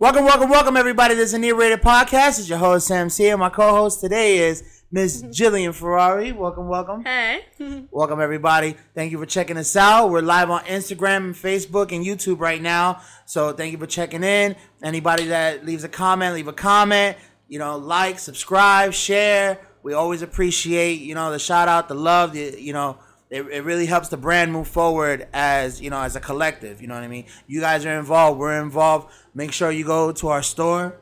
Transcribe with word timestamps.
Welcome, 0.00 0.24
welcome, 0.24 0.48
welcome, 0.48 0.76
everybody. 0.78 1.14
This 1.14 1.28
is 1.28 1.34
Inebriated 1.34 1.82
Podcast. 1.82 2.38
It's 2.38 2.48
your 2.48 2.56
host, 2.56 2.86
Sam 2.86 3.10
C. 3.10 3.28
And 3.28 3.38
my 3.38 3.50
co 3.50 3.68
host 3.68 4.00
today 4.00 4.38
is 4.38 4.82
Miss 4.90 5.22
Jillian 5.24 5.74
Ferrari. 5.74 6.32
Welcome, 6.32 6.68
welcome. 6.68 7.04
Hey. 7.04 7.44
Welcome, 7.90 8.18
everybody. 8.18 8.76
Thank 8.94 9.12
you 9.12 9.18
for 9.18 9.26
checking 9.26 9.58
us 9.58 9.76
out. 9.76 10.08
We're 10.08 10.22
live 10.22 10.48
on 10.48 10.62
Instagram 10.62 11.16
and 11.16 11.34
Facebook 11.34 11.92
and 11.92 12.02
YouTube 12.02 12.40
right 12.40 12.62
now. 12.62 13.02
So 13.26 13.52
thank 13.52 13.72
you 13.72 13.78
for 13.78 13.86
checking 13.86 14.24
in. 14.24 14.56
Anybody 14.82 15.26
that 15.26 15.66
leaves 15.66 15.84
a 15.84 15.88
comment, 15.90 16.34
leave 16.34 16.48
a 16.48 16.54
comment. 16.54 17.18
You 17.48 17.58
know, 17.58 17.76
like, 17.76 18.18
subscribe, 18.18 18.94
share. 18.94 19.58
We 19.82 19.92
always 19.92 20.22
appreciate, 20.22 21.02
you 21.02 21.14
know, 21.14 21.30
the 21.30 21.38
shout 21.38 21.68
out, 21.68 21.88
the 21.88 21.94
love, 21.94 22.32
the, 22.32 22.58
you 22.58 22.72
know, 22.72 22.96
it, 23.30 23.42
it 23.42 23.64
really 23.64 23.86
helps 23.86 24.08
the 24.08 24.16
brand 24.16 24.52
move 24.52 24.66
forward 24.68 25.28
as 25.32 25.80
you 25.80 25.88
know 25.88 26.00
as 26.00 26.16
a 26.16 26.20
collective 26.20 26.82
you 26.82 26.88
know 26.88 26.94
what 26.94 27.04
i 27.04 27.08
mean? 27.08 27.26
You 27.46 27.60
guys 27.60 27.86
are 27.86 27.98
involved 27.98 28.38
we're 28.38 28.60
involved. 28.60 29.10
Make 29.34 29.52
sure 29.52 29.70
you 29.70 29.84
go 29.84 30.12
to 30.12 30.28
our 30.28 30.42
store 30.42 30.96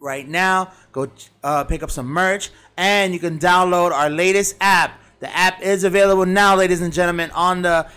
right 0.00 0.28
now 0.28 0.72
go 0.92 1.10
uh, 1.42 1.64
pick 1.64 1.82
up 1.82 1.90
some 1.90 2.06
merch 2.06 2.50
and 2.76 3.12
you 3.12 3.20
can 3.20 3.38
download 3.38 3.92
our 3.92 4.08
latest 4.08 4.56
app. 4.60 5.00
The 5.20 5.36
app 5.36 5.60
is 5.62 5.84
available 5.84 6.26
now 6.26 6.56
ladies 6.56 6.80
and 6.80 6.92
gentlemen 6.92 7.30
on 7.32 7.62
the 7.62 7.88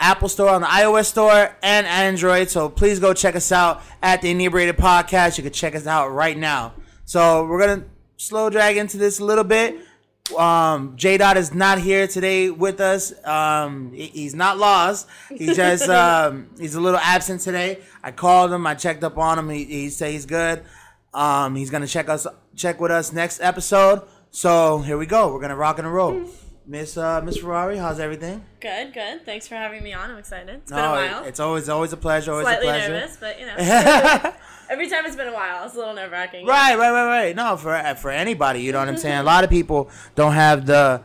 apple 0.00 0.28
store 0.28 0.50
on 0.50 0.60
the 0.60 0.66
ios 0.66 1.06
store 1.06 1.56
and 1.62 1.86
android. 1.86 2.50
So 2.50 2.68
please 2.68 2.98
go 2.98 3.14
check 3.14 3.36
us 3.36 3.52
out 3.52 3.82
at 4.02 4.20
the 4.20 4.30
inebriated 4.30 4.76
podcast. 4.76 5.38
You 5.38 5.44
can 5.44 5.52
check 5.52 5.74
us 5.74 5.86
out 5.86 6.08
right 6.08 6.36
now. 6.36 6.74
So 7.04 7.46
we're 7.46 7.60
gonna 7.60 7.84
slow 8.16 8.50
drag 8.50 8.76
into 8.76 8.96
this 8.96 9.20
a 9.20 9.24
little 9.24 9.44
bit 9.44 9.78
um 10.38 10.96
J 10.96 11.18
Dot 11.18 11.36
is 11.36 11.52
not 11.52 11.78
here 11.78 12.06
today 12.08 12.48
with 12.48 12.80
us. 12.80 13.12
Um 13.26 13.92
he- 13.92 14.06
he's 14.06 14.34
not 14.34 14.56
lost. 14.56 15.06
He 15.28 15.52
just 15.52 15.88
um 15.90 16.48
he's 16.58 16.74
a 16.74 16.80
little 16.80 16.98
absent 17.00 17.42
today. 17.42 17.80
I 18.02 18.10
called 18.10 18.50
him, 18.52 18.66
I 18.66 18.74
checked 18.74 19.04
up 19.04 19.18
on 19.18 19.38
him. 19.38 19.50
He, 19.50 19.64
he 19.64 19.90
said 19.90 20.12
he's 20.12 20.24
good. 20.26 20.62
Um 21.12 21.54
he's 21.56 21.68
gonna 21.70 21.86
check 21.86 22.08
us 22.08 22.26
check 22.56 22.80
with 22.80 22.90
us 22.90 23.12
next 23.12 23.40
episode. 23.42 24.02
So 24.30 24.78
here 24.78 24.96
we 24.96 25.04
go. 25.06 25.32
We're 25.32 25.40
gonna 25.40 25.56
rock 25.56 25.78
and 25.78 25.92
roll. 25.92 26.24
Miss 26.66 26.96
uh 26.96 27.20
Miss 27.20 27.36
Ferrari, 27.36 27.76
how's 27.76 28.00
everything? 28.00 28.42
Good, 28.60 28.94
good. 28.94 29.26
Thanks 29.26 29.46
for 29.46 29.56
having 29.56 29.82
me 29.82 29.92
on. 29.92 30.10
I'm 30.10 30.16
excited. 30.16 30.54
It's 30.62 30.70
been 30.72 30.78
a 30.80 30.90
while. 30.90 31.24
it's 31.24 31.38
always 31.38 31.68
always 31.68 31.92
a 31.92 31.98
pleasure, 31.98 32.30
always 32.32 32.46
Slightly 32.46 32.68
a 32.68 32.70
pleasure. 32.70 32.92
nervous, 32.94 33.16
but 33.18 33.38
you 33.38 33.44
know. 33.44 33.54
Every 34.68 34.88
time 34.88 35.06
it's 35.06 35.16
been 35.16 35.28
a 35.28 35.32
while, 35.32 35.64
it's 35.64 35.74
a 35.74 35.78
little 35.78 35.94
nerve 35.94 36.10
wracking. 36.10 36.46
Right, 36.46 36.76
right, 36.76 36.90
right, 36.90 37.06
right. 37.06 37.36
No, 37.36 37.56
for 37.56 37.94
for 37.96 38.10
anybody, 38.10 38.62
you 38.62 38.72
know 38.72 38.78
what 38.78 38.88
I'm 38.88 38.96
saying. 38.96 39.18
A 39.18 39.22
lot 39.22 39.44
of 39.44 39.50
people 39.50 39.90
don't 40.14 40.32
have 40.32 40.66
the 40.66 41.02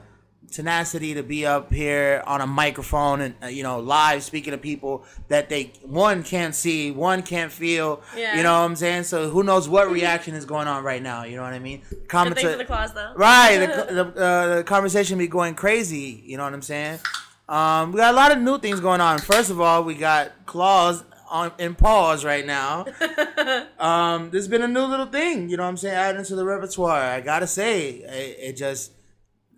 tenacity 0.51 1.13
to 1.13 1.23
be 1.23 1.45
up 1.45 1.71
here 1.71 2.23
on 2.25 2.41
a 2.41 2.47
microphone 2.47 3.21
and 3.21 3.35
uh, 3.43 3.47
you 3.47 3.61
know 3.61 3.79
live 3.79 4.23
speaking 4.23 4.51
to 4.51 4.57
people 4.57 5.05
that 5.27 5.49
they 5.49 5.71
one 5.83 6.23
can't 6.23 6.55
see, 6.55 6.91
one 6.91 7.21
can't 7.21 7.51
feel. 7.51 8.01
Yeah. 8.15 8.37
You 8.37 8.43
know 8.43 8.53
what 8.53 8.65
I'm 8.65 8.75
saying. 8.75 9.03
So 9.03 9.29
who 9.29 9.43
knows 9.43 9.69
what 9.69 9.91
reaction 9.99 10.35
is 10.35 10.45
going 10.45 10.67
on 10.67 10.83
right 10.83 11.01
now? 11.01 11.23
You 11.23 11.35
know 11.35 11.43
what 11.43 11.53
I 11.53 11.59
mean. 11.59 11.81
Good 11.89 12.09
Comments 12.09 12.41
thing 12.41 12.51
for 12.51 12.57
the 12.57 12.65
claws, 12.65 12.93
though. 12.93 13.13
Right, 13.15 13.57
the, 13.57 13.67
the, 14.15 14.21
uh, 14.21 14.55
the 14.57 14.63
conversation 14.63 15.17
be 15.17 15.27
going 15.27 15.55
crazy. 15.55 16.23
You 16.25 16.37
know 16.37 16.43
what 16.43 16.53
I'm 16.53 16.61
saying? 16.61 16.99
Um, 17.47 17.91
we 17.91 17.97
got 17.97 18.13
a 18.13 18.15
lot 18.15 18.31
of 18.31 18.39
new 18.39 18.59
things 18.59 18.79
going 18.79 19.01
on. 19.01 19.17
First 19.17 19.49
of 19.49 19.59
all, 19.59 19.83
we 19.83 19.95
got 19.95 20.31
claws 20.45 21.03
on 21.29 21.51
in 21.57 21.75
pause 21.75 22.25
right 22.25 22.45
now. 22.45 22.85
um, 23.79 24.29
there's 24.31 24.47
been 24.47 24.61
a 24.61 24.67
new 24.67 24.83
little 24.83 25.05
thing. 25.05 25.49
You 25.49 25.57
know 25.57 25.63
what 25.63 25.69
I'm 25.69 25.77
saying? 25.77 25.95
Added 25.95 26.19
into 26.19 26.35
the 26.35 26.45
repertoire. 26.45 27.01
I 27.01 27.21
gotta 27.21 27.47
say, 27.47 27.89
it, 27.89 28.37
it 28.39 28.57
just 28.57 28.91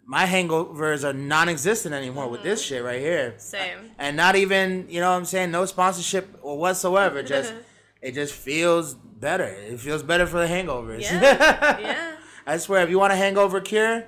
my 0.05 0.25
hangovers 0.25 1.03
are 1.03 1.13
non-existent 1.13 1.95
anymore 1.95 2.27
with 2.27 2.43
this 2.43 2.61
shit 2.61 2.83
right 2.83 2.99
here. 2.99 3.33
Same. 3.37 3.91
And 3.97 4.17
not 4.17 4.35
even, 4.35 4.87
you 4.89 4.99
know 4.99 5.09
what 5.09 5.17
I'm 5.17 5.25
saying, 5.25 5.51
no 5.51 5.65
sponsorship 5.65 6.37
or 6.41 6.57
whatsoever. 6.57 7.23
Just 7.31 7.53
it 8.01 8.13
just 8.15 8.33
feels 8.33 8.95
better. 8.95 9.45
It 9.45 9.79
feels 9.79 10.01
better 10.01 10.25
for 10.25 10.39
the 10.39 10.47
hangovers. 10.47 11.01
Yeah. 11.01 11.21
yeah. 11.79 12.15
I 12.47 12.57
swear, 12.57 12.83
if 12.83 12.89
you 12.89 12.97
want 12.97 13.13
a 13.13 13.15
hangover 13.15 13.61
cure, 13.61 14.05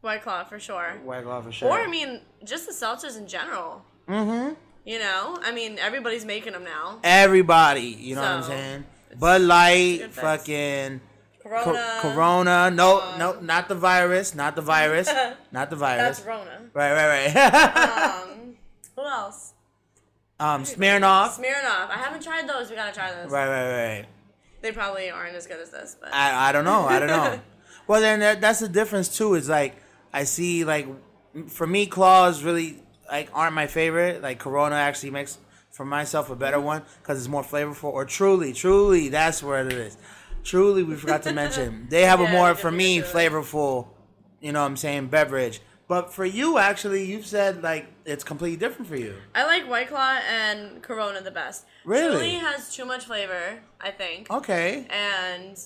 White 0.00 0.22
claw 0.22 0.44
for 0.44 0.58
sure. 0.58 0.98
White 1.04 1.24
Claw 1.24 1.42
for 1.42 1.52
sure. 1.52 1.68
Or 1.68 1.78
I 1.78 1.86
mean, 1.86 2.20
just 2.44 2.66
the 2.66 2.72
seltzers 2.72 3.18
in 3.18 3.26
general. 3.26 3.84
mm-hmm. 4.08 4.54
You 4.84 4.98
know, 4.98 5.38
I 5.42 5.52
mean, 5.52 5.78
everybody's 5.78 6.24
making 6.24 6.54
them 6.54 6.64
now. 6.64 7.00
Everybody, 7.04 7.82
you 7.82 8.14
know 8.14 8.22
what 8.22 8.30
I'm 8.30 8.42
saying? 8.42 8.84
Bud 9.18 9.42
Light, 9.42 10.12
fucking 10.12 11.00
Co- 11.42 11.50
Corona. 11.50 11.98
Corona. 12.00 12.70
No, 12.70 13.00
um, 13.00 13.18
no, 13.18 13.40
not 13.40 13.68
the 13.68 13.74
virus. 13.74 14.34
Not 14.34 14.56
the 14.56 14.62
virus. 14.62 15.10
not 15.52 15.70
the 15.70 15.76
virus. 15.76 16.18
That's 16.18 16.26
Rona. 16.26 16.70
Right, 16.72 16.92
right, 16.92 17.34
right. 17.34 18.22
Um, 18.22 18.56
who 18.96 19.02
else? 19.02 19.54
um, 20.38 20.64
Smirnoff. 20.64 21.30
Smirnoff. 21.38 21.90
I 21.90 21.96
haven't 21.96 22.22
tried 22.22 22.48
those. 22.48 22.70
We 22.70 22.76
gotta 22.76 22.94
try 22.94 23.12
those. 23.12 23.30
Right, 23.30 23.48
right, 23.48 23.96
right. 23.96 24.06
They 24.62 24.72
probably 24.72 25.10
aren't 25.10 25.34
as 25.34 25.46
good 25.46 25.60
as 25.60 25.70
this, 25.70 25.96
but 26.00 26.12
I, 26.14 26.48
I 26.48 26.52
don't 26.52 26.64
know. 26.64 26.86
I 26.86 26.98
don't 26.98 27.08
know. 27.08 27.40
well, 27.86 28.00
then 28.00 28.20
that, 28.20 28.40
that's 28.40 28.60
the 28.60 28.68
difference 28.68 29.16
too. 29.16 29.34
Is 29.34 29.48
like 29.48 29.76
I 30.12 30.24
see 30.24 30.64
like 30.64 30.86
for 31.48 31.66
me, 31.66 31.86
claws 31.86 32.42
really 32.42 32.82
like 33.10 33.30
aren't 33.32 33.54
my 33.54 33.66
favorite. 33.66 34.22
Like 34.22 34.38
Corona 34.38 34.76
actually 34.76 35.10
makes 35.10 35.38
for 35.70 35.84
myself 35.84 36.30
a 36.30 36.36
better 36.36 36.60
one 36.60 36.82
because 37.02 37.18
it's 37.18 37.28
more 37.28 37.42
flavorful. 37.42 37.92
Or 37.92 38.04
Truly, 38.04 38.52
Truly, 38.52 39.08
that's 39.08 39.42
where 39.42 39.66
it 39.66 39.72
is. 39.72 39.96
Truly, 40.42 40.82
we 40.82 40.94
forgot 40.94 41.22
to 41.24 41.32
mention 41.32 41.86
they 41.90 42.02
have 42.02 42.20
a 42.20 42.28
more 42.28 42.54
for 42.54 42.70
me 42.70 43.00
flavorful. 43.00 43.88
You 44.40 44.52
know 44.52 44.60
what 44.60 44.66
I'm 44.66 44.76
saying 44.76 45.08
beverage. 45.08 45.60
But 45.86 46.14
for 46.14 46.24
you, 46.24 46.56
actually, 46.56 47.04
you've 47.04 47.26
said 47.26 47.62
like 47.62 47.86
it's 48.04 48.22
completely 48.24 48.56
different 48.56 48.86
for 48.88 48.96
you. 48.96 49.16
I 49.34 49.44
like 49.44 49.68
White 49.68 49.88
Claw 49.88 50.20
and 50.28 50.80
Corona 50.82 51.20
the 51.20 51.32
best. 51.32 51.66
Really? 51.84 52.16
Truly 52.16 52.34
has 52.34 52.72
too 52.74 52.84
much 52.84 53.06
flavor, 53.06 53.58
I 53.80 53.90
think. 53.90 54.30
Okay. 54.30 54.86
And 54.88 55.60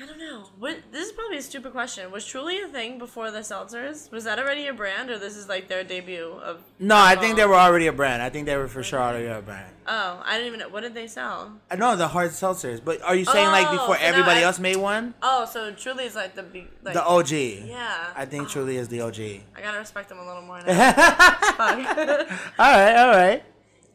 I 0.00 0.06
don't 0.06 0.18
know. 0.20 0.44
What 0.60 0.76
this 0.92 1.06
is 1.06 1.12
probably 1.12 1.38
a 1.38 1.42
stupid 1.42 1.72
question. 1.72 2.12
Was 2.12 2.24
Truly 2.24 2.60
a 2.60 2.68
thing 2.68 2.98
before 2.98 3.32
the 3.32 3.40
seltzers? 3.40 4.08
Was 4.12 4.22
that 4.24 4.38
already 4.38 4.68
a 4.68 4.72
brand, 4.72 5.10
or 5.10 5.18
this 5.18 5.36
is 5.36 5.48
like 5.48 5.66
their 5.66 5.82
debut 5.82 6.38
of? 6.40 6.60
No, 6.78 6.96
I 6.96 7.16
think 7.16 7.34
they 7.36 7.44
were 7.44 7.56
already 7.56 7.88
a 7.88 7.92
brand. 7.92 8.22
I 8.22 8.30
think 8.30 8.46
they 8.46 8.56
were 8.56 8.68
for 8.68 8.84
sure 8.84 9.00
already 9.00 9.26
a 9.26 9.42
brand. 9.42 9.74
Oh, 9.88 10.22
I 10.24 10.34
didn't 10.34 10.46
even 10.46 10.60
know. 10.60 10.68
What 10.68 10.82
did 10.82 10.94
they 10.94 11.08
sell? 11.08 11.52
I 11.68 11.74
know 11.74 11.96
the 11.96 12.06
hard 12.06 12.30
seltzers, 12.30 12.80
but 12.84 13.02
are 13.02 13.16
you 13.16 13.24
saying 13.24 13.48
like 13.48 13.66
Oh, 13.66 13.72
before 13.72 13.96
so 13.96 14.02
now 14.02 14.08
everybody 14.08 14.38
I- 14.40 14.42
else 14.44 14.60
made 14.60 14.76
one? 14.76 15.14
Oh, 15.20 15.46
so 15.46 15.72
Truly 15.72 16.04
is 16.04 16.14
like 16.14 16.36
the 16.36 16.44
like 16.84 16.94
The 16.94 17.04
OG. 17.04 17.32
Yeah. 17.66 18.12
I 18.14 18.24
think 18.24 18.48
Truly 18.48 18.76
is 18.76 18.86
the 18.86 19.00
OG. 19.00 19.18
I 19.56 19.60
gotta 19.60 19.78
respect 19.78 20.10
them 20.10 20.18
a 20.18 20.24
little 20.26 20.42
more 20.42 20.58
all 20.58 20.64
now. 20.64 20.92
Fuck. 20.92 21.58
right, 22.56 22.96
all 22.96 23.10
right. 23.10 23.42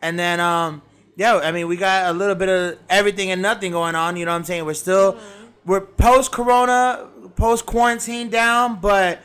And 0.02 0.19
then 0.19 0.42
um 0.42 0.81
yeah, 1.16 1.38
I 1.38 1.53
mean 1.53 1.68
we 1.69 1.78
got 1.78 2.09
a 2.09 2.13
little 2.13 2.36
bit 2.36 2.50
of 2.50 2.78
everything 2.90 3.31
and 3.31 3.42
nothing 3.42 3.72
going 3.72 3.96
on, 3.96 4.18
you 4.18 4.25
know 4.25 4.31
what 4.31 4.38
I'm 4.40 4.44
saying? 4.44 4.66
We're 4.66 4.74
still 4.74 5.18
we're 5.66 5.81
post 5.81 6.31
corona, 6.31 7.07
post 7.35 7.66
quarantine 7.66 8.29
down, 8.29 8.79
but 8.79 9.22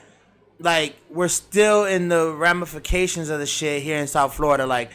like 0.61 0.97
we're 1.11 1.29
still 1.29 1.85
in 1.85 2.09
the 2.09 2.33
ramifications 2.33 3.29
of 3.29 3.39
the 3.39 3.47
shit 3.47 3.83
here 3.83 3.99
in 3.99 4.07
South 4.07 4.35
Florida. 4.35 4.67
Like, 4.67 4.91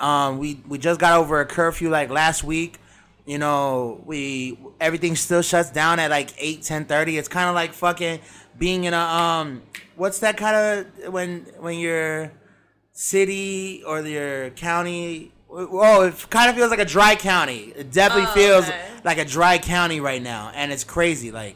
um, 0.00 0.38
we 0.38 0.60
we 0.68 0.78
just 0.78 1.00
got 1.00 1.18
over 1.18 1.40
a 1.40 1.46
curfew 1.46 1.88
like 1.88 2.10
last 2.10 2.44
week. 2.44 2.78
You 3.26 3.38
know, 3.38 4.02
we 4.04 4.58
everything 4.80 5.16
still 5.16 5.42
shuts 5.42 5.70
down 5.70 5.98
at 5.98 6.10
like 6.10 6.34
8, 6.36 6.62
10, 6.62 6.84
30. 6.84 7.16
It's 7.16 7.28
kind 7.28 7.48
of 7.48 7.54
like 7.54 7.72
fucking 7.72 8.20
being 8.58 8.84
in 8.84 8.94
a 8.94 8.98
um, 8.98 9.62
what's 9.96 10.18
that 10.20 10.36
kind 10.36 10.56
of 11.04 11.12
when 11.12 11.46
when 11.58 11.78
your 11.78 12.32
city 12.92 13.82
or 13.86 14.00
your 14.00 14.50
county. 14.50 15.32
Oh, 15.56 16.02
it 16.02 16.26
kind 16.30 16.50
of 16.50 16.56
feels 16.56 16.70
like 16.70 16.80
a 16.80 16.84
dry 16.84 17.14
county. 17.14 17.72
It 17.76 17.92
definitely 17.92 18.28
Oh, 18.30 18.34
feels 18.34 18.68
okay. 18.68 18.80
like 19.04 19.18
a 19.18 19.24
dry 19.24 19.58
county 19.58 20.00
right 20.00 20.20
now, 20.20 20.50
and 20.54 20.72
it's 20.72 20.82
crazy. 20.84 21.30
Like, 21.30 21.54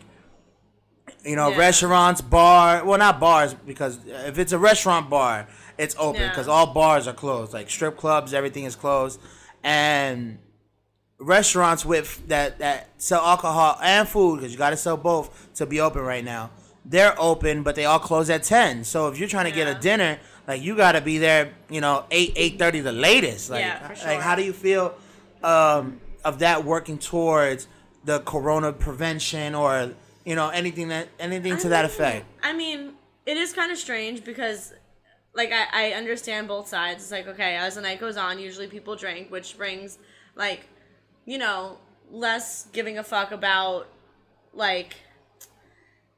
you 1.25 1.35
know, 1.35 1.49
Yeah. 1.51 1.57
restaurants, 1.59 2.21
bar. 2.21 2.85
Well, 2.85 2.99
not 2.99 3.19
bars 3.19 3.55
because 3.55 3.99
if 4.07 4.39
it's 4.39 4.53
a 4.53 4.59
restaurant 4.59 5.11
bar, 5.11 5.49
it's 5.79 5.97
open 5.99 6.21
Yeah. 6.23 6.29
because 6.29 6.47
all 6.47 6.67
bars 6.67 7.09
are 7.09 7.13
closed. 7.13 7.53
Like 7.53 7.69
strip 7.71 7.97
clubs, 7.97 8.33
everything 8.33 8.65
is 8.65 8.77
closed, 8.77 9.19
and 9.65 10.39
restaurants 11.19 11.85
with 11.85 12.29
that 12.29 12.59
that 12.61 12.89
sell 12.99 13.25
alcohol 13.25 13.79
and 13.83 14.09
food 14.09 14.37
because 14.39 14.53
you 14.53 14.59
got 14.59 14.71
to 14.71 14.77
sell 14.77 14.97
both 14.97 15.31
to 15.57 15.67
be 15.67 15.81
open 15.81 16.03
right 16.03 16.25
now. 16.25 16.51
They're 16.85 17.15
open, 17.21 17.65
but 17.65 17.75
they 17.75 17.85
all 17.85 17.99
close 17.99 18.31
at 18.31 18.45
ten. 18.45 18.85
So 18.85 19.09
if 19.09 19.19
you're 19.19 19.29
trying 19.29 19.47
to 19.47 19.51
get 19.51 19.67
a 19.67 19.75
dinner, 19.75 20.19
like 20.49 20.63
you 20.63 20.75
got 20.75 20.93
to 20.93 21.01
be 21.03 21.19
there, 21.19 21.53
you 21.69 21.81
know, 21.83 22.07
eight 22.11 22.33
eight 22.35 22.59
thirty 22.59 22.81
the 22.81 22.91
latest. 22.91 23.51
Like, 23.51 23.61
Yeah, 23.61 23.87
for 23.87 24.07
like 24.07 24.21
how 24.21 24.35
do 24.35 24.43
you 24.43 24.55
feel 24.55 24.95
um, 25.45 26.01
of 26.25 26.41
that 26.41 26.65
working 26.65 26.99
towards 26.99 27.69
the 28.05 28.21
corona 28.21 28.73
prevention 28.73 29.55
or 29.55 29.93
you 30.25 30.35
know 30.35 30.49
anything 30.49 30.89
that 30.89 31.09
anything 31.21 31.59
to 31.59 31.69
that 31.69 31.85
effect? 31.85 32.25
I 32.43 32.55
mean, 32.55 32.95
it 33.27 33.37
is 33.37 33.53
kind 33.53 33.71
of 33.71 33.77
strange 33.77 34.25
because, 34.25 34.73
like, 35.35 35.53
I, 35.53 35.91
I 35.91 35.93
understand 35.93 36.49
both 36.49 36.67
sides. 36.67 37.03
It's 37.03 37.13
like, 37.13 37.29
okay, 37.29 37.57
as 37.57 37.75
the 37.75 37.83
night 37.83 38.01
goes 38.01 38.17
on, 38.17 38.39
usually 38.39 38.69
people 38.69 38.97
drink, 38.97 39.31
which 39.31 39.59
brings, 39.59 39.99
like, 40.35 40.67
you 41.27 41.37
know, 41.37 41.77
less 42.11 42.69
giving 42.73 42.97
a 42.97 43.05
fuck 43.05 43.33
about, 43.33 43.87
like, 44.55 44.97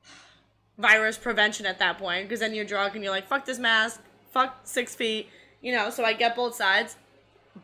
virus 0.79 1.19
prevention 1.19 1.67
at 1.67 1.81
that 1.81 1.99
point. 1.99 2.29
Because 2.29 2.39
then 2.39 2.55
you're 2.55 2.65
drunk 2.65 2.95
and 2.95 3.03
you're 3.03 3.13
like, 3.13 3.27
fuck 3.27 3.45
this 3.45 3.59
mask, 3.59 4.01
fuck 4.31 4.61
six 4.65 4.95
feet, 4.95 5.29
you 5.61 5.73
know, 5.75 5.91
so 5.91 6.05
I 6.05 6.13
get 6.13 6.35
both 6.37 6.55
sides. 6.55 6.97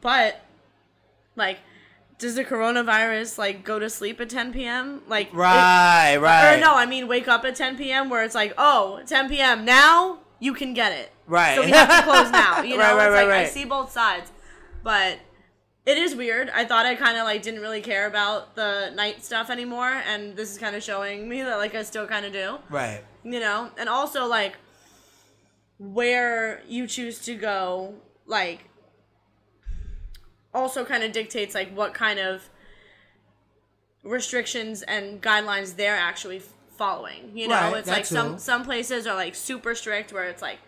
But, 0.01 0.41
like, 1.37 1.59
does 2.19 2.35
the 2.35 2.45
coronavirus 2.45 3.39
like 3.39 3.63
go 3.65 3.79
to 3.79 3.91
sleep 3.91 4.21
at 4.21 4.31
10 4.31 4.53
p.m. 4.53 5.03
Like 5.07 5.29
it- 5.29 5.35
Right, 5.35 6.17
right. 6.17 6.57
or 6.57 6.61
no, 6.61 6.75
I 6.75 6.87
mean 6.87 7.09
wake 7.09 7.29
up 7.29 7.45
at 7.45 7.57
10 7.57 7.77
p.m. 7.77 8.09
where 8.11 8.25
it's 8.25 8.35
like, 8.35 8.55
oh, 8.59 9.01
10 9.07 9.29
p.m. 9.29 9.65
now 9.65 10.19
you 10.41 10.55
can 10.55 10.73
get 10.75 10.93
it. 10.93 11.13
Right. 11.27 11.57
So 11.57 11.65
we 11.65 11.71
have 11.73 11.89
to 11.89 12.03
close 12.11 12.31
now. 12.31 12.63
You 12.63 12.77
know, 12.79 12.83
Right, 12.85 12.95
right, 12.97 13.07
it's 13.09 13.13
right, 13.15 13.29
like 13.29 13.47
I 13.47 13.49
see 13.49 13.65
both 13.65 13.91
sides, 13.93 14.31
but 14.83 15.19
it 15.85 15.99
is 15.99 16.17
weird. 16.17 16.49
I 16.51 16.65
thought 16.65 16.87
I 16.87 16.95
kind 16.95 17.17
of 17.19 17.25
like 17.25 17.43
didn't 17.43 17.61
really 17.61 17.81
care 17.83 18.07
about 18.07 18.55
the 18.57 18.91
night 18.95 19.23
stuff 19.25 19.51
anymore, 19.51 19.91
and 20.09 20.37
this 20.37 20.51
is 20.51 20.59
kind 20.59 20.75
of 20.75 20.83
showing 20.83 21.29
me 21.29 21.43
that 21.43 21.57
like 21.59 21.75
I 21.75 21.83
still 21.83 22.07
kind 22.07 22.25
of 22.25 22.33
do. 22.33 22.59
Right. 22.71 23.03
You 23.25 23.41
know, 23.41 23.71
and 23.79 23.89
also 23.89 24.27
like 24.27 24.57
where 25.79 26.63
you 26.69 26.87
choose 26.87 27.19
to 27.21 27.35
go, 27.35 27.95
like 28.27 28.65
also 30.55 30.85
kind 30.85 31.03
of 31.05 31.13
dictates 31.13 31.55
like 31.55 31.71
what 31.77 31.93
kind 31.95 32.19
of 32.19 32.49
restrictions 34.03 34.83
and 34.83 35.21
guidelines 35.23 35.77
they're 35.77 35.97
actually 35.97 36.41
following. 36.77 37.31
You 37.35 37.49
know, 37.49 37.55
Right, 37.55 37.77
it's 37.79 37.89
like 37.89 38.07
some 38.07 38.35
too. 38.35 38.39
some 38.41 38.65
places 38.65 39.07
are 39.07 39.15
like 39.15 39.35
super 39.35 39.75
strict 39.75 40.13
where 40.13 40.25
it's 40.25 40.43
like 40.43 40.59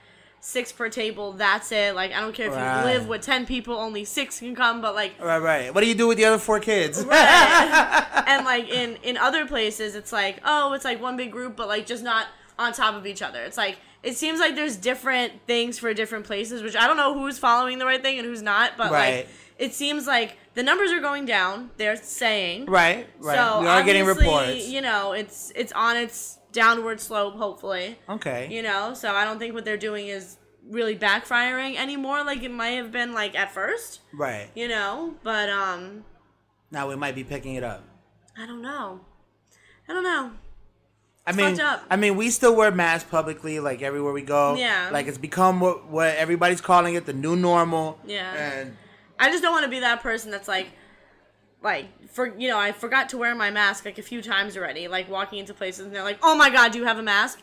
six 0.40 0.70
per 0.72 0.88
table, 0.88 1.32
that's 1.32 1.72
it. 1.72 1.94
Like 1.94 2.12
I 2.12 2.20
don't 2.20 2.34
care 2.34 2.46
if 2.48 2.54
Right. 2.54 2.78
you 2.78 2.84
live 2.84 3.08
with 3.08 3.22
10 3.22 3.46
people, 3.46 3.74
only 3.74 4.04
6 4.04 4.38
can 4.40 4.54
come, 4.54 4.80
but 4.80 4.94
like 4.94 5.14
Right, 5.20 5.38
right. 5.38 5.74
What 5.74 5.80
do 5.82 5.88
you 5.88 5.94
do 5.94 6.06
with 6.06 6.18
the 6.18 6.24
other 6.26 6.38
four 6.38 6.60
kids? 6.60 6.98
and 7.10 8.44
like 8.44 8.68
in 8.68 8.96
in 9.02 9.16
other 9.16 9.46
places 9.46 9.94
it's 9.94 10.12
like 10.12 10.40
oh 10.44 10.72
it's 10.74 10.84
like 10.84 11.00
one 11.00 11.16
big 11.16 11.32
group 11.32 11.56
but 11.56 11.66
like 11.66 11.86
just 11.86 12.04
not 12.04 12.26
on 12.58 12.72
top 12.72 12.94
of 12.94 13.06
each 13.06 13.22
other 13.22 13.42
it's 13.42 13.56
like 13.56 13.78
it 14.02 14.16
seems 14.16 14.38
like 14.40 14.54
there's 14.54 14.76
different 14.76 15.32
things 15.46 15.78
for 15.78 15.92
different 15.94 16.24
places 16.26 16.62
which 16.62 16.76
i 16.76 16.86
don't 16.86 16.96
know 16.96 17.14
who's 17.14 17.38
following 17.38 17.78
the 17.78 17.84
right 17.86 18.02
thing 18.02 18.18
and 18.18 18.26
who's 18.26 18.42
not 18.42 18.72
but 18.76 18.90
Right. 18.92 19.16
like 19.16 19.28
it 19.58 19.74
seems 19.74 20.06
like 20.06 20.36
the 20.54 20.62
numbers 20.62 20.92
are 20.92 21.00
going 21.00 21.24
down 21.24 21.70
they're 21.76 21.96
saying 21.96 22.66
right, 22.66 23.06
right. 23.18 23.36
so 23.36 23.60
we 23.60 23.66
are 23.66 23.82
getting 23.82 24.04
reports. 24.04 24.68
you 24.68 24.80
know 24.80 25.12
it's 25.12 25.52
it's 25.56 25.72
on 25.72 25.96
its 25.96 26.38
downward 26.52 27.00
slope 27.00 27.34
hopefully 27.36 27.98
okay. 28.08 28.48
you 28.50 28.62
know 28.62 28.94
so 28.94 29.12
i 29.14 29.24
don't 29.24 29.38
think 29.38 29.54
what 29.54 29.64
they're 29.64 29.76
doing 29.76 30.06
is 30.08 30.36
really 30.68 30.96
backfiring 30.96 31.76
anymore 31.76 32.22
like 32.24 32.42
it 32.42 32.50
might 32.50 32.70
have 32.70 32.92
been 32.92 33.12
like 33.12 33.34
at 33.34 33.50
first 33.52 34.00
right. 34.14 34.48
you 34.54 34.68
know 34.68 35.14
but 35.22 35.48
um 35.50 36.04
Now 36.70 36.88
we 36.88 36.94
might 36.96 37.14
be 37.14 37.24
picking 37.24 37.54
it 37.54 37.64
up. 37.64 37.82
i 38.36 38.46
don't 38.46 38.62
know 38.62 39.00
i 39.88 39.92
don't 39.92 40.02
know 40.04 40.32
I 41.28 41.32
mean. 41.32 41.60
I 41.90 41.96
mean, 41.96 42.16
we 42.16 42.30
still 42.30 42.56
wear 42.56 42.70
masks 42.70 43.08
publicly, 43.10 43.60
like 43.60 43.82
everywhere 43.82 44.12
we 44.12 44.22
go. 44.22 44.54
Yeah. 44.54 44.88
Like 44.90 45.06
it's 45.06 45.18
become 45.18 45.60
what 45.60 45.86
what 45.88 46.16
everybody's 46.16 46.60
calling 46.60 46.94
it, 46.94 47.06
the 47.06 47.12
new 47.12 47.36
normal. 47.36 47.98
Yeah. 48.06 48.32
And 48.34 48.76
I 49.18 49.30
just 49.30 49.42
don't 49.42 49.52
want 49.52 49.64
to 49.64 49.70
be 49.70 49.80
that 49.80 50.02
person 50.02 50.30
that's 50.30 50.48
like, 50.48 50.68
like 51.62 51.86
for 52.10 52.34
you 52.38 52.48
know, 52.48 52.58
I 52.58 52.72
forgot 52.72 53.10
to 53.10 53.18
wear 53.18 53.34
my 53.34 53.50
mask 53.50 53.84
like 53.84 53.98
a 53.98 54.02
few 54.02 54.22
times 54.22 54.56
already. 54.56 54.88
Like 54.88 55.10
walking 55.10 55.38
into 55.38 55.52
places 55.52 55.84
and 55.84 55.94
they're 55.94 56.02
like, 56.04 56.18
"Oh 56.22 56.34
my 56.34 56.50
god, 56.50 56.72
do 56.72 56.78
you 56.78 56.84
have 56.84 56.98
a 56.98 57.02
mask?" 57.02 57.40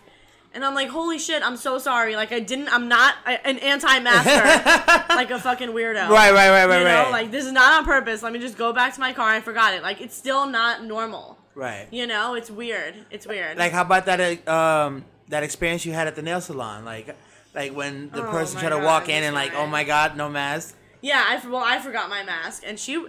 And 0.53 0.63
I'm 0.63 0.73
like, 0.73 0.89
"Holy 0.89 1.19
shit, 1.19 1.43
I'm 1.43 1.57
so 1.57 1.77
sorry. 1.77 2.15
Like 2.15 2.31
I 2.31 2.39
didn't. 2.39 2.69
I'm 2.73 2.87
not 2.87 3.15
a, 3.25 3.45
an 3.45 3.59
anti-masker, 3.59 5.05
like 5.15 5.29
a 5.29 5.39
fucking 5.39 5.69
weirdo." 5.69 6.09
right, 6.09 6.31
right, 6.31 6.49
right, 6.49 6.65
right, 6.65 6.79
You 6.79 6.85
know, 6.85 7.03
right. 7.03 7.11
like 7.11 7.31
this 7.31 7.45
is 7.45 7.51
not 7.51 7.77
on 7.77 7.85
purpose. 7.85 8.23
Let 8.23 8.33
me 8.33 8.39
just 8.39 8.57
go 8.57 8.73
back 8.73 8.93
to 8.95 8.99
my 8.99 9.13
car. 9.13 9.29
I 9.29 9.41
forgot 9.41 9.73
it. 9.73 9.83
Like 9.83 10.01
it's 10.01 10.15
still 10.15 10.47
not 10.47 10.83
normal. 10.83 11.37
Right. 11.55 11.87
You 11.91 12.05
know, 12.07 12.35
it's 12.35 12.51
weird. 12.51 12.95
It's 13.09 13.25
weird. 13.25 13.57
Like 13.57 13.71
how 13.71 13.81
about 13.81 14.05
that 14.05 14.47
um 14.47 15.05
that 15.29 15.43
experience 15.43 15.85
you 15.85 15.93
had 15.93 16.07
at 16.07 16.15
the 16.15 16.21
nail 16.21 16.41
salon? 16.41 16.85
Like 16.85 17.15
like 17.55 17.73
when 17.73 18.09
the 18.09 18.27
Oh 18.27 18.31
person 18.31 18.59
tried 18.59 18.69
to 18.69 18.79
walk 18.79 19.09
in 19.09 19.23
and 19.23 19.33
like, 19.33 19.53
oh 19.55 19.65
my 19.65 19.83
god, 19.83 20.17
no 20.17 20.29
mask. 20.29 20.75
Yeah, 21.01 21.23
I 21.25 21.47
well, 21.47 21.63
I 21.63 21.79
forgot 21.79 22.09
my 22.09 22.23
mask, 22.23 22.63
and 22.65 22.79
she, 22.79 23.05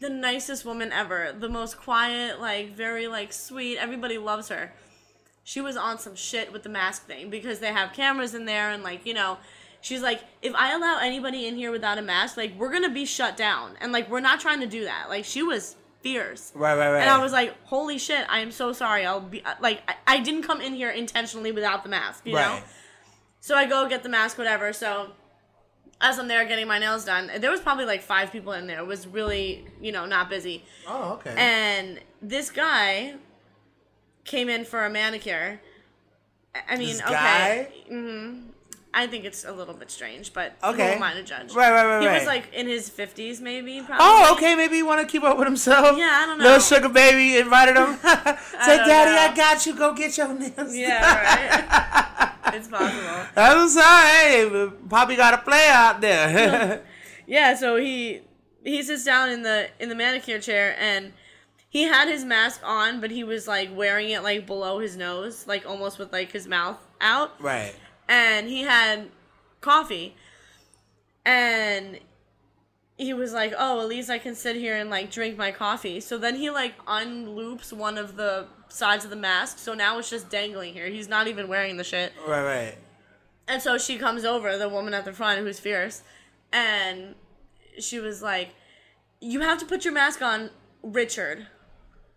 the 0.00 0.08
nicest 0.08 0.64
woman 0.64 0.92
ever, 0.92 1.34
the 1.38 1.48
most 1.48 1.76
quiet, 1.76 2.40
like 2.40 2.74
very 2.74 3.06
like 3.06 3.32
sweet. 3.32 3.78
Everybody 3.78 4.16
loves 4.16 4.48
her. 4.48 4.72
She 5.44 5.60
was 5.60 5.76
on 5.76 5.98
some 5.98 6.14
shit 6.14 6.52
with 6.52 6.62
the 6.62 6.68
mask 6.68 7.06
thing 7.06 7.28
because 7.30 7.58
they 7.58 7.72
have 7.72 7.92
cameras 7.92 8.34
in 8.34 8.46
there, 8.46 8.70
and 8.70 8.82
like 8.82 9.04
you 9.04 9.12
know, 9.12 9.38
she's 9.80 10.02
like, 10.02 10.20
if 10.40 10.54
I 10.54 10.72
allow 10.72 11.00
anybody 11.00 11.46
in 11.46 11.56
here 11.56 11.70
without 11.70 11.98
a 11.98 12.02
mask, 12.02 12.36
like 12.36 12.56
we're 12.56 12.72
gonna 12.72 12.88
be 12.88 13.04
shut 13.04 13.36
down, 13.36 13.72
and 13.80 13.92
like 13.92 14.08
we're 14.08 14.20
not 14.20 14.40
trying 14.40 14.60
to 14.60 14.66
do 14.66 14.84
that. 14.84 15.08
Like 15.08 15.24
she 15.24 15.42
was 15.42 15.76
fierce. 16.02 16.52
Right, 16.54 16.76
right, 16.76 16.90
right. 16.90 17.00
And 17.00 17.10
I 17.10 17.22
was 17.22 17.32
like, 17.32 17.54
"Holy 17.64 17.98
shit! 17.98 18.26
I 18.28 18.40
am 18.40 18.50
so 18.50 18.72
sorry. 18.72 19.06
I'll 19.06 19.20
be 19.20 19.42
like, 19.60 19.82
I, 19.88 19.94
I 20.06 20.20
didn't 20.20 20.42
come 20.42 20.60
in 20.60 20.74
here 20.74 20.90
intentionally 20.90 21.52
without 21.52 21.82
the 21.82 21.88
mask, 21.88 22.26
you 22.26 22.32
know." 22.32 22.38
right. 22.38 22.64
So 23.40 23.56
I 23.56 23.66
go 23.66 23.88
get 23.88 24.02
the 24.04 24.08
mask, 24.08 24.38
whatever. 24.38 24.72
So 24.72 25.10
as 26.00 26.18
I'm 26.18 26.28
there 26.28 26.44
getting 26.44 26.68
my 26.68 26.78
nails 26.78 27.04
done, 27.04 27.30
there 27.38 27.50
was 27.50 27.60
probably 27.60 27.84
like 27.84 28.02
five 28.02 28.30
people 28.30 28.52
in 28.52 28.66
there. 28.66 28.78
It 28.78 28.86
was 28.86 29.06
really, 29.06 29.64
you 29.80 29.90
know, 29.92 30.04
not 30.06 30.28
busy. 30.28 30.64
Oh, 30.86 31.14
okay. 31.14 31.34
And 31.36 32.00
this 32.20 32.50
guy 32.50 33.14
came 34.24 34.48
in 34.48 34.64
for 34.64 34.84
a 34.84 34.90
manicure. 34.90 35.60
I- 36.54 36.76
mean, 36.76 36.88
This 36.88 37.00
okay. 37.02 37.12
guy? 37.12 37.68
Mm-hmm. 37.90 38.48
I 38.94 39.06
think 39.06 39.24
it's 39.24 39.44
a 39.44 39.52
little 39.52 39.72
bit 39.72 39.90
strange, 39.90 40.34
but 40.34 40.52
Okay. 40.62 40.88
who 40.88 40.96
am 40.96 41.02
I 41.02 41.14
to 41.14 41.22
judge? 41.22 41.54
Right, 41.54 41.70
right, 41.72 41.86
right, 41.86 42.02
He 42.02 42.06
right. 42.08 42.18
was 42.18 42.26
like 42.26 42.52
in 42.52 42.66
his 42.66 42.90
50s, 42.90 43.40
maybe. 43.40 43.80
Probably. 43.80 43.96
Oh, 44.00 44.34
okay. 44.36 44.54
Maybe 44.54 44.76
you 44.76 44.84
want 44.86 45.00
to 45.00 45.06
keep 45.06 45.22
up 45.24 45.38
with 45.38 45.46
himself. 45.46 45.96
Yeah, 45.96 46.20
I 46.22 46.26
don't 46.26 46.38
know. 46.38 46.44
Little 46.44 46.60
sugar 46.60 46.88
baby 46.90 47.38
invited 47.38 47.76
him. 47.76 47.96
Say, 48.02 48.76
"Daddy, 48.76 49.12
know. 49.12 49.32
I 49.32 49.34
got 49.34 49.64
you. 49.64 49.74
Go 49.74 49.94
get 49.94 50.16
your 50.18 50.32
nails." 50.34 50.76
Yeah, 50.76 51.14
right. 51.24 52.32
it's 52.54 52.68
possible. 52.68 53.26
Was 53.36 53.76
all 53.76 53.82
right. 53.82 54.70
Poppy 54.90 55.16
got 55.16 55.34
a 55.34 55.38
play 55.38 55.68
out 55.70 56.00
there. 56.02 56.82
Yeah, 57.26 57.54
so 57.54 57.76
he 57.76 58.20
he 58.64 58.82
sits 58.82 59.04
down 59.04 59.30
in 59.30 59.42
the 59.42 59.68
in 59.80 59.88
the 59.88 59.94
manicure 59.94 60.38
chair 60.38 60.76
and 60.78 61.12
he 61.70 61.84
had 61.84 62.08
his 62.08 62.24
mask 62.26 62.60
on, 62.62 63.00
but 63.00 63.10
he 63.10 63.24
was 63.24 63.48
like 63.48 63.70
wearing 63.74 64.10
it 64.10 64.22
like 64.22 64.46
below 64.46 64.80
his 64.80 64.96
nose, 64.98 65.46
like 65.46 65.64
almost 65.66 65.98
with 65.98 66.12
like 66.12 66.30
his 66.32 66.46
mouth 66.46 66.76
out. 67.00 67.40
right. 67.40 67.74
And 68.08 68.48
he 68.48 68.62
had 68.62 69.10
coffee. 69.60 70.16
And 71.24 72.00
he 72.96 73.14
was 73.14 73.32
like, 73.32 73.52
"Oh, 73.56 73.80
at 73.80 73.88
least 73.88 74.10
I 74.10 74.18
can 74.18 74.34
sit 74.34 74.56
here 74.56 74.76
and 74.76 74.90
like 74.90 75.10
drink 75.10 75.36
my 75.36 75.50
coffee." 75.50 76.00
So 76.00 76.18
then 76.18 76.36
he 76.36 76.50
like 76.50 76.74
unloops 76.86 77.72
one 77.72 77.98
of 77.98 78.16
the 78.16 78.46
sides 78.68 79.04
of 79.04 79.10
the 79.10 79.16
mask, 79.16 79.58
so 79.58 79.74
now 79.74 79.98
it's 79.98 80.10
just 80.10 80.30
dangling 80.30 80.72
here. 80.72 80.86
He's 80.86 81.08
not 81.08 81.28
even 81.28 81.48
wearing 81.48 81.76
the 81.76 81.84
shit. 81.84 82.12
Right, 82.26 82.44
right. 82.44 82.78
And 83.48 83.60
so 83.60 83.76
she 83.76 83.98
comes 83.98 84.24
over, 84.24 84.56
the 84.56 84.68
woman 84.68 84.94
at 84.94 85.04
the 85.04 85.12
front 85.12 85.40
who's 85.40 85.58
fierce, 85.58 86.02
and 86.52 87.14
she 87.78 87.98
was 87.98 88.22
like, 88.22 88.54
"You 89.20 89.40
have 89.40 89.58
to 89.58 89.66
put 89.66 89.84
your 89.84 89.94
mask 89.94 90.22
on, 90.22 90.50
Richard. 90.82 91.46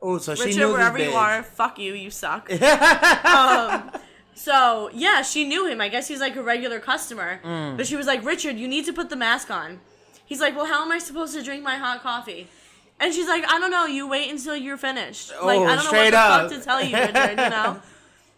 Oh, 0.01 0.17
so 0.17 0.35
she 0.35 0.45
Richard, 0.45 0.59
knew 0.59 0.71
wherever 0.71 0.99
you 0.99 1.11
are, 1.11 1.41
fuck 1.43 1.79
you, 1.79 1.93
you 1.93 2.09
suck." 2.11 2.51
um, 3.25 3.91
so 4.45 4.89
yeah, 4.93 5.21
she 5.31 5.41
knew 5.51 5.63
him. 5.71 5.79
I 5.81 5.89
guess 5.93 6.07
he's 6.07 6.19
like 6.27 6.35
a 6.35 6.43
regular 6.53 6.79
customer, 6.91 7.29
Mm. 7.43 7.77
but 7.77 7.85
she 7.89 7.95
was 8.01 8.07
like, 8.11 8.21
"Richard, 8.33 8.55
you 8.61 8.67
need 8.67 8.85
to 8.85 8.93
put 8.99 9.07
the 9.09 9.15
mask 9.27 9.47
on." 9.61 9.69
He's 10.29 10.41
like, 10.45 10.53
"Well, 10.57 10.65
how 10.73 10.79
am 10.85 10.91
I 10.91 10.99
supposed 10.99 11.33
to 11.35 11.41
drink 11.47 11.63
my 11.63 11.77
hot 11.85 11.97
coffee?" 12.09 12.47
And 12.99 13.13
she's 13.15 13.27
like, 13.33 13.43
"I 13.53 13.59
don't 13.59 13.71
know. 13.71 13.85
You 13.97 14.07
wait 14.07 14.27
until 14.31 14.55
you're 14.55 14.77
finished. 14.89 15.25
like, 15.43 15.59
Oh, 15.59 15.65
I 15.71 15.75
don't 15.75 15.85
know 15.85 15.91
what 16.03 16.11
the 16.11 16.17
up. 16.17 16.41
fuck 16.41 16.59
to 16.59 16.65
tell 16.69 16.81
you, 16.83 16.95
Richard. 16.95 17.37
You 17.45 17.49
know." 17.57 17.71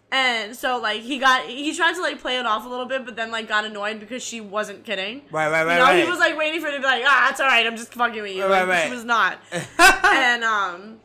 And 0.09 0.55
so 0.55 0.69
like 0.79 1.01
he 1.01 1.15
got 1.19 1.39
he 1.47 1.75
tried 1.75 1.95
to 1.95 2.01
like 2.01 2.21
play 2.21 2.35
it 2.39 2.45
off 2.45 2.65
a 2.65 2.69
little 2.69 2.85
bit, 2.85 3.03
but 3.07 3.17
then 3.17 3.29
like 3.29 3.45
got 3.49 3.65
annoyed 3.65 3.99
because 3.99 4.23
she 4.23 4.39
wasn't 4.39 4.85
kidding. 4.85 5.15
Right, 5.31 5.49
right, 5.51 5.65
right, 5.65 5.77
You 5.79 5.85
know, 5.85 6.03
he 6.05 6.09
was 6.09 6.17
like 6.25 6.37
waiting 6.37 6.61
for 6.61 6.67
her 6.67 6.73
to 6.77 6.79
be 6.79 6.89
like, 6.95 7.03
ah, 7.05 7.29
it's 7.31 7.41
all 7.41 7.47
right, 7.47 7.67
I'm 7.67 7.75
just 7.75 7.93
fucking 7.93 8.21
with 8.21 8.31
you. 8.33 8.43
Right, 8.43 8.61
Like, 8.61 8.69
right, 8.69 8.83
She 8.87 8.95
was 8.95 9.03
not. 9.03 9.37
and 10.05 10.45
um, 10.45 10.99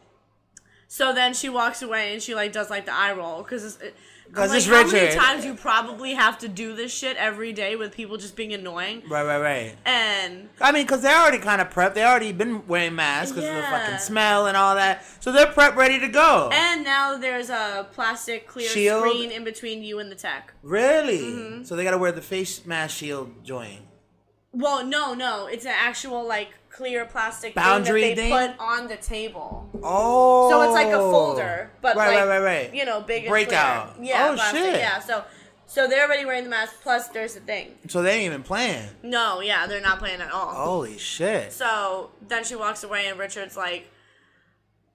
so 0.87 1.13
then 1.13 1.35
she 1.35 1.49
walks 1.49 1.83
away 1.83 2.13
and 2.13 2.23
she 2.23 2.33
like 2.37 2.53
does 2.53 2.71
like 2.71 2.87
the 2.87 2.95
eye 2.95 3.13
roll 3.13 3.43
because. 3.43 3.77
'Cause 4.33 4.49
like, 4.51 4.59
it's 4.59 4.67
how 4.67 4.83
many 4.87 5.15
times 5.15 5.45
you 5.45 5.55
probably 5.55 6.15
have 6.15 6.39
to 6.39 6.49
do 6.49 6.75
this 6.75 6.91
shit 6.93 7.17
every 7.19 7.53
day 7.53 7.77
with 7.77 7.93
people 7.95 8.17
just 8.17 8.35
being 8.35 8.55
annoying 8.55 9.03
Right, 9.07 9.25
right, 9.25 9.39
right. 9.39 9.77
and 9.85 10.49
I 10.61 10.73
mean, 10.73 10.85
because 10.85 11.03
they're 11.03 11.17
already 11.21 11.39
kind 11.39 11.61
of 11.61 11.69
prepped. 11.69 11.95
They 11.95 12.03
already 12.05 12.33
been 12.33 12.67
wearing 12.67 12.95
masks 12.95 13.33
because 13.33 13.49
of 13.51 13.55
the 13.57 13.63
fucking 13.63 13.99
smell 13.99 14.47
and 14.47 14.57
all 14.57 14.75
that. 14.77 15.05
So 15.21 15.33
they're 15.33 15.47
prepped, 15.47 15.77
ready 15.77 16.01
to 16.01 16.09
go. 16.09 16.49
and 16.53 16.83
now 16.83 17.19
there's 17.19 17.51
a 17.51 17.87
plastic 17.93 18.49
clear 18.49 18.69
Shield? 18.69 19.01
screen 19.07 19.31
in 19.31 19.45
between 19.45 19.83
you 19.83 19.99
and 19.99 20.11
the 20.11 20.17
tech. 20.17 20.55
really? 20.63 21.19
Mm-hmm. 21.19 21.65
So 21.65 21.77
they 21.77 21.85
got 21.85 21.91
to 21.91 21.99
wear 21.99 22.13
the 22.13 22.23
face 22.23 22.65
mask 22.65 22.97
shield 22.97 23.45
joint. 23.45 23.83
Well, 24.55 24.85
no, 24.85 25.15
no, 25.15 25.47
it's 25.47 25.65
an 25.67 25.75
actual 25.77 26.27
like 26.27 26.49
clear 26.73 27.05
plastic 27.05 27.55
Boundary 27.55 28.01
thing 28.01 28.17
that 28.17 28.23
they 28.23 28.31
thing? 28.31 28.49
put 28.53 28.61
on 28.61 28.89
the 28.89 28.97
table. 28.97 29.69
Oh. 29.83 30.51
So 30.51 30.63
it's 30.63 30.73
like 30.73 30.89
a 30.89 30.95
oh. 30.95 31.11
folder, 31.11 31.71
but 31.81 31.97
right, 31.97 32.09
like, 32.09 32.29
right, 32.29 32.41
right, 32.41 32.65
right. 32.65 32.75
you 32.75 32.85
know, 32.85 33.01
big 33.01 33.29
Breakout. 33.29 33.97
Yeah, 34.01 34.31
Oh, 34.31 34.35
plastic, 34.35 34.61
shit. 34.63 34.75
Yeah, 34.77 34.99
so 34.99 35.25
so 35.67 35.89
they're 35.89 36.07
already 36.07 36.25
wearing 36.25 36.45
the 36.45 36.51
mask. 36.51 36.83
Plus, 36.83 37.09
there's 37.09 37.35
the 37.35 37.41
thing. 37.41 37.77
So 37.89 38.03
they 38.03 38.17
ain't 38.17 38.27
even 38.27 38.43
playing. 38.43 38.89
No, 39.03 39.41
yeah, 39.41 39.67
they're 39.67 39.81
not 39.81 39.99
playing 39.99 40.21
at 40.21 40.31
all. 40.31 40.53
Holy 40.53 40.99
shit. 40.99 41.53
So 41.53 42.11
then 42.27 42.45
she 42.45 42.57
walks 42.57 42.85
away, 42.85 43.07
and 43.07 43.19
Richard's 43.19 43.57
like, 43.57 43.91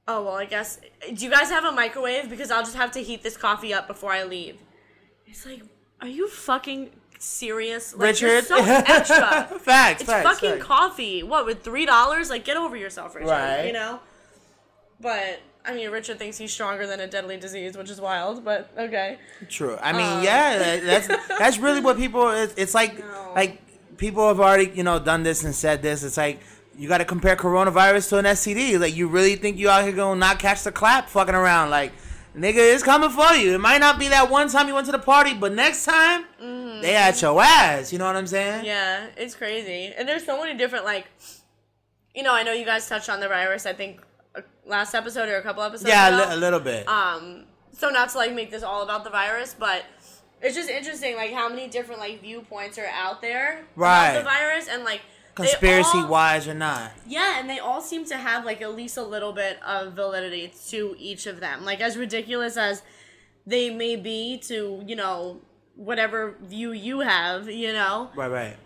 "Oh 0.07 0.23
well, 0.23 0.35
I 0.35 0.45
guess. 0.45 0.79
Do 1.13 1.25
you 1.25 1.31
guys 1.31 1.49
have 1.49 1.63
a 1.63 1.71
microwave? 1.71 2.29
Because 2.29 2.51
I'll 2.51 2.63
just 2.63 2.75
have 2.75 2.91
to 2.91 2.99
heat 2.99 3.23
this 3.23 3.37
coffee 3.37 3.73
up 3.73 3.87
before 3.87 4.11
I 4.11 4.23
leave." 4.23 4.57
It's 5.25 5.45
like, 5.45 5.61
are 5.99 6.07
you 6.07 6.29
fucking 6.29 6.91
serious? 7.19 7.93
Like, 7.93 8.01
Richard, 8.21 8.45
so 8.45 8.57
extra. 8.63 9.47
facts, 9.59 10.01
it's 10.01 10.09
facts, 10.11 10.23
fucking 10.27 10.51
facts. 10.53 10.63
coffee. 10.65 11.23
What 11.23 11.45
with 11.45 11.63
three 11.63 11.85
dollars? 11.85 12.29
Like, 12.29 12.45
get 12.45 12.57
over 12.57 12.75
yourself, 12.75 13.15
Richard. 13.15 13.29
Right. 13.29 13.65
You 13.67 13.73
know. 13.73 13.99
But 14.99 15.39
I 15.65 15.73
mean, 15.75 15.89
Richard 15.91 16.17
thinks 16.17 16.37
he's 16.37 16.51
stronger 16.51 16.87
than 16.87 16.99
a 16.99 17.07
deadly 17.07 17.37
disease, 17.37 17.77
which 17.77 17.89
is 17.89 17.99
wild. 18.01 18.43
But 18.43 18.69
okay. 18.77 19.17
True. 19.49 19.77
I 19.81 19.93
mean, 19.93 20.17
Um. 20.19 20.23
yeah, 20.23 20.57
that, 20.57 20.83
that's 20.83 21.07
that's 21.39 21.57
really 21.59 21.81
what 21.81 21.97
people. 21.97 22.29
It's, 22.29 22.53
it's 22.57 22.73
like 22.73 22.97
No. 22.99 23.31
like 23.35 23.61
people 23.97 24.27
have 24.27 24.39
already 24.39 24.71
you 24.73 24.83
know 24.83 24.99
done 24.99 25.23
this 25.23 25.43
and 25.43 25.53
said 25.53 25.81
this. 25.81 26.03
It's 26.03 26.17
like 26.17 26.39
you 26.77 26.87
got 26.87 26.99
to 26.99 27.05
compare 27.05 27.35
coronavirus 27.35 28.09
to 28.09 28.17
an 28.17 28.25
STD. 28.25 28.79
Like 28.79 28.95
you 28.95 29.07
really 29.07 29.35
think 29.35 29.57
you 29.57 29.69
out 29.69 29.83
here 29.83 29.91
gonna 29.93 30.19
not 30.19 30.39
catch 30.39 30.63
the 30.63 30.71
clap 30.71 31.09
fucking 31.09 31.35
around? 31.35 31.69
Like 31.69 31.91
nigga, 32.37 32.73
it's 32.73 32.83
coming 32.83 33.09
for 33.09 33.33
you. 33.33 33.55
It 33.55 33.59
might 33.59 33.79
not 33.79 33.97
be 33.99 34.07
that 34.09 34.29
one 34.29 34.47
time 34.49 34.67
you 34.67 34.73
went 34.75 34.85
to 34.85 34.91
the 34.91 34.99
party, 34.99 35.33
but 35.33 35.53
next 35.53 35.85
time 35.85 36.25
they 36.81 36.95
at 36.95 37.21
your 37.21 37.41
ass. 37.41 37.91
You 37.91 37.99
know 37.99 38.05
what 38.05 38.15
I'm 38.15 38.27
saying? 38.27 38.57
Mm-hmm. 38.59 38.65
Yeah, 38.65 39.07
it's 39.17 39.35
crazy. 39.35 39.93
And 39.97 40.07
there's 40.07 40.25
so 40.25 40.39
many 40.39 40.57
different 40.57 40.85
like 40.85 41.07
you 42.15 42.23
know, 42.23 42.33
I 42.33 42.43
know 42.43 42.51
you 42.53 42.65
guys 42.65 42.87
touched 42.87 43.09
on 43.09 43.19
the 43.19 43.27
virus 43.27 43.65
I 43.65 43.73
think 43.73 44.01
uh, 44.35 44.41
last 44.65 44.93
episode 44.95 45.29
or 45.29 45.37
a 45.37 45.41
couple 45.43 45.61
episodes 45.63 45.89
Yeah, 45.89 46.09
a, 46.09 46.13
ago. 46.15 46.29
li- 46.29 46.35
a 46.35 46.37
little 46.37 46.59
bit. 46.59 46.87
um 46.87 47.45
so 47.73 47.89
not 47.89 48.09
to 48.09 48.17
like 48.17 48.33
make 48.33 48.49
this 48.51 48.63
all 48.63 48.81
about 48.83 49.03
the 49.03 49.09
virus, 49.11 49.55
but 49.57 49.83
it's 50.41 50.55
just 50.55 50.69
interesting 50.69 51.15
like 51.15 51.31
how 51.33 51.47
many 51.49 51.67
different 51.67 51.99
like 51.99 52.21
viewpoints 52.21 52.77
are 52.77 52.87
out 52.87 53.21
there 53.21 53.65
Right. 53.75 54.09
about 54.11 54.19
the 54.19 54.23
virus 54.23 54.67
and 54.67 54.83
like 54.83 55.01
Conspiracy 55.37 55.97
all- 55.99 56.07
wise 56.07 56.47
or 56.47 56.53
not? 56.53 56.91
Yeah, 57.07 57.39
and 57.39 57.49
they 57.49 57.59
all 57.59 57.81
seem 57.81 58.05
to 58.05 58.17
have 58.17 58.43
like 58.45 58.61
at 58.61 58.75
least 58.75 58.97
a 58.97 59.03
little 59.03 59.33
bit 59.33 59.61
of 59.63 59.93
validity 59.93 60.51
to 60.69 60.95
each 60.97 61.25
of 61.27 61.39
them. 61.39 61.63
Like 61.65 61.79
as 61.81 61.95
ridiculous 61.97 62.57
as 62.57 62.81
they 63.45 63.69
may 63.69 63.95
be 63.95 64.37
to, 64.47 64.83
you 64.85 64.95
know, 64.95 65.39
whatever 65.75 66.35
view 66.41 66.71
you 66.73 66.99
have, 67.01 67.49
you 67.49 67.71
know, 67.71 68.09
Right, 68.15 68.31
right. 68.31 68.57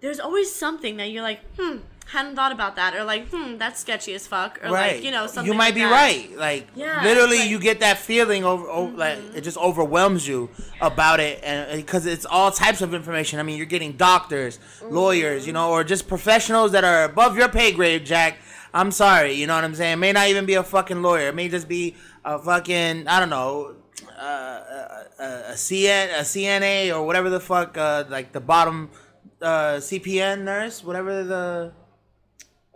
there's 0.00 0.18
always 0.18 0.52
something 0.54 0.96
that 0.96 1.10
you're 1.10 1.22
like, 1.22 1.40
hmm, 1.58 1.78
hadn't 2.06 2.36
thought 2.36 2.52
about 2.52 2.76
that, 2.76 2.94
or 2.94 3.04
like, 3.04 3.28
hmm, 3.28 3.56
that's 3.56 3.80
sketchy 3.80 4.14
as 4.14 4.26
fuck, 4.26 4.58
or 4.62 4.70
right. 4.70 4.96
like, 4.96 5.04
you 5.04 5.10
know, 5.10 5.26
something. 5.26 5.50
You 5.50 5.56
might 5.56 5.66
like 5.66 5.74
be 5.74 5.80
that. 5.80 5.90
right. 5.90 6.36
Like 6.36 6.68
Yeah, 6.74 7.02
literally, 7.02 7.38
like- 7.38 7.48
you 7.48 7.58
get 7.58 7.80
that 7.80 7.98
feeling 7.98 8.44
over, 8.44 8.66
over 8.68 8.96
like 8.96 9.18
it 9.34 9.40
just 9.42 9.56
overwhelms 9.56 10.26
you 10.28 10.50
about 10.80 11.20
it, 11.20 11.40
and 11.42 11.80
because 11.80 12.06
it's 12.06 12.24
all 12.24 12.50
types 12.50 12.82
of 12.82 12.94
information. 12.94 13.38
I 13.38 13.42
mean, 13.42 13.56
you're 13.56 13.66
getting 13.66 13.92
doctors, 13.92 14.58
lawyers, 14.82 15.46
you 15.46 15.52
know, 15.52 15.70
or 15.70 15.84
just 15.84 16.06
professionals 16.08 16.72
that 16.72 16.84
are 16.84 17.04
above 17.04 17.36
your 17.36 17.48
pay 17.48 17.72
grade, 17.72 18.04
Jack. 18.06 18.38
I'm 18.72 18.90
sorry, 18.90 19.32
you 19.34 19.46
know 19.46 19.54
what 19.54 19.64
I'm 19.64 19.74
saying. 19.74 19.94
It 19.94 19.96
may 19.96 20.12
not 20.12 20.28
even 20.28 20.46
be 20.46 20.54
a 20.54 20.62
fucking 20.64 21.00
lawyer. 21.00 21.28
It 21.28 21.34
may 21.34 21.48
just 21.48 21.68
be 21.68 21.94
a 22.24 22.38
fucking 22.38 23.06
I 23.08 23.20
don't 23.20 23.30
know, 23.30 23.76
uh, 24.18 24.24
a, 24.24 25.22
a, 25.22 25.26
a 25.50 25.52
CN, 25.54 26.06
a 26.18 26.22
CNA 26.22 26.94
or 26.94 27.06
whatever 27.06 27.30
the 27.30 27.40
fuck, 27.40 27.78
uh, 27.78 28.04
like 28.08 28.32
the 28.32 28.40
bottom 28.40 28.90
uh, 29.40 29.76
CPN 29.76 30.42
nurse, 30.42 30.82
whatever 30.82 31.22
the 31.22 31.72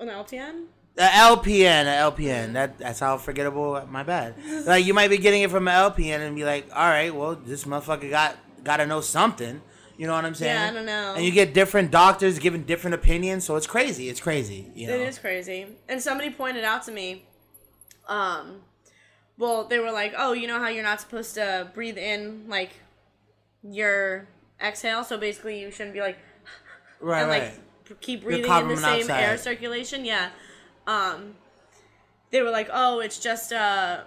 An 0.01 0.09
LPN? 0.09 0.67
the 0.95 1.05
LPN, 1.05 1.83
a 1.85 2.11
LPN. 2.11 2.55
That 2.55 2.79
that's 2.79 2.99
how 2.99 3.19
forgettable. 3.19 3.81
My 3.89 4.03
bad. 4.03 4.35
Like 4.67 4.85
you 4.85 4.93
might 4.95 5.09
be 5.11 5.19
getting 5.19 5.43
it 5.43 5.51
from 5.51 5.69
an 5.69 5.75
LPN 5.75 6.21
and 6.27 6.35
be 6.35 6.45
like, 6.45 6.69
all 6.75 6.89
right, 6.89 7.15
well, 7.15 7.37
this 7.37 7.65
motherfucker 7.65 8.11
got 8.11 8.37
got 8.65 8.79
to 8.79 8.87
know 8.87 9.01
something. 9.01 9.63
You 9.97 10.07
know 10.07 10.13
what 10.13 10.25
I'm 10.25 10.35
saying? 10.35 10.55
Yeah, 10.55 10.69
I 10.69 10.73
don't 10.73 10.87
know. 10.87 11.15
And 11.17 11.25
you 11.25 11.31
get 11.33 11.55
different 11.55 11.91
doctors 11.91 12.39
giving 12.39 12.65
different 12.65 12.95
opinions, 12.95 13.45
so 13.45 13.57
it's 13.57 13.67
crazy. 13.67 14.09
It's 14.09 14.21
crazy. 14.21 14.71
You 14.75 14.89
know? 14.89 14.95
It 14.95 15.01
is 15.01 15.19
crazy. 15.19 15.67
And 15.89 16.01
somebody 16.01 16.31
pointed 16.31 16.63
out 16.65 16.85
to 16.85 16.93
me, 16.93 17.25
um, 18.09 18.61
well, 19.37 19.65
they 19.65 19.79
were 19.81 19.91
like, 19.93 20.15
oh, 20.17 20.33
you 20.33 20.47
know 20.47 20.59
how 20.61 20.69
you're 20.69 20.85
not 20.85 21.01
supposed 21.01 21.35
to 21.35 21.71
breathe 21.75 21.99
in 21.99 22.45
like 22.49 22.71
your 23.63 24.29
exhale, 24.61 25.05
so 25.05 25.17
basically 25.19 25.61
you 25.61 25.71
shouldn't 25.71 25.95
be 25.95 26.01
like 26.01 26.19
Right, 27.01 27.21
and 27.23 27.31
right. 27.31 27.43
like 27.43 27.55
p- 27.55 27.61
keep 28.01 28.23
breathing 28.23 28.51
in 28.51 28.69
the 28.69 28.77
same 28.77 29.11
air 29.11 29.37
circulation. 29.37 30.05
Yeah. 30.05 30.31
Um, 30.87 31.35
they 32.31 32.43
were 32.43 32.51
like, 32.51 32.69
oh, 32.73 33.01
it's 33.01 33.19
just 33.19 33.53
uh, 33.53 34.01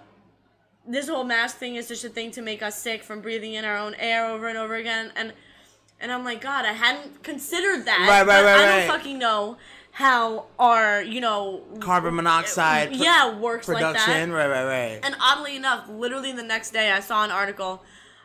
this 0.86 1.08
whole 1.08 1.24
mask 1.24 1.56
thing 1.56 1.76
is 1.76 1.88
just 1.88 2.04
a 2.04 2.08
thing 2.08 2.30
to 2.32 2.42
make 2.42 2.62
us 2.62 2.78
sick 2.78 3.02
from 3.02 3.20
breathing 3.20 3.54
in 3.54 3.64
our 3.64 3.76
own 3.76 3.94
air 3.94 4.26
over 4.26 4.48
and 4.48 4.58
over 4.58 4.74
again, 4.74 5.12
and 5.16 5.32
and 6.00 6.10
I'm 6.10 6.24
like, 6.24 6.40
God, 6.40 6.64
I 6.64 6.72
hadn't 6.72 7.22
considered 7.22 7.84
that. 7.86 8.06
Right, 8.08 8.26
right, 8.26 8.44
right, 8.44 8.54
I 8.54 8.58
don't 8.58 8.78
right. 8.78 8.88
fucking 8.88 9.18
know 9.18 9.56
how 9.92 10.46
our 10.58 11.02
you 11.02 11.20
know 11.20 11.62
Carbon 11.80 12.14
monoxide. 12.14 12.96
yeah 12.96 13.38
works 13.38 13.68
like 13.68 13.80
that. 13.80 13.92
Production. 13.96 14.32
Right, 14.32 14.48
right, 14.48 14.64
right. 14.64 15.00
And 15.02 15.14
oddly 15.20 15.56
enough, 15.56 15.88
literally 15.88 16.32
the 16.32 16.42
next 16.42 16.72
day, 16.72 16.90
I 16.90 17.00
saw 17.00 17.24
an 17.24 17.30
article 17.30 17.82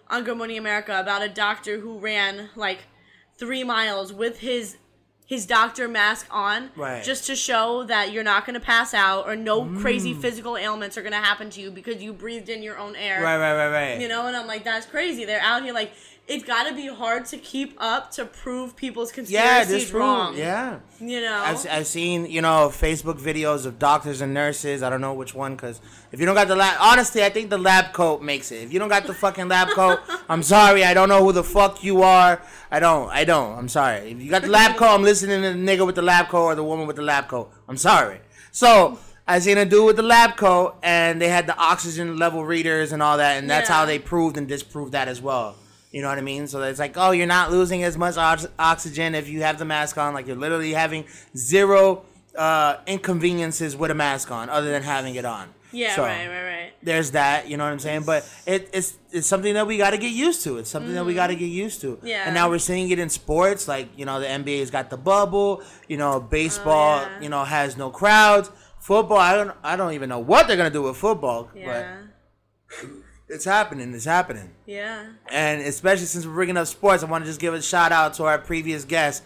on 0.10 0.24
Good 0.24 0.38
Morning 0.38 0.58
America 0.58 1.00
about 1.00 1.22
a 1.22 1.30
doctor 1.30 1.80
who 1.80 2.00
ran 2.00 2.50
like 2.56 2.80
three 3.38 3.64
miles 3.64 4.14
with 4.14 4.40
his 4.40 4.78
his 5.28 5.46
doctor 5.46 5.88
mask 5.90 6.26
on, 6.32 6.72
Right. 6.76 7.04
just 7.04 7.28
to 7.28 7.36
show 7.36 7.84
that 7.84 8.14
you're 8.14 8.24
not 8.24 8.46
going 8.46 8.54
to 8.54 8.66
pass 8.66 8.94
out 8.94 9.28
or 9.28 9.36
no 9.36 9.66
crazy 9.80 10.16
mm. 10.16 10.22
physical 10.22 10.56
ailments 10.58 10.98
are 10.98 11.02
going 11.02 11.12
to 11.12 11.20
happen 11.20 11.50
to 11.52 11.62
you 11.62 11.70
because 11.70 12.02
you 12.02 12.14
breathed 12.14 12.48
in 12.48 12.64
your 12.64 12.78
own 12.78 12.96
air. 12.96 13.22
right, 13.22 13.38
right, 13.38 13.54
right, 13.54 13.70
right. 13.70 14.02
You 14.02 14.08
know, 14.08 14.26
and 14.28 14.36
I'm 14.38 14.48
like, 14.48 14.64
that's 14.64 14.86
crazy. 14.86 15.26
They're 15.26 15.42
out 15.42 15.64
here 15.64 15.74
like. 15.74 15.92
It's 16.28 16.44
got 16.44 16.68
to 16.68 16.76
be 16.76 16.88
hard 16.88 17.26
to 17.28 17.38
keep 17.38 17.74
up 17.78 18.12
to 18.12 18.26
prove 18.26 18.76
people's 18.76 19.12
yeah, 19.12 19.16
conspiracies 19.64 19.70
this 19.86 19.92
wrong. 19.94 20.32
wrong. 20.32 20.38
Yeah. 20.38 20.80
You 21.00 21.22
know, 21.22 21.42
I've, 21.42 21.66
I've 21.70 21.88
seen 21.88 22.26
you 22.30 22.42
know 22.42 22.68
Facebook 22.68 23.18
videos 23.18 23.66
of 23.66 23.80
doctors 23.80 24.20
and 24.20 24.34
nurses. 24.34 24.84
I 24.84 24.90
don't 24.90 25.00
know 25.00 25.14
which 25.14 25.34
one 25.34 25.56
because 25.56 25.80
if 26.12 26.20
you 26.20 26.26
don't 26.26 26.36
got 26.36 26.50
the 26.50 26.56
lab, 26.58 26.78
honestly, 26.82 27.24
I 27.24 27.30
think 27.30 27.50
the 27.50 27.58
lab 27.58 27.94
coat 27.94 28.22
makes 28.22 28.52
it. 28.52 28.62
If 28.64 28.74
you 28.74 28.80
don't 28.80 28.90
got 28.90 29.08
the 29.08 29.14
fucking 29.14 29.48
lab 29.48 29.70
coat, 29.70 30.00
I'm 30.30 30.44
sorry, 30.44 30.84
I 30.84 30.94
don't 30.94 31.08
know 31.08 31.24
who 31.24 31.32
the 31.32 31.46
fuck 31.46 31.82
you 31.82 32.02
are. 32.04 32.42
I 32.70 32.82
don't, 32.82 33.10
I 33.10 33.24
don't. 33.24 33.58
I'm 33.58 33.70
sorry. 33.70 34.12
If 34.12 34.22
you 34.22 34.30
got 34.30 34.42
the 34.42 34.50
lab 34.50 34.76
coat, 34.76 34.94
I'm 34.96 35.04
listening 35.04 35.42
to 35.44 35.54
the 35.54 35.58
nigga 35.58 35.86
with 35.86 35.96
the 35.96 36.02
lab 36.02 36.28
coat 36.28 36.44
or 36.44 36.56
the 36.56 36.64
woman 36.64 36.88
with 36.88 36.98
the 36.98 37.04
lab 37.04 37.30
coat. 37.30 37.52
I'm 37.70 37.78
sorry. 37.78 38.20
So 38.52 39.00
I 39.26 39.40
seen 39.40 39.58
a 39.58 39.64
dude 39.66 39.86
with 39.86 39.96
the 39.96 40.04
lab 40.04 40.36
coat, 40.36 40.76
and 40.84 41.22
they 41.22 41.30
had 41.30 41.48
the 41.48 41.58
oxygen 41.58 42.18
level 42.18 42.44
readers 42.44 42.92
and 42.92 43.02
all 43.02 43.16
that, 43.18 43.38
and 43.38 43.50
that's 43.50 43.70
Yeah. 43.70 43.76
how 43.78 43.86
they 43.86 43.98
proved 44.00 44.36
and 44.36 44.46
disproved 44.46 44.92
that 44.92 45.08
as 45.08 45.22
well. 45.22 45.56
You 45.92 46.02
know 46.02 46.10
what 46.10 46.18
I 46.18 46.22
mean? 46.22 46.48
So 46.48 46.62
it's 46.64 46.80
like, 46.80 46.98
oh, 46.98 47.12
you're 47.12 47.28
not 47.28 47.50
losing 47.52 47.84
as 47.84 47.98
much 47.98 48.18
ox- 48.18 48.48
oxygen 48.60 49.16
if 49.16 49.28
you 49.30 49.42
have 49.44 49.58
the 49.58 49.66
mask 49.66 49.98
on. 49.98 50.14
Like 50.14 50.28
you're 50.28 50.36
literally 50.36 50.74
having 50.74 51.06
zero 51.36 52.04
uh, 52.36 52.78
inconveniences 52.86 53.76
with 53.76 53.90
a 53.92 53.96
mask 53.96 54.30
on, 54.32 54.50
other 54.50 54.70
than 54.70 54.84
having 54.84 55.16
it 55.16 55.26
on. 55.26 55.50
yeah, 55.72 55.96
So, 55.96 56.04
right, 56.04 56.28
right, 56.28 56.44
right. 56.44 56.74
There's 56.84 57.12
that. 57.12 57.50
You 57.50 57.58
know 57.58 57.64
what 57.64 57.74
I'm 57.74 57.80
saying? 57.80 58.04
But 58.04 58.30
it, 58.46 58.70
it's 58.74 58.98
it's 59.12 59.28
something 59.28 59.54
that 59.56 59.66
we 59.66 59.78
got 59.78 59.90
to 59.92 59.98
get 59.98 60.12
used 60.12 60.44
to. 60.44 60.58
It's 60.58 60.70
something 60.70 60.94
that 60.94 61.06
we 61.06 61.14
got 61.16 61.28
to 61.28 61.36
get 61.36 61.48
used 61.48 61.82
to. 61.82 61.96
Mm-hmm. 61.96 62.08
Yeah. 62.08 62.24
And 62.26 62.36
now 62.36 62.50
we're 62.50 62.60
seeing 62.60 62.90
it 62.92 63.00
in 63.00 63.10
sports. 63.10 63.68
Like 63.68 63.90
you 63.98 64.06
know, 64.06 64.20
the 64.20 64.28
NBA's 64.28 64.70
got 64.70 64.90
the 64.90 64.98
bubble. 64.98 65.64
You 65.88 65.98
know, 65.98 66.20
baseball. 66.20 67.00
Oh, 67.00 67.10
yeah. 67.10 67.22
You 67.22 67.30
know, 67.30 67.44
has 67.44 67.76
no 67.78 67.90
crowds. 67.90 68.52
Football. 68.80 69.18
I 69.18 69.36
don't. 69.36 69.52
I 69.64 69.76
don't 69.76 69.94
even 69.94 70.08
know 70.10 70.20
what 70.20 70.48
they're 70.48 70.58
gonna 70.58 70.70
do 70.70 70.84
with 70.84 70.98
football. 70.98 71.50
Yeah, 71.56 71.98
But 72.70 72.88
it's 73.30 73.46
happening. 73.46 73.94
It's 73.94 74.06
happening. 74.06 74.52
yeah. 74.66 75.06
And 75.32 75.62
especially 75.62 76.06
since 76.06 76.26
we're 76.26 76.34
bringing 76.34 76.58
up 76.58 76.68
sports, 76.68 77.04
I 77.04 77.08
want 77.08 77.24
to 77.26 77.30
just 77.30 77.40
give 77.40 77.54
a 77.54 77.62
shout 77.62 77.92
out 77.92 78.14
to 78.16 78.24
our 78.26 78.38
previous 78.38 78.86
guest, 78.86 79.24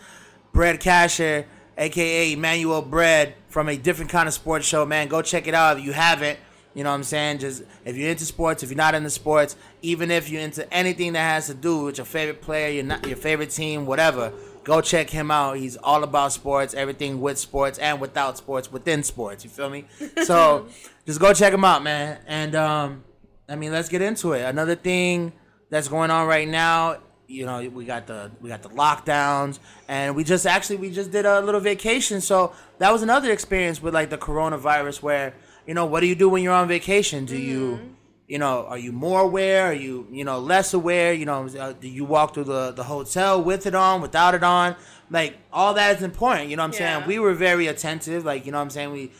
Brad 0.53 0.79
Casher, 0.79 1.45
aka 1.77 2.33
Emmanuel 2.33 2.81
Bread, 2.81 3.35
from 3.47 3.69
a 3.69 3.77
different 3.77 4.11
kind 4.11 4.27
of 4.27 4.33
sports 4.33 4.65
show. 4.65 4.85
Man, 4.85 5.07
go 5.07 5.21
check 5.21 5.47
it 5.47 5.53
out 5.53 5.77
if 5.77 5.85
you 5.85 5.91
haven't. 5.93 6.39
You 6.73 6.85
know 6.85 6.89
what 6.89 6.95
I'm 6.95 7.03
saying? 7.03 7.39
Just 7.39 7.63
if 7.83 7.97
you're 7.97 8.09
into 8.09 8.23
sports, 8.25 8.63
if 8.63 8.69
you're 8.69 8.77
not 8.77 8.95
into 8.95 9.09
sports, 9.09 9.57
even 9.81 10.09
if 10.09 10.29
you're 10.29 10.41
into 10.41 10.71
anything 10.73 11.13
that 11.13 11.19
has 11.19 11.47
to 11.47 11.53
do 11.53 11.83
with 11.83 11.97
your 11.97 12.05
favorite 12.05 12.41
player, 12.41 12.69
your 12.69 12.83
not 12.85 13.05
your 13.05 13.17
favorite 13.17 13.49
team, 13.49 13.85
whatever, 13.85 14.31
go 14.63 14.79
check 14.79 15.09
him 15.09 15.31
out. 15.31 15.57
He's 15.57 15.75
all 15.75 16.03
about 16.03 16.31
sports, 16.31 16.73
everything 16.73 17.19
with 17.19 17.37
sports 17.37 17.77
and 17.77 17.99
without 17.99 18.37
sports, 18.37 18.71
within 18.71 19.03
sports. 19.03 19.43
You 19.43 19.49
feel 19.49 19.69
me? 19.69 19.85
So 20.23 20.67
just 21.05 21.19
go 21.19 21.33
check 21.33 21.53
him 21.53 21.65
out, 21.65 21.83
man. 21.83 22.19
And 22.25 22.55
um, 22.55 23.03
I 23.51 23.55
mean, 23.55 23.71
let's 23.71 23.89
get 23.89 24.01
into 24.01 24.33
it. 24.33 24.43
Another 24.43 24.75
thing 24.75 25.33
that's 25.69 25.87
going 25.87 26.09
on 26.09 26.27
right 26.27 26.47
now, 26.47 26.97
you 27.27 27.45
know, 27.45 27.67
we 27.69 27.85
got 27.85 28.07
the 28.07 28.31
we 28.41 28.49
got 28.49 28.61
the 28.61 28.69
lockdowns, 28.69 29.59
and 29.87 30.15
we 30.15 30.23
just 30.23 30.45
actually 30.45 30.77
we 30.77 30.91
just 30.91 31.11
did 31.11 31.25
a 31.25 31.41
little 31.41 31.61
vacation. 31.61 32.21
So 32.21 32.53
that 32.79 32.91
was 32.91 33.01
another 33.03 33.31
experience 33.31 33.81
with 33.81 33.93
like 33.93 34.09
the 34.09 34.17
coronavirus, 34.17 35.01
where 35.01 35.33
you 35.67 35.73
know, 35.73 35.85
what 35.85 35.99
do 35.99 36.07
you 36.07 36.15
do 36.15 36.29
when 36.29 36.43
you're 36.43 36.53
on 36.53 36.67
vacation? 36.67 37.25
Do 37.25 37.37
you 37.37 37.95
you 38.27 38.37
know, 38.39 38.65
are 38.67 38.77
you 38.77 38.93
more 38.93 39.19
aware? 39.19 39.67
Are 39.67 39.73
you, 39.73 40.07
you 40.09 40.23
know, 40.23 40.39
less 40.39 40.73
aware? 40.73 41.11
You 41.11 41.25
know, 41.25 41.47
uh, 41.47 41.73
do 41.73 41.89
you 41.89 42.05
walk 42.05 42.33
through 42.33 42.45
the, 42.45 42.71
the 42.71 42.83
hotel 42.85 43.43
with 43.43 43.65
it 43.65 43.75
on, 43.75 43.99
without 44.01 44.33
it 44.33 44.41
on? 44.41 44.77
Like, 45.09 45.35
all 45.51 45.73
that 45.73 45.97
is 45.97 46.01
important. 46.01 46.47
You 46.47 46.55
know 46.55 46.63
what 46.63 46.67
I'm 46.73 46.81
Yeah. 46.81 46.95
saying? 46.99 47.07
We 47.07 47.19
were 47.19 47.33
very 47.33 47.67
attentive. 47.67 48.23
Like, 48.23 48.45
you 48.45 48.53
know 48.53 48.59
what 48.59 48.63
I'm 48.63 48.69
saying? 48.69 48.91
We 48.93 49.11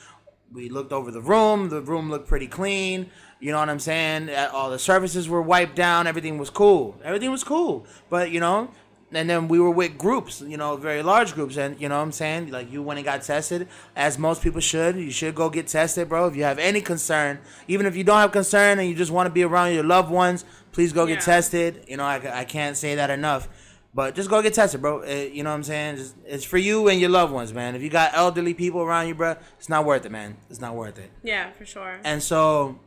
we 0.53 0.69
looked 0.69 0.93
over 0.93 1.11
the 1.11 1.21
room. 1.21 1.69
The 1.69 1.81
room 1.81 2.09
looked 2.09 2.27
pretty 2.27 2.47
clean. 2.47 3.09
You 3.41 3.51
know 3.51 3.59
what 3.59 3.69
I'm 3.69 3.79
saying? 3.79 4.29
Uh, 4.29 4.49
All 4.53 4.69
the 4.69 4.79
surfaces 4.79 5.27
were 5.27 5.41
wiped 5.41 5.75
down. 5.75 6.07
Everything 6.07 6.37
was 6.37 6.49
cool. 6.49 6.95
Everything 7.03 7.31
was 7.31 7.43
cool. 7.43 7.85
But, 8.09 8.31
you 8.31 8.39
know, 8.39 8.69
and 9.13 9.29
then 9.29 9.47
we 9.49 9.59
were 9.59 9.71
with 9.71 9.97
groups, 9.97 10.41
you 10.41 10.55
know, 10.57 10.77
very 10.77 11.01
large 11.03 11.33
groups. 11.33 11.57
And, 11.57 11.79
you 11.81 11.89
know 11.89 11.97
what 11.97 12.03
I'm 12.03 12.11
saying? 12.11 12.51
Like, 12.51 12.71
you 12.71 12.81
went 12.83 12.99
and 12.99 13.05
got 13.05 13.23
tested, 13.23 13.67
as 13.95 14.17
most 14.17 14.41
people 14.41 14.61
should. 14.61 14.95
You 14.95 15.11
should 15.11 15.35
go 15.35 15.49
get 15.49 15.67
tested, 15.67 16.07
bro. 16.07 16.27
If 16.27 16.35
you 16.35 16.43
have 16.43 16.59
any 16.59 16.79
concern, 16.81 17.39
even 17.67 17.85
if 17.87 17.95
you 17.95 18.03
don't 18.05 18.19
have 18.19 18.31
concern 18.31 18.79
and 18.79 18.87
you 18.87 18.95
just 18.95 19.11
want 19.11 19.25
to 19.27 19.31
be 19.33 19.43
around 19.43 19.73
your 19.73 19.83
loved 19.83 20.11
ones, 20.11 20.45
please 20.71 20.93
go 20.93 21.05
get 21.07 21.15
tested. 21.25 21.83
You 21.87 21.97
know, 21.97 22.05
I, 22.05 22.41
I 22.41 22.45
can't 22.45 22.77
say 22.77 22.95
that 22.95 23.09
enough. 23.09 23.49
But 23.93 24.15
just 24.15 24.29
go 24.29 24.41
get 24.41 24.53
tested, 24.53 24.81
bro. 24.81 24.99
It- 25.01 25.33
you 25.33 25.43
know 25.43 25.49
what 25.49 25.55
I'm 25.57 25.63
saying? 25.63 25.97
Just, 25.97 26.15
it's 26.25 26.45
for 26.45 26.57
you 26.57 26.87
and 26.87 26.97
your 27.01 27.09
loved 27.09 27.33
ones, 27.33 27.53
man. 27.53 27.75
If 27.75 27.81
you 27.81 27.89
got 27.89 28.13
elderly 28.13 28.53
people 28.53 28.79
around 28.81 29.09
you, 29.09 29.15
bro, 29.15 29.35
it's 29.57 29.67
not 29.67 29.83
worth 29.83 30.05
it, 30.05 30.11
man. 30.13 30.37
It's 30.49 30.61
not 30.61 30.75
worth 30.75 30.97
it. 30.99 31.09
Yeah, 31.23 31.51
for 31.51 31.65
sure. 31.65 31.99
And 32.05 32.23
so, 32.23 32.79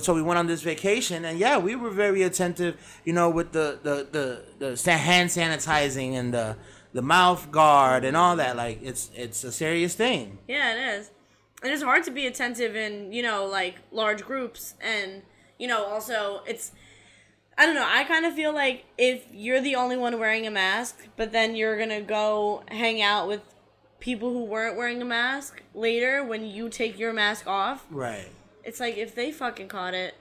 so 0.00 0.14
we 0.14 0.22
went 0.22 0.38
on 0.38 0.46
this 0.46 0.62
vacation, 0.62 1.24
and 1.24 1.38
yeah, 1.38 1.58
we 1.58 1.74
were 1.76 1.90
very 1.90 2.22
attentive, 2.22 3.00
you 3.04 3.12
know, 3.12 3.28
with 3.28 3.52
the 3.52 3.78
the 3.82 4.06
the, 4.58 4.74
the 4.74 4.92
hand 4.92 5.30
sanitizing 5.30 6.12
and 6.14 6.32
the 6.32 6.56
the 6.92 7.02
mouth 7.02 7.50
guard 7.50 8.04
and 8.04 8.16
all 8.16 8.36
that. 8.36 8.56
Like, 8.56 8.80
it's 8.82 9.10
it's 9.14 9.44
a 9.44 9.52
serious 9.52 9.94
thing. 9.94 10.38
Yeah, 10.46 10.74
it 10.74 10.98
is. 10.98 11.10
And 11.62 11.72
it's 11.72 11.82
hard 11.82 12.02
to 12.04 12.10
be 12.10 12.26
attentive 12.26 12.74
in, 12.74 13.12
you 13.12 13.22
know, 13.22 13.46
like 13.46 13.76
large 13.92 14.24
groups 14.24 14.74
and, 14.80 15.22
you 15.58 15.68
know, 15.68 15.84
also 15.84 16.42
it's 16.46 16.72
I 17.56 17.66
don't 17.66 17.74
know, 17.74 17.86
I 17.88 18.04
kind 18.04 18.26
of 18.26 18.34
feel 18.34 18.52
like 18.52 18.84
if 18.98 19.24
you're 19.32 19.60
the 19.60 19.76
only 19.76 19.96
one 19.96 20.18
wearing 20.18 20.46
a 20.46 20.50
mask, 20.50 21.06
but 21.16 21.32
then 21.32 21.54
you're 21.54 21.76
going 21.76 21.90
to 21.90 22.00
go 22.00 22.62
hang 22.68 23.00
out 23.02 23.28
with 23.28 23.42
people 24.00 24.32
who 24.32 24.44
weren't 24.44 24.76
wearing 24.76 25.00
a 25.00 25.04
mask 25.04 25.62
later 25.74 26.24
when 26.24 26.44
you 26.44 26.68
take 26.68 26.98
your 26.98 27.12
mask 27.12 27.46
off, 27.46 27.86
Right. 27.90 28.28
It's 28.64 28.80
like 28.80 28.96
if 28.96 29.14
they 29.14 29.32
fucking 29.32 29.68
caught 29.68 29.94
it, 29.94 30.14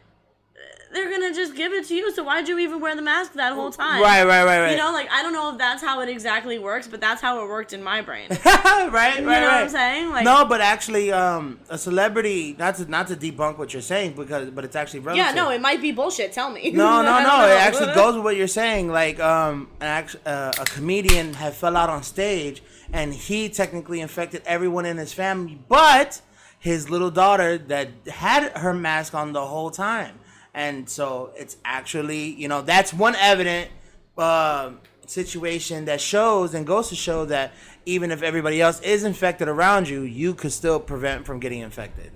they're 0.93 1.09
to 1.09 1.33
just 1.33 1.55
give 1.55 1.71
it 1.71 1.87
to 1.87 1.95
you. 1.95 2.11
So 2.11 2.23
why'd 2.23 2.47
you 2.47 2.59
even 2.59 2.81
wear 2.81 2.95
the 2.95 3.01
mask 3.01 3.33
that 3.33 3.53
whole 3.53 3.71
time? 3.71 4.01
Right, 4.01 4.25
right, 4.25 4.43
right, 4.43 4.59
right. 4.59 4.71
You 4.71 4.77
know, 4.77 4.91
like 4.91 5.09
I 5.09 5.21
don't 5.23 5.31
know 5.31 5.51
if 5.51 5.57
that's 5.57 5.81
how 5.81 6.01
it 6.01 6.09
exactly 6.09 6.59
works, 6.59 6.87
but 6.87 6.99
that's 6.99 7.21
how 7.21 7.41
it 7.43 7.47
worked 7.47 7.71
in 7.71 7.81
my 7.81 8.01
brain. 8.01 8.27
right, 8.45 8.89
right, 8.91 9.15
You 9.15 9.21
know 9.21 9.31
right. 9.31 9.41
what 9.41 9.53
I'm 9.53 9.69
saying? 9.69 10.09
Like 10.09 10.25
no, 10.25 10.45
but 10.45 10.59
actually, 10.59 11.11
um, 11.11 11.59
a 11.69 11.77
celebrity 11.77 12.55
not 12.59 12.75
to 12.75 12.85
not 12.85 13.07
to 13.07 13.15
debunk 13.15 13.57
what 13.57 13.73
you're 13.73 13.81
saying 13.81 14.13
because, 14.13 14.49
but 14.49 14.65
it's 14.65 14.75
actually 14.75 14.99
relative. 14.99 15.25
Yeah, 15.25 15.33
no, 15.33 15.49
it 15.49 15.61
might 15.61 15.81
be 15.81 15.91
bullshit. 15.91 16.33
Tell 16.33 16.49
me. 16.49 16.71
No, 16.71 17.01
no, 17.01 17.11
I 17.13 17.23
no. 17.23 17.45
It 17.45 17.57
actually 17.57 17.93
goes 17.93 18.15
with 18.15 18.23
what 18.23 18.35
you're 18.35 18.47
saying. 18.47 18.89
Like, 18.89 19.19
um, 19.19 19.69
an 19.79 19.87
act- 19.87 20.17
uh, 20.25 20.51
a 20.59 20.65
comedian 20.65 21.33
had 21.33 21.53
fell 21.53 21.77
out 21.77 21.89
on 21.89 22.03
stage, 22.03 22.61
and 22.91 23.13
he 23.13 23.47
technically 23.47 24.01
infected 24.01 24.41
everyone 24.45 24.85
in 24.85 24.97
his 24.97 25.13
family, 25.13 25.59
but 25.69 26.21
his 26.61 26.91
little 26.91 27.09
daughter 27.09 27.57
that 27.57 27.89
had 28.07 28.55
her 28.55 28.71
mask 28.71 29.15
on 29.15 29.33
the 29.33 29.43
whole 29.43 29.71
time, 29.71 30.19
and 30.53 30.87
so 30.87 31.31
it's 31.35 31.57
actually, 31.65 32.25
you 32.25 32.47
know, 32.47 32.61
that's 32.61 32.93
one 32.93 33.15
evident 33.15 33.71
uh, 34.15 34.69
situation 35.07 35.85
that 35.85 35.99
shows 35.99 36.53
and 36.53 36.67
goes 36.67 36.89
to 36.89 36.95
show 36.95 37.25
that 37.25 37.51
even 37.87 38.11
if 38.11 38.21
everybody 38.21 38.61
else 38.61 38.79
is 38.81 39.03
infected 39.03 39.47
around 39.47 39.89
you, 39.89 40.01
you 40.01 40.35
could 40.35 40.51
still 40.51 40.79
prevent 40.79 41.25
from 41.25 41.39
getting 41.39 41.61
infected. 41.61 42.11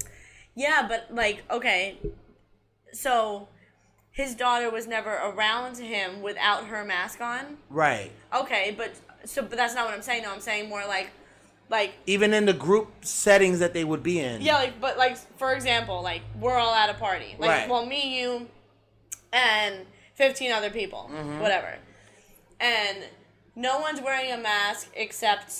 Yeah, 0.54 0.86
but 0.88 1.08
like, 1.10 1.44
okay, 1.50 1.98
so 2.94 3.48
his 4.12 4.36
daughter 4.36 4.70
was 4.70 4.86
never 4.86 5.16
around 5.16 5.80
him 5.80 6.22
without 6.22 6.68
her 6.68 6.86
mask 6.86 7.20
on. 7.20 7.58
Right. 7.72 8.12
Okay, 8.32 8.75
but 8.78 8.92
so, 9.25 9.42
but 9.42 9.58
that's 9.58 9.74
not 9.74 9.86
what 9.86 9.96
I'm 9.96 10.04
saying. 10.04 10.22
No, 10.22 10.32
I'm 10.32 10.40
saying 10.40 10.70
more 10.70 10.86
like, 10.88 11.10
like 11.70 11.94
Even 12.06 12.34
in 12.34 12.46
the 12.46 12.54
group 12.54 12.92
settings 13.06 13.60
that 13.60 13.74
they 13.74 13.84
would 13.84 14.04
be 14.04 14.20
in. 14.20 14.42
yeah, 14.42 14.56
like, 14.58 14.80
but 14.80 14.98
like 14.98 15.18
for 15.38 15.54
example, 15.54 16.02
like 16.02 16.22
we're 16.40 16.58
all 16.58 16.74
at 16.74 16.90
a 16.90 16.94
party, 16.96 17.36
like 17.40 17.50
Right. 17.50 17.70
well, 17.70 17.86
me, 17.86 18.20
you, 18.20 18.48
and 19.34 19.86
fifteen 20.14 20.52
other 20.52 20.70
people, 20.70 21.10
Mm-hmm. 21.12 21.40
whatever, 21.40 21.76
and 22.60 22.98
no 23.56 23.80
one's 23.80 24.02
wearing 24.02 24.32
a 24.32 24.38
mask 24.38 24.90
except, 24.96 25.54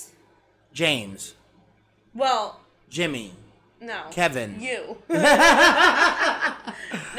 James, 0.72 1.34
well, 2.14 2.60
Jimmy, 2.88 3.32
no, 3.80 4.02
Kevin. 4.10 4.60
you. 4.60 4.96
no 5.08 5.18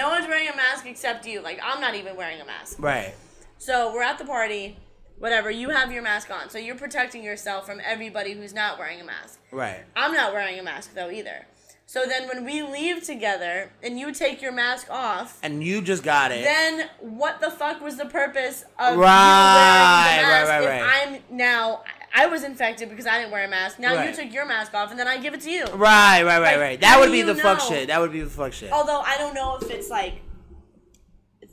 one's 0.10 0.27
wearing 0.27 0.48
a 0.50 0.56
mask 0.56 0.86
except 0.86 1.25
you. 1.25 1.41
Like 1.41 1.60
I'm 1.63 1.82
not 1.82 1.96
even 1.96 2.15
wearing 2.15 2.39
a 2.41 2.46
mask. 2.46 2.77
Right. 2.79 3.13
So 3.58 3.91
we're 3.94 4.03
at 4.03 4.17
the 4.20 4.25
party, 4.25 4.77
whatever. 5.19 5.50
You 5.51 5.69
have 5.69 5.91
your 5.91 6.01
mask 6.03 6.29
on, 6.31 6.50
so 6.50 6.57
you're 6.57 6.75
protecting 6.75 7.24
yourself 7.24 7.65
from 7.65 7.81
everybody 7.86 8.33
who's 8.33 8.53
not 8.53 8.77
wearing 8.80 8.99
a 9.01 9.03
mask. 9.03 9.39
Right. 9.51 9.84
I'm 9.95 10.13
not 10.13 10.34
wearing 10.34 10.60
a 10.60 10.63
mask 10.63 10.93
though 10.93 11.10
either. 11.10 11.45
So 11.89 12.06
then 12.06 12.27
when 12.27 12.43
we 12.43 12.62
leave 12.63 13.01
together 13.03 13.71
and 13.82 13.97
you 13.97 14.12
take 14.13 14.41
your 14.41 14.51
mask 14.51 14.88
off, 14.91 15.39
And 15.41 15.63
you 15.63 15.82
just 15.82 16.03
got 16.03 16.32
it. 16.34 16.43
then 16.43 16.89
what 16.99 17.39
the 17.39 17.49
fuck 17.49 17.80
was 17.80 17.95
the 17.95 18.06
purpose 18.08 18.63
of 18.77 18.97
Right, 18.97 20.17
you 20.17 20.25
wearing 20.25 20.25
the 20.25 20.34
right, 20.34 20.43
mask 20.43 20.49
right, 20.49 20.63
if 20.63 20.82
right. 20.82 21.21
I'm 21.32 21.38
now 21.38 21.84
I 22.13 22.25
was 22.25 22.43
infected 22.43 22.89
because 22.89 23.06
I 23.06 23.19
didn't 23.19 23.32
wear 23.32 23.45
a 23.45 23.47
mask. 23.49 23.80
Now 23.80 24.03
you 24.03 24.13
took 24.13 24.34
your 24.34 24.45
mask 24.45 24.73
off 24.73 24.91
and 24.91 24.99
then 24.99 25.08
I 25.08 25.17
give 25.17 25.34
it 25.34 25.41
to 25.41 25.49
you. 25.51 25.63
right, 25.65 26.23
right, 26.23 26.23
right, 26.23 26.39
Like, 26.41 26.58
right. 26.60 26.82
That 26.82 26.99
would 26.99 27.12
be 27.12 27.21
the 27.21 27.36
fuck 27.36 27.62
shit. 27.62 27.88
That 27.88 28.01
would 28.01 28.12
be 28.12 28.21
the 28.21 28.30
fuck 28.30 28.51
shit. 28.53 28.71
Although 28.71 28.99
I 29.01 29.17
don't 29.17 29.34
know 29.34 29.58
if 29.62 29.69
it's 29.69 29.89
like 29.89 30.15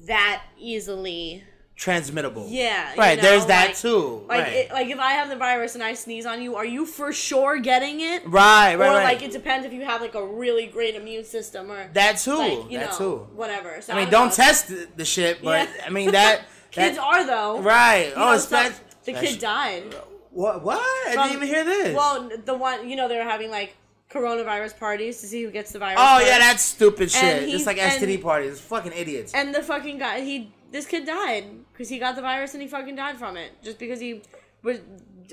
that 0.07 0.43
easily. 0.59 1.45
Transmittable. 1.77 2.47
Yeah, 2.49 2.93
Right. 2.97 3.17
know, 3.17 3.23
there's 3.23 3.47
that 3.47 3.69
like- 3.69 3.79
too. 3.79 4.25
Like, 4.29 4.45
right. 4.45 4.53
it, 4.53 4.73
like 4.73 4.89
if 4.89 4.99
I 5.01 5.13
have 5.13 5.29
the 5.29 5.37
virus 5.37 5.75
and 5.75 5.83
I 5.83 5.95
sneeze 5.95 6.25
on 6.25 6.41
you, 6.41 6.55
are 6.55 6.65
you 6.65 6.87
for 6.87 7.13
sure 7.13 7.59
getting 7.59 8.01
it? 8.01 8.23
right, 8.27 8.77
right, 8.77 8.89
or 8.89 8.95
right. 8.95 9.03
like 9.05 9.23
it 9.23 9.33
depends 9.33 9.67
if 9.67 9.73
you 9.73 9.85
have 9.85 10.01
like 10.01 10.15
a 10.15 10.25
really 10.25 10.67
great 10.67 10.95
immune 10.95 11.25
system 11.25 11.71
or 11.73 11.91
that 11.93 12.19
too. 12.19 12.37
like 12.37 12.71
you 12.71 12.79
that 12.79 12.93
know 12.93 12.99
too. 12.99 13.17
whatever. 13.35 13.81
So 13.81 13.93
I 13.93 13.97
mean, 13.97 14.05
don't 14.11 14.25
don't 14.29 14.33
test 14.33 14.73
the, 14.97 15.05
shit, 15.05 15.43
but 15.43 15.69
Yeah. 15.69 15.85
I 15.87 15.91
mean 15.91 16.13
that. 16.13 16.43
Kids 16.71 16.97
that- 16.97 17.05
are 17.05 17.27
though. 17.27 17.61
Right. 17.61 18.09
You 18.09 18.15
oh, 18.15 18.27
know, 18.27 18.33
it's 18.33 18.47
that. 18.47 18.73
the 19.05 19.13
kid 19.13 19.39
died. 19.41 19.95
What? 20.31 20.63
What? 20.65 20.79
I 21.09 21.29
didn't 21.29 21.37
even 21.43 21.49
hear 21.49 21.65
this. 21.65 21.95
Well, 21.95 22.31
the 22.45 22.55
one 22.55 22.89
you 22.89 22.97
know 22.97 23.09
they 23.09 23.17
were 23.17 23.23
having 23.25 23.51
like 23.51 23.77
coronavirus 24.11 24.79
parties 24.79 25.21
to 25.21 25.27
see 25.27 25.43
who 25.43 25.51
gets 25.51 25.73
the 25.73 25.79
virus. 25.79 25.99
oh 26.01 26.19
first. 26.19 26.31
yeah, 26.31 26.39
that's 26.39 26.63
stupid 26.63 27.11
shit. 27.11 27.51
Just 27.51 27.67
like 27.67 27.79
STD 27.79 28.23
parties. 28.23 28.53
It's 28.53 28.61
fucking 28.61 28.93
idiots. 28.93 29.35
And 29.35 29.55
the 29.55 29.63
fucking 29.63 29.99
guy, 29.99 30.21
he 30.21 30.53
this 30.75 30.87
kid 30.87 31.07
died 31.07 31.45
because 31.73 31.89
he 31.89 32.01
got 32.01 32.17
the 32.17 32.21
virus 32.21 32.53
and 32.53 32.61
he 32.61 32.67
fucking 32.67 32.97
died 32.97 33.17
from 33.17 33.37
it 33.37 33.53
just 33.63 33.79
because 33.79 34.01
he 34.01 34.21
was 34.65 34.81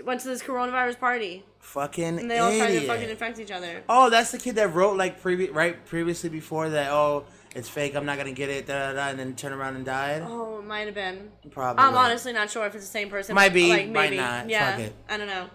went 0.04 0.22
to 0.22 0.28
this 0.28 0.44
coronavirus 0.44 1.00
party 1.00 1.44
fucking 1.58 2.20
and 2.20 2.30
they 2.30 2.38
all 2.38 2.56
tried 2.56 2.68
to 2.74 2.86
fucking 2.86 3.10
infect 3.10 3.40
each 3.40 3.50
other. 3.50 3.82
Oh, 3.90 4.12
that's 4.12 4.30
the 4.32 4.38
kid 4.38 4.54
that 4.58 4.72
wrote 4.76 4.98
like 4.98 5.20
previ- 5.20 5.52
right 5.52 5.84
previously 5.84 6.30
before 6.30 6.70
that. 6.70 6.92
Oh, 6.92 7.26
it's 7.56 7.68
fake. 7.68 7.96
I'm 7.96 8.06
not 8.06 8.20
gonna 8.20 8.34
get 8.34 8.50
it. 8.50 8.68
Da, 8.68 8.74
da, 8.74 8.94
da, 8.94 9.08
and 9.10 9.18
then 9.18 9.36
turn 9.36 9.52
around 9.52 9.78
and 9.78 9.84
died. 9.84 10.22
Oh, 10.24 10.60
it 10.60 10.66
might 10.66 10.86
have 10.86 10.94
been. 10.94 11.32
Probably. 11.50 11.84
I'm 11.84 11.96
honestly 11.96 12.34
not 12.34 12.52
sure 12.52 12.64
if 12.68 12.76
it's 12.76 12.86
the 12.86 12.92
same 12.92 13.10
person. 13.10 13.34
Might 13.34 13.52
be, 13.52 13.68
Like, 13.70 13.88
might 13.88 14.12
maybe. 14.12 14.18
not. 14.18 14.48
Yeah. 14.48 14.72
Fuck 14.74 14.80
it. 14.82 14.94
I 15.10 15.18
don't 15.18 15.28
know. 15.28 15.50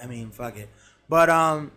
I 0.00 0.06
mean, 0.06 0.30
fuck 0.30 0.56
it. 0.56 0.70
But 1.08 1.28
um, 1.28 1.72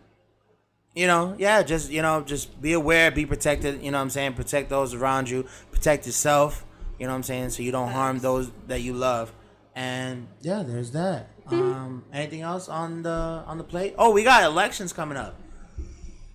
you 0.93 1.07
know, 1.07 1.35
yeah, 1.39 1.63
just 1.63 1.89
you 1.89 2.03
know, 2.03 2.21
just 2.21 2.61
be 2.61 2.73
aware, 2.73 3.09
be 3.09 3.25
protected. 3.25 3.81
You 3.81 3.89
know 3.89 3.97
what 3.97 4.03
I'm 4.03 4.09
saying? 4.11 4.33
Protect 4.33 4.69
those 4.69 4.93
around 4.93 5.27
you. 5.27 5.47
Protect 5.71 6.05
yourself. 6.05 6.65
You 6.99 7.07
know 7.07 7.13
what 7.13 7.17
I'm 7.17 7.23
saying? 7.23 7.49
So 7.51 7.63
you 7.63 7.71
don't 7.71 7.89
harm 7.89 8.19
those 8.19 8.51
that 8.67 8.81
you 8.81 8.93
love. 8.93 9.31
And 9.75 10.27
yeah, 10.41 10.63
there's 10.63 10.91
that. 10.91 11.29
Um, 11.49 12.03
anything 12.13 12.41
else 12.41 12.69
on 12.69 13.01
the 13.01 13.09
on 13.47 13.57
the 13.57 13.63
plate? 13.63 13.95
Oh, 13.97 14.11
we 14.11 14.23
got 14.23 14.43
elections 14.43 14.93
coming 14.93 15.17
up. 15.17 15.33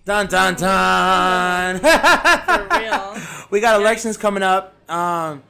Dun 0.03 0.27
dun 0.27 0.55
dun. 0.55 1.79
For 1.79 2.67
real. 2.77 3.15
we 3.49 3.61
got 3.61 3.79
elections 3.79 4.17
coming 4.17 4.43
up. 4.43 4.75
Um, 4.91 5.41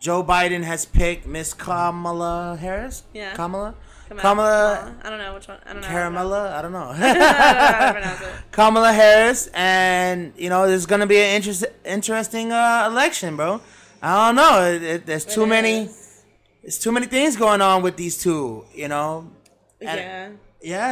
Joe 0.00 0.24
Biden 0.24 0.64
has 0.64 0.84
picked 0.84 1.24
Miss 1.24 1.54
Kamala 1.54 2.58
Harris. 2.60 3.04
Yeah. 3.14 3.32
Kamala. 3.34 3.76
Come 4.08 4.18
out. 4.18 4.22
Kamala. 4.22 4.96
I 5.02 5.08
don't 5.08 5.18
know 5.18 5.34
which 5.34 5.48
one. 5.48 5.58
I 5.64 5.72
don't 5.72 5.82
know. 5.82 5.88
Caramella. 5.88 6.52
I 6.52 6.62
don't 6.62 6.72
know. 6.72 6.90
I 6.94 6.98
don't 6.98 7.18
know 7.18 7.32
how 7.32 7.86
to 7.86 7.92
pronounce 7.92 8.20
it. 8.22 8.32
Kamala 8.50 8.92
Harris, 8.92 9.48
and 9.54 10.32
you 10.36 10.48
know, 10.48 10.66
there's 10.66 10.86
gonna 10.86 11.06
be 11.06 11.18
an 11.18 11.36
interest, 11.36 11.64
interesting 11.84 12.52
uh, 12.52 12.88
election, 12.90 13.36
bro. 13.36 13.60
I 14.06 14.26
don't 14.26 14.36
know. 14.36 14.54
It, 14.72 14.82
it- 14.82 15.06
there's 15.06 15.24
too 15.24 15.42
It 15.44 15.48
many. 15.56 15.76
There's 16.62 16.78
too 16.78 16.92
many 16.92 17.06
things 17.06 17.36
going 17.36 17.60
on 17.60 17.82
with 17.82 17.96
these 17.96 18.16
two. 18.24 18.64
You 18.74 18.88
know. 18.88 19.30
And- 19.80 20.00
Yeah. 20.00 20.28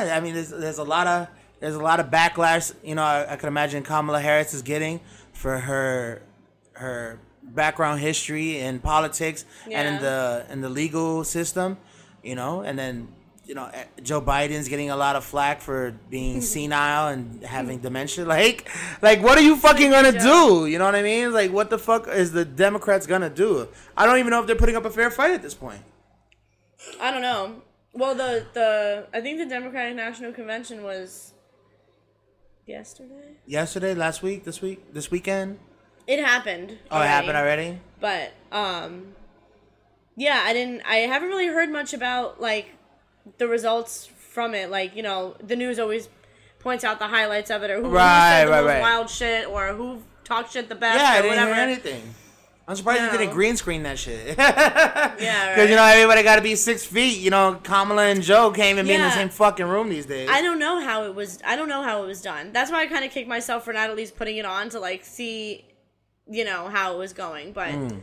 Yeah, 0.07 0.17
I 0.17 0.21
mean, 0.21 0.35
there's 0.35 0.51
there's 0.51 0.79
a 0.79 0.85
lot 0.85 1.07
of 1.07 1.27
there's 1.61 1.75
a 1.75 1.83
lot 1.91 1.99
of 1.99 2.07
backlash. 2.11 2.75
You 2.85 2.95
know, 2.95 3.03
I, 3.03 3.33
I 3.33 3.37
can 3.37 3.49
imagine 3.49 3.83
Kamala 3.83 4.21
Harris 4.21 4.55
is 4.55 4.63
getting 4.63 5.01
for 5.33 5.59
her 5.59 6.23
her 6.75 7.19
background 7.43 8.01
history 8.01 8.59
in 8.61 8.79
politics 8.79 9.45
and 9.79 9.89
in 9.97 10.03
the 10.03 10.47
in 10.53 10.61
the 10.61 10.69
legal 10.69 11.25
system. 11.25 11.79
You 12.23 12.35
know, 12.41 12.61
and 12.61 12.79
then 12.79 13.09
you 13.47 13.55
know 13.55 13.71
eh, 13.73 13.85
Joe 14.03 14.21
Biden's 14.21 14.69
getting 14.69 14.91
a 14.91 14.97
lot 14.97 15.17
of 15.17 15.25
flack 15.25 15.61
for 15.61 15.95
being 16.11 16.41
senile 16.53 17.09
and 17.09 17.43
having 17.45 17.79
dementia. 17.79 18.25
Like, 18.35 18.69
like 19.03 19.23
what 19.23 19.39
are 19.39 19.43
you 19.43 19.57
fucking 19.57 19.91
gonna 19.91 20.19
do? 20.19 20.67
You 20.67 20.79
know 20.79 20.87
what 20.87 20.95
I 20.95 21.03
mean? 21.03 21.33
Like, 21.33 21.53
what 21.53 21.71
the 21.71 21.79
fuck 21.79 22.09
is 22.09 22.33
the 22.33 22.45
Democrats 22.45 23.07
gonna 23.07 23.31
do? 23.31 23.69
I 23.97 24.07
don't 24.07 24.19
even 24.19 24.31
know 24.31 24.41
if 24.41 24.47
they're 24.47 24.57
putting 24.57 24.77
up 24.77 24.85
a 24.85 24.91
fair 24.91 25.11
fight 25.11 25.33
at 25.33 25.43
this 25.43 25.55
point. 25.55 25.83
I 27.01 27.11
don't 27.11 27.23
know. 27.23 27.63
Well, 27.93 28.15
the 28.15 28.47
the 28.53 29.07
I 29.13 29.21
think 29.21 29.39
the 29.39 29.47
Democratic 29.47 29.95
National 29.95 30.33
Convention 30.33 30.83
was 30.83 31.33
yesterday. 32.67 33.37
Yesterday, 33.47 33.95
last 33.95 34.23
week, 34.23 34.45
this 34.45 34.61
week, 34.61 34.93
this 34.93 35.11
weekend. 35.11 35.59
It 36.07 36.23
happened. 36.23 36.79
Oh, 36.91 37.01
it 37.01 37.07
happened 37.07 37.37
already. 37.37 37.81
But 38.01 38.33
um, 38.53 39.15
yeah, 40.17 40.43
I 40.45 40.53
didn't. 40.53 40.83
I 40.83 40.97
haven't 40.97 41.29
really 41.29 41.47
heard 41.47 41.71
much 41.71 41.95
about 41.95 42.41
like 42.41 42.71
the 43.39 43.49
results 43.49 44.07
from 44.31 44.55
it. 44.55 44.71
Like 44.71 44.95
you 44.97 45.03
know, 45.03 45.37
the 45.43 45.57
news 45.57 45.79
always 45.79 46.09
points 46.59 46.85
out 46.85 46.99
the 46.99 47.09
highlights 47.09 47.51
of 47.51 47.63
it, 47.63 47.71
or 47.71 47.77
who, 47.77 47.85
who 47.85 47.89
Right, 47.91 48.31
said 48.41 48.47
the 48.47 48.51
right, 48.53 48.61
most 48.63 48.69
right. 48.71 48.81
wild 48.81 49.11
shit, 49.11 49.49
or 49.49 49.73
who 49.75 50.03
talked 50.25 50.53
shit 50.53 50.69
the 50.69 50.75
best, 50.75 50.99
Yeah, 50.99 51.11
I 51.11 51.19
or 51.19 51.23
didn't 51.23 51.31
whatever. 51.37 51.55
hear 51.55 51.63
anything. 51.65 52.15
I'm 52.67 52.75
surprised 52.77 53.03
No. 53.03 53.13
you 53.13 53.19
didn't 53.19 53.35
green 53.35 53.57
screen 53.59 53.83
that 53.83 53.99
shit. 53.99 54.39
Yeah, 54.39 55.55
Because 55.55 55.69
you 55.69 55.77
know 55.77 55.85
everybody 55.85 56.23
got 56.23 56.37
to 56.37 56.43
be 56.43 56.57
six 56.57 56.83
feet. 56.85 57.19
You 57.19 57.29
know 57.31 57.61
Kamala 57.63 58.07
and 58.07 58.23
Joe 58.23 58.51
can't 58.53 58.71
even 58.71 58.87
be 58.87 58.95
in 58.95 59.03
the 59.03 59.11
same 59.11 59.29
fucking 59.29 59.67
room 59.67 59.91
these 59.91 60.07
days. 60.07 60.31
I 60.31 60.41
don't 60.41 60.59
know 60.59 60.81
how 60.81 61.05
it 61.05 61.15
was. 61.15 61.39
I 61.45 61.57
don't 61.57 61.69
know 61.69 61.83
how 61.83 62.03
it 62.03 62.07
was 62.07 62.23
done. 62.23 62.53
That's 62.55 62.71
why 62.73 62.81
I 62.81 62.87
kind 62.87 63.05
of 63.05 63.11
kicked 63.11 63.29
myself 63.29 63.65
for 63.67 63.75
not 63.75 63.91
at 63.91 63.97
least 63.97 64.17
putting 64.17 64.39
it 64.39 64.47
on 64.47 64.71
to 64.71 64.81
like 64.81 65.05
see, 65.05 65.67
you 66.27 66.45
know, 66.47 66.69
how 66.69 66.95
it 66.95 66.99
was 66.99 67.13
going. 67.13 67.53
But, 67.53 67.73
Hmm. 67.73 67.99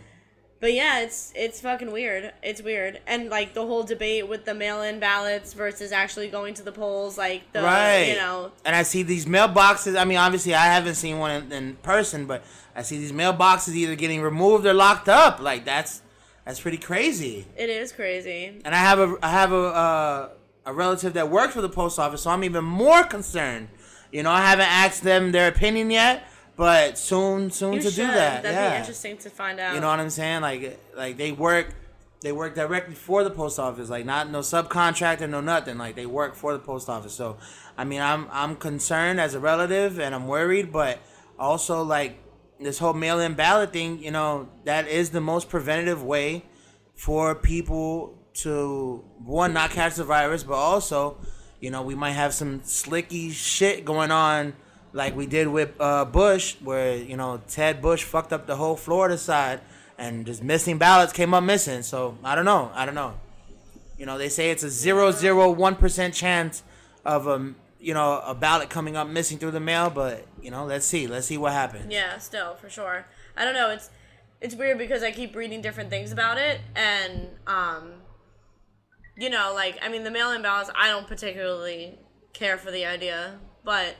But 0.61 0.73
yeah, 0.73 1.01
it's 1.01 1.33
it's 1.35 1.59
fucking 1.59 1.91
weird. 1.91 2.31
It's 2.43 2.61
weird, 2.61 3.01
and 3.07 3.29
like 3.29 3.55
the 3.55 3.65
whole 3.65 3.81
debate 3.81 4.29
with 4.29 4.45
the 4.45 4.53
mail-in 4.53 4.99
ballots 4.99 5.53
versus 5.53 5.91
actually 5.91 6.29
going 6.29 6.53
to 6.53 6.63
the 6.63 6.71
polls, 6.71 7.17
like 7.17 7.51
the 7.51 7.63
right. 7.63 8.09
you 8.09 8.15
know, 8.15 8.51
And 8.63 8.75
I 8.75 8.83
see 8.83 9.01
these 9.01 9.25
mailboxes. 9.25 9.99
I 9.99 10.05
mean, 10.05 10.19
obviously, 10.19 10.53
I 10.53 10.65
haven't 10.65 10.95
seen 10.95 11.17
one 11.17 11.31
in, 11.31 11.51
in 11.51 11.75
person, 11.77 12.27
but 12.27 12.43
I 12.75 12.83
see 12.83 12.99
these 12.99 13.11
mailboxes 13.11 13.73
either 13.73 13.95
getting 13.95 14.21
removed 14.21 14.67
or 14.67 14.73
locked 14.73 15.09
up. 15.09 15.39
Like 15.39 15.65
that's 15.65 16.03
that's 16.45 16.59
pretty 16.59 16.77
crazy. 16.77 17.47
it 17.57 17.69
is 17.69 17.91
crazy. 17.91 18.61
And 18.63 18.75
I 18.75 18.79
have 18.79 18.99
a 18.99 19.17
I 19.23 19.29
have 19.31 19.51
a 19.51 19.63
uh, 19.63 20.29
a 20.67 20.73
relative 20.73 21.13
that 21.13 21.29
works 21.29 21.55
for 21.55 21.61
the 21.61 21.69
post 21.69 21.97
office, 21.97 22.21
so 22.21 22.29
I'm 22.29 22.43
even 22.43 22.63
more 22.63 23.03
concerned. 23.03 23.69
You 24.11 24.21
know, 24.21 24.31
I 24.31 24.41
haven't 24.41 24.67
asked 24.67 25.03
them 25.03 25.31
their 25.31 25.47
opinion 25.47 25.89
yet, 25.89 26.23
but 26.61 26.95
soon 26.95 27.49
soon 27.49 27.73
You 27.73 27.81
to 27.81 27.89
should. 27.89 27.95
do 27.95 28.05
that. 28.05 28.43
That'd 28.43 28.55
yeah. 28.55 28.69
be 28.69 28.77
interesting 28.81 29.17
to 29.17 29.31
find 29.31 29.59
out. 29.59 29.73
You 29.73 29.81
know 29.81 29.87
what 29.87 29.99
I'm 29.99 30.11
saying? 30.11 30.41
Like 30.41 30.79
like 30.95 31.17
they 31.17 31.31
work 31.31 31.73
they 32.21 32.31
work 32.31 32.53
directly 32.53 32.93
for 32.93 33.23
the 33.23 33.31
post 33.31 33.57
office, 33.57 33.89
like 33.89 34.05
not 34.05 34.29
no 34.29 34.41
subcontractor, 34.41 35.27
no 35.27 35.41
nothing. 35.41 35.79
Like 35.79 35.95
they 35.95 36.05
work 36.05 36.35
for 36.35 36.53
the 36.53 36.59
post 36.59 36.87
office. 36.87 37.13
So 37.13 37.37
I 37.79 37.83
mean 37.83 37.99
I'm 37.99 38.27
I'm 38.31 38.55
concerned 38.55 39.19
as 39.19 39.33
a 39.33 39.39
relative 39.39 39.99
and 39.99 40.13
I'm 40.13 40.27
worried, 40.27 40.71
but 40.71 40.99
also 41.39 41.81
like 41.81 42.19
this 42.59 42.77
whole 42.77 42.93
mail 42.93 43.19
in 43.19 43.33
ballot 43.33 43.73
thing, 43.73 43.97
you 43.97 44.11
know, 44.11 44.47
that 44.65 44.87
is 44.87 45.09
the 45.09 45.21
most 45.21 45.49
preventative 45.49 46.03
way 46.03 46.45
for 46.93 47.33
people 47.33 48.19
to 48.43 49.03
one 49.17 49.51
not 49.51 49.71
catch 49.71 49.95
the 49.95 50.03
virus, 50.03 50.43
but 50.43 50.53
also, 50.53 51.17
you 51.59 51.71
know, 51.71 51.81
we 51.81 51.95
might 51.95 52.11
have 52.11 52.35
some 52.35 52.61
slicky 52.63 53.31
shit 53.31 53.83
going 53.83 54.11
on 54.11 54.53
like 54.93 55.15
we 55.15 55.25
did 55.25 55.47
with 55.47 55.71
uh, 55.79 56.05
Bush, 56.05 56.55
where 56.61 56.95
you 56.95 57.17
know 57.17 57.41
Jeb 57.49 57.81
Bush 57.81 58.03
fucked 58.03 58.33
up 58.33 58.47
the 58.47 58.55
whole 58.55 58.75
Florida 58.75 59.17
side, 59.17 59.61
and 59.97 60.25
just 60.25 60.43
missing 60.43 60.77
ballots 60.77 61.13
came 61.13 61.33
up 61.33 61.43
missing. 61.43 61.83
So 61.83 62.17
I 62.23 62.35
don't 62.35 62.45
know. 62.45 62.71
I 62.73 62.85
don't 62.85 62.95
know. 62.95 63.13
You 63.97 64.05
know, 64.05 64.17
they 64.17 64.29
say 64.29 64.51
it's 64.51 64.63
a 64.63 64.69
zero 64.69 65.11
zero 65.11 65.51
one 65.51 65.75
percent 65.75 66.13
chance 66.13 66.63
of 67.05 67.27
a 67.27 67.53
you 67.79 67.93
know 67.93 68.21
a 68.25 68.33
ballot 68.33 68.69
coming 68.69 68.95
up 68.95 69.07
missing 69.07 69.37
through 69.37 69.51
the 69.51 69.59
mail, 69.59 69.89
but 69.89 70.25
you 70.41 70.51
know, 70.51 70.65
let's 70.65 70.85
see. 70.85 71.07
Let's 71.07 71.27
see 71.27 71.37
what 71.37 71.53
happens. 71.53 71.91
Yeah, 71.91 72.17
still 72.17 72.55
for 72.55 72.69
sure. 72.69 73.05
I 73.37 73.45
don't 73.45 73.53
know. 73.53 73.69
It's 73.69 73.89
it's 74.41 74.55
weird 74.55 74.77
because 74.77 75.03
I 75.03 75.11
keep 75.11 75.35
reading 75.35 75.61
different 75.61 75.89
things 75.89 76.11
about 76.11 76.37
it, 76.37 76.61
and 76.75 77.29
um, 77.47 77.91
you 79.17 79.29
know, 79.29 79.51
like 79.53 79.77
I 79.81 79.89
mean, 79.89 80.03
the 80.03 80.11
mail-in 80.11 80.41
ballots. 80.41 80.69
I 80.75 80.87
don't 80.87 81.07
particularly 81.07 81.99
care 82.33 82.57
for 82.57 82.71
the 82.71 82.85
idea, 82.85 83.39
but 83.63 83.95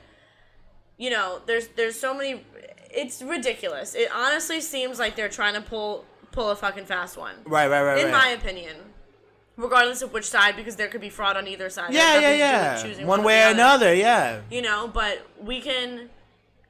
you 1.02 1.10
know, 1.10 1.40
there's 1.46 1.66
there's 1.68 1.98
so 1.98 2.14
many. 2.14 2.44
It's 2.94 3.22
ridiculous. 3.22 3.96
It 3.96 4.08
honestly 4.14 4.60
seems 4.60 5.00
like 5.00 5.16
they're 5.16 5.28
trying 5.28 5.54
to 5.54 5.60
pull 5.60 6.04
pull 6.30 6.50
a 6.50 6.54
fucking 6.54 6.84
fast 6.84 7.16
one. 7.16 7.34
Right, 7.44 7.66
right, 7.66 7.82
right, 7.82 7.98
In 7.98 8.04
right. 8.04 8.12
my 8.12 8.28
opinion, 8.28 8.76
regardless 9.56 10.00
of 10.02 10.12
which 10.12 10.26
side, 10.26 10.54
because 10.54 10.76
there 10.76 10.86
could 10.86 11.00
be 11.00 11.10
fraud 11.10 11.36
on 11.36 11.48
either 11.48 11.68
side. 11.70 11.92
Yeah, 11.92 12.20
yeah, 12.20 12.20
nothing 12.20 12.22
to 12.22 12.28
do 12.28 12.30
with 12.30 12.38
yeah. 12.38 12.82
choosing 12.82 13.06
One 13.08 13.24
way 13.24 13.40
or 13.42 13.46
other 13.46 13.54
another, 13.54 13.94
yeah. 13.94 14.40
you 14.48 14.62
know, 14.62 14.86
but 14.86 15.26
we 15.40 15.60
can 15.60 16.08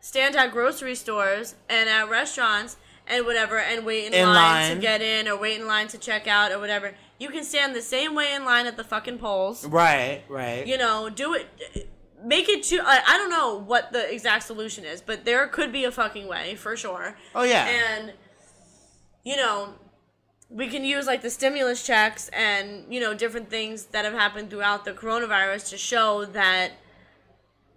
stand 0.01 0.35
at 0.35 0.51
grocery 0.51 0.95
stores 0.95 1.55
and 1.69 1.91
at 1.91 2.09
restaurants 2.09 2.79
and 3.07 3.27
whatever 3.27 3.59
and 3.59 3.85
wait 3.85 4.07
in, 4.07 4.15
In 4.15 4.27
line, 4.29 4.35
line. 4.37 4.77
to 4.77 4.81
get 4.81 5.03
in 5.03 5.29
or 5.29 5.37
wait 5.37 5.61
in 5.61 5.67
line 5.67 5.89
to 5.89 5.99
check 5.99 6.27
out 6.27 6.53
or 6.53 6.59
whatever. 6.59 6.95
You 7.19 7.29
can 7.29 7.45
stand 7.45 7.77
the 7.77 7.83
same 7.83 8.15
way 8.15 8.33
in 8.35 8.47
line 8.47 8.67
at 8.67 8.79
the 8.79 8.85
fucking 8.85 9.19
polls. 9.19 9.67
Right, 9.67 10.23
right. 10.27 10.67
You 10.67 10.79
know, 10.79 11.11
do 11.11 11.35
it. 11.35 11.89
Make 12.25 12.49
it 12.49 12.63
to 12.65 12.81
I, 12.85 13.03
I 13.07 13.17
don't 13.19 13.31
know 13.31 13.59
what 13.59 13.93
the 13.93 14.13
exact 14.13 14.45
solution 14.45 14.85
is, 14.85 15.01
but 15.01 15.25
there 15.25 15.47
could 15.49 15.73
be 15.73 15.85
a 15.85 15.91
fucking 15.91 16.29
way 16.29 16.55
for 16.55 16.77
sure. 16.77 17.17
oh 17.35 17.43
yeah. 17.43 17.67
And 17.67 18.13
you 19.25 19.37
know, 19.37 19.75
we 20.51 20.69
can 20.69 20.85
use 20.85 21.07
like 21.07 21.23
the 21.23 21.31
stimulus 21.31 21.85
checks 21.85 22.29
and 22.33 22.85
you 22.93 23.01
know 23.01 23.15
different 23.15 23.49
things 23.51 23.87
that 23.87 24.05
have 24.05 24.15
happened 24.15 24.51
throughout 24.51 24.85
the 24.85 24.93
coronavirus 24.93 25.71
to 25.71 25.79
show 25.79 26.25
that 26.27 26.73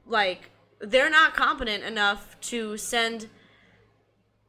like 0.06 0.50
they're 0.80 1.10
not 1.10 1.34
competent 1.34 1.84
enough 1.84 2.40
to 2.42 2.78
send 2.78 3.28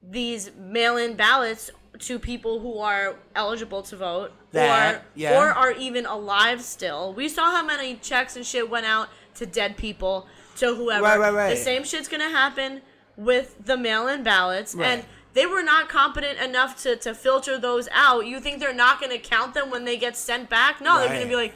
these 0.03 0.51
mail-in 0.59 1.15
ballots 1.15 1.71
to 1.99 2.19
people 2.19 2.61
who 2.61 2.79
are 2.79 3.17
eligible 3.35 3.83
to 3.83 3.97
vote 3.97 4.33
That, 4.53 4.97
or 4.97 5.03
yeah. 5.15 5.39
or 5.39 5.47
are 5.49 5.73
even 5.73 6.05
alive 6.05 6.63
still. 6.63 7.15
We 7.15 7.29
saw 7.29 7.53
how 7.53 7.65
many 7.65 7.97
checks 7.97 8.37
and 8.37 8.45
shit 8.45 8.69
went 8.69 8.87
out 8.87 9.09
to 9.37 9.47
dead 9.47 9.77
people, 9.77 10.27
to 10.57 10.75
whoever. 10.75 11.03
Right, 11.03 11.19
right, 11.19 11.33
right. 11.33 11.51
The 11.51 11.57
same 11.57 11.85
shit's 11.85 12.09
gonna 12.09 12.31
happen 12.31 12.83
with 13.17 13.57
the 13.65 13.77
mail-in 13.77 14.23
ballots, 14.23 14.75
Right. 14.75 14.87
and 14.89 15.05
they 15.35 15.47
were 15.47 15.63
not 15.63 15.89
competent 15.89 16.39
enough 16.39 16.83
to, 16.83 16.97
to 16.97 17.15
filter 17.15 17.59
those 17.59 17.89
out. 17.93 18.27
You 18.27 18.41
think 18.41 18.59
they're 18.61 18.75
not 18.75 19.01
gonna 19.01 19.19
count 19.19 19.55
them 19.55 19.71
when 19.71 19.85
they 19.85 19.97
get 19.97 20.17
sent 20.17 20.49
back? 20.49 20.81
No, 20.81 20.99
they're 20.99 21.09
gonna 21.09 21.27
be 21.27 21.37
like 21.37 21.55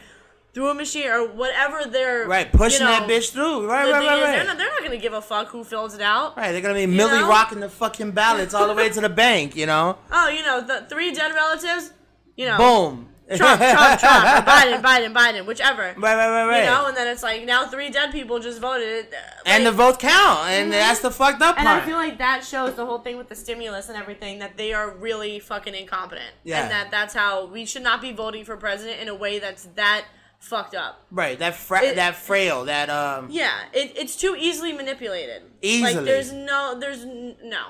through 0.53 0.69
a 0.69 0.75
machine 0.75 1.07
or 1.07 1.27
whatever 1.27 1.89
they're 1.89 2.27
right, 2.27 2.51
pushing 2.53 2.81
you 2.81 2.93
know, 2.93 3.01
that 3.01 3.09
bitch 3.09 3.31
through. 3.33 3.69
Right, 3.69 3.91
right, 3.91 3.93
right, 3.93 4.19
is, 4.19 4.25
right. 4.25 4.37
They're 4.37 4.45
not, 4.45 4.59
they're 4.59 4.71
not 4.71 4.83
gonna 4.83 4.97
give 4.99 5.13
a 5.13 5.23
fuck 5.23 5.49
who 5.49 5.63
fills 5.65 5.95
it 5.95 6.01
out. 6.01 6.37
Right, 6.37 6.53
they're 6.53 6.61
gonna 6.61 6.75
be 6.75 6.87
Millie 6.87 7.21
know? 7.21 7.29
rocking 7.29 7.61
the 7.61 7.69
fucking 7.69 8.11
ballots 8.13 8.53
all 8.53 8.67
the 8.67 8.75
way 8.75 8.89
to 8.91 9.01
the 9.01 9.09
bank, 9.09 9.55
you 9.57 9.67
know? 9.67 9.97
Oh, 10.13 10.29
you 10.29 10.43
know 10.43 10.61
the 10.61 10.87
three 10.89 11.13
dead 11.13 11.33
relatives. 11.35 11.93
You 12.37 12.47
know, 12.47 12.57
Boom. 12.59 13.09
Trump, 13.37 13.61
Trump, 13.61 14.01
Trump, 14.01 14.47
Biden, 14.47 14.83
Biden, 14.83 15.15
Biden, 15.15 15.47
whichever. 15.47 15.83
Right, 15.83 15.97
right, 15.97 16.17
right, 16.31 16.47
right. 16.47 16.59
You 16.65 16.71
know, 16.71 16.87
and 16.87 16.97
then 16.97 17.07
it's 17.09 17.23
like 17.23 17.45
now 17.45 17.67
three 17.67 17.91
dead 17.91 18.13
people 18.13 18.39
just 18.41 18.61
voted, 18.61 19.07
uh, 19.07 19.17
and 19.47 19.65
the 19.65 19.71
like- 19.71 19.77
votes 19.79 19.99
count, 19.99 20.49
and 20.49 20.73
that's 20.73 21.01
the 21.01 21.11
fucked 21.11 21.41
up 21.43 21.57
And 21.59 21.67
part. 21.67 21.77
And 21.79 21.83
I 21.83 21.87
feel 21.87 21.97
like 21.97 22.19
that 22.19 22.45
shows 22.45 22.75
the 22.75 22.85
whole 22.87 22.99
thing 22.99 23.17
with 23.17 23.29
the 23.29 23.35
stimulus 23.37 23.89
and 23.89 23.97
everything 23.97 24.39
that 24.41 24.57
they 24.57 24.73
are 24.73 24.91
really 24.91 25.39
fucking 25.41 25.75
incompetent. 25.75 26.31
Yeah. 26.45 26.63
And 26.63 26.71
that 26.71 26.91
that's 26.91 27.15
how 27.15 27.47
we 27.47 27.65
should 27.67 27.83
not 27.83 28.01
be 28.01 28.13
voting 28.13 28.45
for 28.45 28.57
president 28.57 29.01
in 29.01 29.09
a 29.09 29.15
way 29.15 29.39
that's 29.39 29.65
that 29.77 30.05
fucked 30.39 30.75
up. 30.75 31.05
right, 31.11 31.39
that 31.39 31.55
fra- 31.55 31.83
It- 31.83 31.97
that 31.97 32.17
frail, 32.17 32.65
that 32.65 32.89
um, 32.91 33.29
Yeah, 33.31 33.53
it, 33.73 33.93
it's 33.97 34.17
too 34.17 34.35
easily 34.39 34.73
manipulated. 34.73 35.43
Easily. 35.63 35.95
Like 35.95 36.05
there's 36.05 36.33
no 36.33 36.77
there's 36.81 37.03
n- 37.03 37.37
no. 37.45 37.65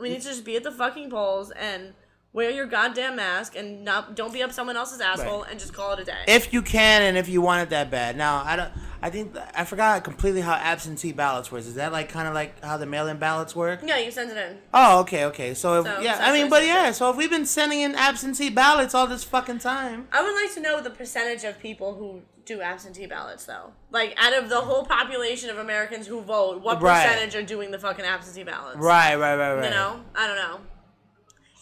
We 0.00 0.08
need 0.08 0.22
to 0.22 0.28
just 0.28 0.44
be 0.44 0.56
at 0.56 0.64
the 0.64 0.72
fucking 0.72 1.10
polls 1.10 1.50
and 1.52 1.92
wear 2.34 2.50
your 2.50 2.66
goddamn 2.66 3.16
mask 3.16 3.56
and 3.56 3.82
not 3.84 4.14
don't 4.14 4.32
be 4.34 4.42
up 4.42 4.52
someone 4.52 4.76
else's 4.76 5.00
asshole 5.00 5.42
Right. 5.42 5.50
and 5.52 5.58
just 5.60 5.72
call 5.72 5.92
it 5.92 6.00
a 6.00 6.04
day. 6.04 6.24
if 6.28 6.52
you 6.52 6.60
can 6.60 7.00
and 7.02 7.16
if 7.16 7.28
you 7.28 7.40
want 7.40 7.62
it 7.62 7.70
that 7.70 7.90
bad. 7.90 8.16
Now, 8.18 8.42
I 8.44 8.56
don't. 8.56 8.70
I 9.00 9.10
think 9.10 9.36
I 9.54 9.64
forgot 9.64 10.02
completely 10.02 10.40
how 10.40 10.54
absentee 10.54 11.12
ballots 11.12 11.52
works. 11.52 11.66
Is 11.66 11.74
that 11.74 11.92
like 11.92 12.08
kind 12.08 12.26
of 12.26 12.32
like 12.34 12.62
how 12.64 12.76
the 12.78 12.86
mail-in 12.86 13.18
ballots 13.18 13.54
work? 13.54 13.80
yeah, 13.84 13.98
you 13.98 14.10
send 14.10 14.30
it 14.30 14.36
in. 14.38 14.58
Oh, 14.72 15.00
okay, 15.00 15.24
okay. 15.26 15.52
So, 15.54 15.80
if, 15.80 15.86
So, 15.86 16.00
yeah, 16.00 16.18
I 16.20 16.32
mean, 16.32 16.48
but 16.50 16.64
yeah. 16.64 16.90
So 16.90 17.10
if 17.10 17.16
we've 17.16 17.28
been 17.30 17.44
sending 17.46 17.80
in 17.80 17.94
absentee 17.94 18.48
ballots 18.50 18.94
all 18.94 19.06
this 19.06 19.22
fucking 19.22 19.58
time, 19.58 20.08
I 20.12 20.22
would 20.22 20.34
like 20.34 20.52
to 20.54 20.60
know 20.60 20.80
the 20.80 20.88
percentage 20.90 21.44
of 21.44 21.58
people 21.60 21.94
who 21.96 22.22
do 22.46 22.60
absentee 22.62 23.06
ballots, 23.06 23.44
though. 23.44 23.72
Like, 23.90 24.14
out 24.18 24.34
of 24.36 24.48
the 24.50 24.60
whole 24.62 24.84
population 24.84 25.48
of 25.50 25.58
Americans 25.58 26.06
who 26.06 26.20
vote, 26.22 26.62
what 26.62 26.80
Right. 26.82 27.06
percentage 27.06 27.34
are 27.34 27.42
doing 27.42 27.70
the 27.70 27.78
fucking 27.78 28.04
absentee 28.04 28.42
ballots? 28.42 28.76
right, 28.78 29.16
right, 29.16 29.36
right, 29.36 29.54
right. 29.54 29.64
You 29.64 29.70
know, 29.70 30.00
I 30.14 30.26
don't 30.26 30.36
know. 30.36 30.60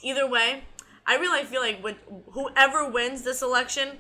Either 0.03 0.27
way, 0.29 0.65
I 1.07 1.17
really 1.17 1.45
feel 1.45 1.61
like 1.61 1.83
with 1.83 1.97
whoever 2.33 2.89
wins 2.89 3.23
this 3.23 3.43
election, 3.43 3.99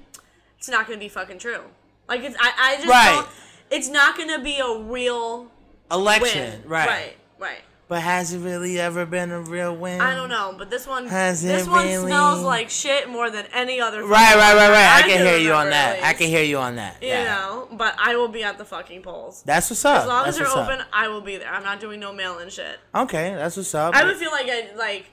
it's 0.58 0.68
not 0.68 0.86
going 0.86 0.98
to 0.98 1.04
be 1.04 1.08
fucking 1.08 1.38
true. 1.38 1.62
Like, 2.08 2.22
it's 2.22 2.36
I, 2.38 2.52
I 2.56 2.74
just 2.76 2.88
Right. 2.88 3.26
It's 3.70 3.88
not 3.88 4.16
going 4.16 4.28
to 4.28 4.38
be 4.40 4.58
a 4.58 4.78
real 4.78 5.50
Election, 5.90 6.60
win. 6.62 6.68
right. 6.68 6.88
Right. 6.88 7.16
Right. 7.38 7.60
But 7.88 8.00
has 8.00 8.32
it 8.32 8.38
really 8.38 8.80
ever 8.80 9.04
been 9.04 9.30
a 9.30 9.40
real 9.40 9.76
win? 9.76 10.00
I 10.00 10.14
don't 10.14 10.30
know, 10.30 10.54
but 10.56 10.70
this 10.70 10.86
one, 10.86 11.06
Has 11.08 11.42
this 11.42 11.66
one 11.66 11.84
really? 11.86 12.06
smells 12.06 12.42
like 12.42 12.70
shit 12.70 13.10
more 13.10 13.28
than 13.30 13.44
any 13.52 13.80
other. 13.82 14.02
Right, 14.02 14.34
right, 14.34 14.54
right, 14.54 14.70
right. 14.70 14.96
I, 14.96 15.02
can 15.02 15.10
can 15.18 15.26
hear 15.26 15.36
you 15.36 15.52
on 15.52 15.68
that. 15.68 15.98
at 15.98 16.04
I 16.04 16.14
can 16.14 16.28
hear 16.28 16.42
you 16.42 16.56
on 16.56 16.76
that. 16.76 17.02
You 17.02 17.08
yeah. 17.08 17.24
know, 17.24 17.68
but 17.72 17.94
I 17.98 18.16
will 18.16 18.28
be 18.28 18.44
at 18.44 18.56
the 18.56 18.64
fucking 18.64 19.02
polls. 19.02 19.42
That's 19.44 19.68
what's 19.68 19.84
up. 19.84 20.02
As 20.02 20.08
long 20.08 20.24
that's 20.24 20.40
as 20.40 20.52
they're 20.54 20.62
open, 20.62 20.80
Up. 20.80 20.86
I 20.90 21.08
will 21.08 21.20
be 21.20 21.36
there. 21.36 21.52
I'm 21.52 21.64
not 21.64 21.80
doing 21.80 22.00
no 22.00 22.14
mail-in 22.14 22.48
shit. 22.48 22.78
Okay, 22.94 23.34
that's 23.34 23.58
what's 23.58 23.74
up. 23.74 23.94
I 23.94 24.04
would 24.04 24.16
feel 24.16 24.30
like 24.30 24.46
I 24.48 24.70
like 24.74 25.04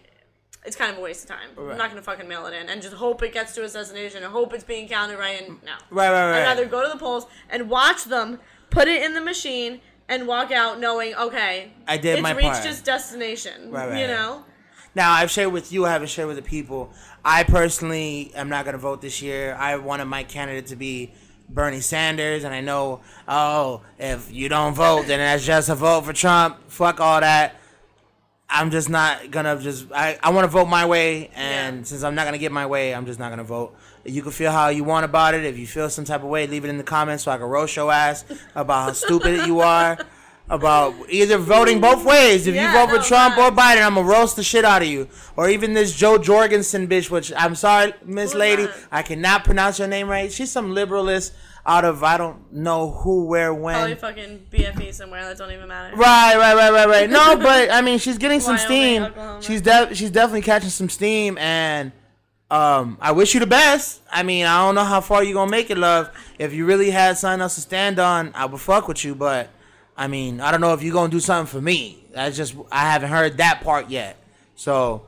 it's 0.69 0.75
kind 0.77 0.91
of 0.91 0.99
a 0.99 1.01
waste 1.01 1.23
of 1.27 1.35
time. 1.35 1.49
Right. 1.55 1.71
I'm 1.71 1.77
not 1.79 1.89
gonna 1.89 2.03
fucking 2.03 2.27
mail 2.27 2.45
it 2.45 2.53
in 2.53 2.69
and 2.69 2.79
just 2.79 2.93
hope 2.93 3.23
it 3.23 3.33
gets 3.33 3.55
to 3.55 3.63
its 3.63 3.73
destination 3.73 4.21
and 4.23 4.31
hope 4.31 4.53
it's 4.53 4.63
being 4.63 4.87
counted 4.87 5.17
right. 5.17 5.41
And 5.41 5.61
no, 5.63 5.71
Right, 5.89 6.11
right, 6.11 6.29
right. 6.29 6.41
I'd 6.41 6.43
rather 6.43 6.65
go 6.65 6.83
to 6.83 6.89
the 6.89 6.99
polls 6.99 7.25
and 7.49 7.71
watch 7.71 8.03
them 8.03 8.39
put 8.69 8.87
it 8.87 9.01
in 9.01 9.15
the 9.15 9.21
machine 9.21 9.81
and 10.07 10.27
walk 10.27 10.51
out 10.51 10.79
knowing 10.79 11.15
okay, 11.15 11.71
I 11.87 11.97
did 11.97 12.19
it's 12.19 12.21
my 12.21 12.33
reached 12.33 12.51
part. 12.51 12.65
its 12.67 12.81
destination. 12.83 13.71
Right, 13.71 13.89
right, 13.89 13.99
You 13.99 14.07
know. 14.07 14.45
Now 14.93 15.11
I've 15.11 15.31
shared 15.31 15.51
with 15.51 15.71
you. 15.71 15.85
I 15.87 15.91
haven't 15.91 16.09
shared 16.09 16.27
with 16.27 16.37
the 16.37 16.43
people. 16.43 16.93
I 17.25 17.43
personally 17.43 18.31
am 18.35 18.47
not 18.49 18.65
going 18.65 18.73
to 18.73 18.79
vote 18.79 19.01
this 19.01 19.21
year. 19.23 19.55
I 19.55 19.75
wanted 19.77 20.05
my 20.05 20.23
candidate 20.23 20.67
to 20.67 20.75
be 20.75 21.13
Bernie 21.49 21.81
Sanders, 21.81 22.43
and 22.43 22.53
I 22.53 22.61
know. 22.61 23.01
Oh, 23.27 23.81
if 23.97 24.31
you 24.31 24.49
don't 24.49 24.73
vote, 24.73 25.07
then 25.07 25.19
that's 25.19 25.45
just 25.45 25.69
a 25.69 25.75
vote 25.75 26.05
for 26.05 26.13
Trump. 26.13 26.69
Fuck 26.69 26.99
all 26.99 27.19
that. 27.21 27.55
I'm 28.49 28.71
just 28.71 28.89
not 28.89 29.29
gonna 29.31 29.59
just 29.61 29.85
I, 29.93 30.17
I 30.23 30.31
want 30.31 30.45
to 30.45 30.49
vote 30.49 30.65
my 30.67 30.85
way, 30.85 31.29
and 31.35 31.77
Yeah. 31.77 31.83
since 31.83 32.03
I'm 32.03 32.15
not 32.15 32.25
gonna 32.25 32.37
get 32.39 32.51
my 32.51 32.65
way, 32.65 32.95
I'm 32.95 33.05
just 33.05 33.19
not 33.19 33.29
gonna 33.29 33.43
vote. 33.43 33.75
You 34.05 34.21
can 34.23 34.31
feel 34.31 34.51
how 34.51 34.69
you 34.69 34.83
want 34.83 35.05
about 35.05 35.33
it. 35.35 35.45
If 35.45 35.57
you 35.59 35.67
feel 35.67 35.89
some 35.89 36.05
type 36.05 36.23
of 36.23 36.29
way, 36.29 36.47
leave 36.47 36.65
it 36.65 36.69
in 36.69 36.77
the 36.77 36.83
comments 36.83 37.23
so 37.25 37.31
I 37.31 37.37
can 37.37 37.45
roast 37.47 37.75
your 37.75 37.91
ass 37.91 38.25
about 38.55 38.85
how 38.85 38.93
stupid 38.93 39.45
you 39.45 39.59
are. 39.59 39.97
About 40.49 40.95
either 41.09 41.37
voting 41.37 41.79
both 41.79 42.03
ways. 42.03 42.47
If 42.47 42.55
Yeah, 42.55 42.71
you 42.71 42.77
vote 42.79 42.89
for 42.89 42.97
no, 43.01 43.03
Trump 43.03 43.37
or. 43.37 43.51
Biden, 43.51 43.83
I'm 43.85 43.93
gonna 43.93 44.07
roast 44.07 44.35
the 44.35 44.41
shit 44.43 44.65
out 44.65 44.81
of 44.81 44.87
you. 44.87 45.07
Or 45.37 45.47
even 45.47 45.73
this 45.73 45.95
Jo 45.95 46.17
Jorgensen 46.17 46.87
bitch, 46.87 47.11
which 47.11 47.31
I'm 47.37 47.53
sorry, 47.53 47.93
Miss 48.03 48.31
Who's 48.33 48.39
Lady, 48.39 48.65
that? 48.65 48.75
I 48.91 49.03
cannot 49.03 49.43
pronounce 49.43 49.77
your 49.77 49.87
name 49.87 50.07
right. 50.09 50.31
She's 50.31 50.51
some 50.51 50.71
liberalist 50.73 51.33
out 51.67 51.85
of 51.85 52.03
I 52.03 52.17
don't 52.17 52.51
know 52.51 52.89
who, 52.89 53.25
where, 53.25 53.53
when. 53.53 53.75
Probably 53.75 53.95
fucking 53.95 54.45
BFE 54.51 54.91
somewhere 54.91 55.23
that 55.25 55.37
don't 55.37 55.51
even 55.51 55.67
matter. 55.67 55.95
Right, 55.95 56.35
right, 56.35 56.55
right, 56.55 56.71
right, 56.71 56.87
right. 56.87 57.09
No, 57.09 57.37
but 57.37 57.69
I 57.69 57.81
mean, 57.81 57.99
she's 57.99 58.17
getting 58.17 58.39
some 58.39 58.57
steam. 58.57 59.03
Oklahoma. 59.03 59.43
She's 59.43 59.61
de- 59.61 59.93
she's 59.93 60.09
definitely 60.09 60.41
catching 60.41 60.71
some 60.71 60.89
steam, 60.89 61.37
and 61.37 61.91
um, 62.49 62.97
I 62.99 63.11
wish 63.11 63.35
you 63.35 63.39
the 63.39 63.45
best. 63.45 64.01
I 64.11 64.23
mean, 64.23 64.47
I 64.47 64.65
don't 64.65 64.73
know 64.73 64.83
how 64.83 65.01
far 65.01 65.23
you're 65.23 65.35
gonna 65.35 65.51
make 65.51 65.69
it, 65.69 65.77
love. 65.77 66.09
If 66.39 66.53
you 66.53 66.65
really 66.65 66.89
had 66.89 67.19
something 67.19 67.41
else 67.41 67.53
to 67.53 67.61
stand 67.61 67.99
on, 67.99 68.31
I 68.33 68.45
would 68.45 68.59
fuck 68.61 68.87
with 68.87 69.05
you. 69.05 69.13
But 69.13 69.49
I 69.99 70.07
mean, 70.07 70.39
I 70.39 70.49
don't 70.49 70.61
know 70.61 70.73
if 70.73 70.81
you're 70.81 70.93
gonna 70.93 71.11
do 71.11 71.19
something 71.19 71.51
for 71.51 71.61
me. 71.61 72.03
That's 72.13 72.35
just 72.37 72.55
I 72.71 72.89
haven't 72.91 73.09
heard 73.09 73.37
that 73.37 73.61
part 73.61 73.89
yet. 73.89 74.17
So. 74.55 75.03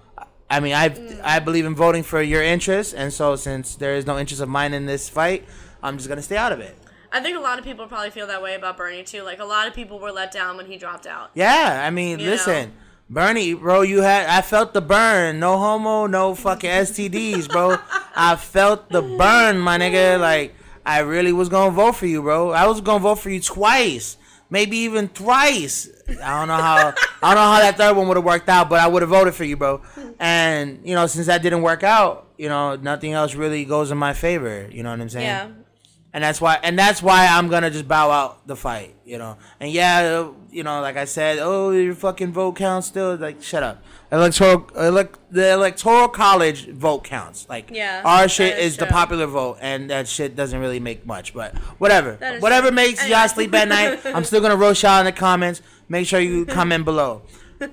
I 0.49 0.59
mean, 0.59 0.73
I 0.73 0.93
I 1.23 1.39
believe 1.39 1.65
in 1.65 1.75
voting 1.75 2.03
for 2.03 2.21
your 2.21 2.43
interests, 2.43 2.93
and 2.93 3.13
so 3.13 3.37
since 3.37 3.75
there 3.77 3.95
is 3.95 4.05
no 4.05 4.19
interest 4.19 4.41
of 4.41 4.49
mine 4.49 4.73
in 4.73 4.85
this 4.85 5.07
fight, 5.07 5.45
I'm 5.81 5.95
just 5.95 6.09
gonna 6.09 6.21
stay 6.21 6.35
out 6.35 6.51
of 6.51 6.59
it. 6.59 6.75
I 7.09 7.21
think 7.21 7.37
a 7.37 7.39
lot 7.39 7.57
of 7.57 7.63
people 7.63 7.87
probably 7.87 8.09
feel 8.09 8.27
that 8.27 8.41
way 8.41 8.55
about 8.55 8.75
Bernie 8.75 9.03
too. 9.03 9.23
Like 9.23 9.39
a 9.39 9.45
lot 9.45 9.67
of 9.69 9.73
people 9.73 9.97
were 9.97 10.11
let 10.11 10.33
down 10.33 10.57
when 10.57 10.65
he 10.65 10.75
dropped 10.77 11.07
out. 11.07 11.31
Yeah, 11.35 11.81
I 11.85 11.89
mean, 11.89 12.19
You 12.19 12.31
listen, 12.31 12.69
know? 12.69 12.75
Bernie, 13.09 13.53
bro, 13.53 13.81
you 13.81 14.01
had 14.01 14.27
I 14.27 14.41
felt 14.41 14.73
the 14.73 14.81
burn. 14.81 15.39
No 15.39 15.57
homo, 15.57 16.05
no 16.05 16.35
fucking 16.35 16.69
STDs, 16.69 17.49
bro. 17.49 17.77
I 18.13 18.35
felt 18.35 18.89
the 18.89 19.01
burn, 19.01 19.57
my 19.57 19.77
nigga. 19.77 20.19
Like 20.19 20.53
I 20.85 20.99
really 20.99 21.31
was 21.31 21.47
gonna 21.47 21.71
vote 21.71 21.95
for 21.95 22.07
you, 22.07 22.21
bro. 22.21 22.51
I 22.51 22.67
was 22.67 22.81
gonna 22.81 22.99
vote 22.99 23.19
for 23.19 23.29
you 23.29 23.39
twice, 23.39 24.17
maybe 24.51 24.77
even 24.77 25.07
thrice. 25.07 25.89
I 26.23 26.37
don't 26.37 26.47
know 26.47 26.57
how 26.57 26.93
I 27.23 27.33
don't 27.33 27.43
know 27.43 27.51
how 27.51 27.59
that 27.59 27.77
third 27.77 27.97
one 27.97 28.07
would 28.09 28.17
have 28.17 28.23
worked 28.23 28.49
out, 28.49 28.69
but 28.69 28.79
I 28.79 28.87
would 28.87 29.01
have 29.01 29.09
voted 29.09 29.33
for 29.33 29.43
you, 29.43 29.57
bro. 29.57 29.81
And 30.19 30.81
you 30.83 30.93
know, 30.93 31.07
since 31.07 31.25
that 31.25 31.41
didn't 31.41 31.63
work 31.63 31.81
out, 31.81 32.27
you 32.37 32.49
know, 32.49 32.75
nothing 32.75 33.13
else 33.13 33.33
really 33.33 33.65
goes 33.65 33.89
in 33.89 33.97
my 33.97 34.13
favor. 34.13 34.69
You 34.71 34.83
know 34.83 34.91
what 34.91 35.01
I'm 35.01 35.09
saying? 35.09 35.25
Yeah. 35.25 35.47
And 36.13 36.23
that's 36.23 36.41
why 36.41 36.59
and 36.63 36.77
that's 36.77 37.01
why 37.01 37.27
I'm 37.27 37.47
gonna 37.47 37.69
just 37.71 37.87
bow 37.87 38.11
out 38.11 38.45
the 38.47 38.55
fight, 38.55 38.95
you 39.05 39.17
know. 39.17 39.37
And 39.59 39.71
yeah, 39.71 40.29
you 40.51 40.63
know, 40.63 40.81
like 40.81 40.97
I 40.97 41.05
said, 41.05 41.39
oh, 41.39 41.71
your 41.71 41.95
fucking 41.95 42.33
vote 42.33 42.55
counts 42.57 42.87
still. 42.87 43.15
Like, 43.15 43.41
shut 43.41 43.63
up. 43.63 43.83
Electoral, 44.11 44.67
elect, 44.75 45.17
the 45.31 45.53
electoral 45.53 46.09
college 46.09 46.67
vote 46.67 47.05
counts. 47.05 47.47
Like, 47.47 47.71
Yeah, 47.71 48.01
our 48.03 48.27
shit 48.27 48.57
is 48.57 48.73
is 48.73 48.77
the 48.77 48.85
popular 48.87 49.25
vote, 49.25 49.57
and 49.61 49.89
that 49.89 50.07
shit 50.07 50.35
doesn't 50.35 50.59
really 50.59 50.81
make 50.81 51.05
much. 51.05 51.33
But 51.33 51.57
whatever, 51.79 52.17
whatever 52.39 52.67
true. 52.67 52.75
makes 52.75 52.99
Anyway. 53.01 53.17
y'all 53.17 53.27
sleep 53.29 53.53
at 53.55 53.69
night. 53.69 53.99
I'm 54.05 54.25
still 54.25 54.41
gonna 54.41 54.57
roast 54.57 54.83
y'all 54.83 54.99
in 54.99 55.05
the 55.05 55.13
comments. 55.13 55.61
Make 55.87 56.07
sure 56.07 56.19
you 56.19 56.45
comment 56.57 56.83
below. 56.83 57.21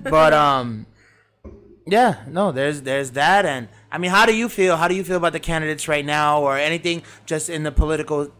But 0.01 0.31
um, 0.33 0.85
yeah, 1.85 2.23
no, 2.27 2.51
there's 2.53 2.83
there's 2.83 3.11
that, 3.11 3.45
and 3.45 3.67
I 3.91 3.97
mean, 3.97 4.11
how 4.11 4.25
do 4.25 4.35
you 4.35 4.49
feel? 4.49 4.77
How 4.77 4.87
do 4.87 4.95
you 4.95 5.03
feel 5.03 5.17
about 5.17 5.33
the 5.33 5.39
candidates 5.39 5.87
right 5.87 6.05
now, 6.05 6.41
or 6.41 6.57
anything 6.57 7.03
just 7.25 7.49
in 7.49 7.63
the 7.63 7.71
political 7.71 8.31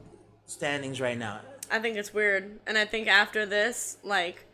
standings 0.45 1.01
right 1.01 1.17
now? 1.17 1.41
I 1.71 1.79
think 1.79 1.97
it's 1.97 2.13
weird. 2.13 2.59
And 2.67 2.77
I 2.77 2.85
think 2.85 3.07
after 3.07 3.45
this, 3.45 3.97
like 4.03 4.45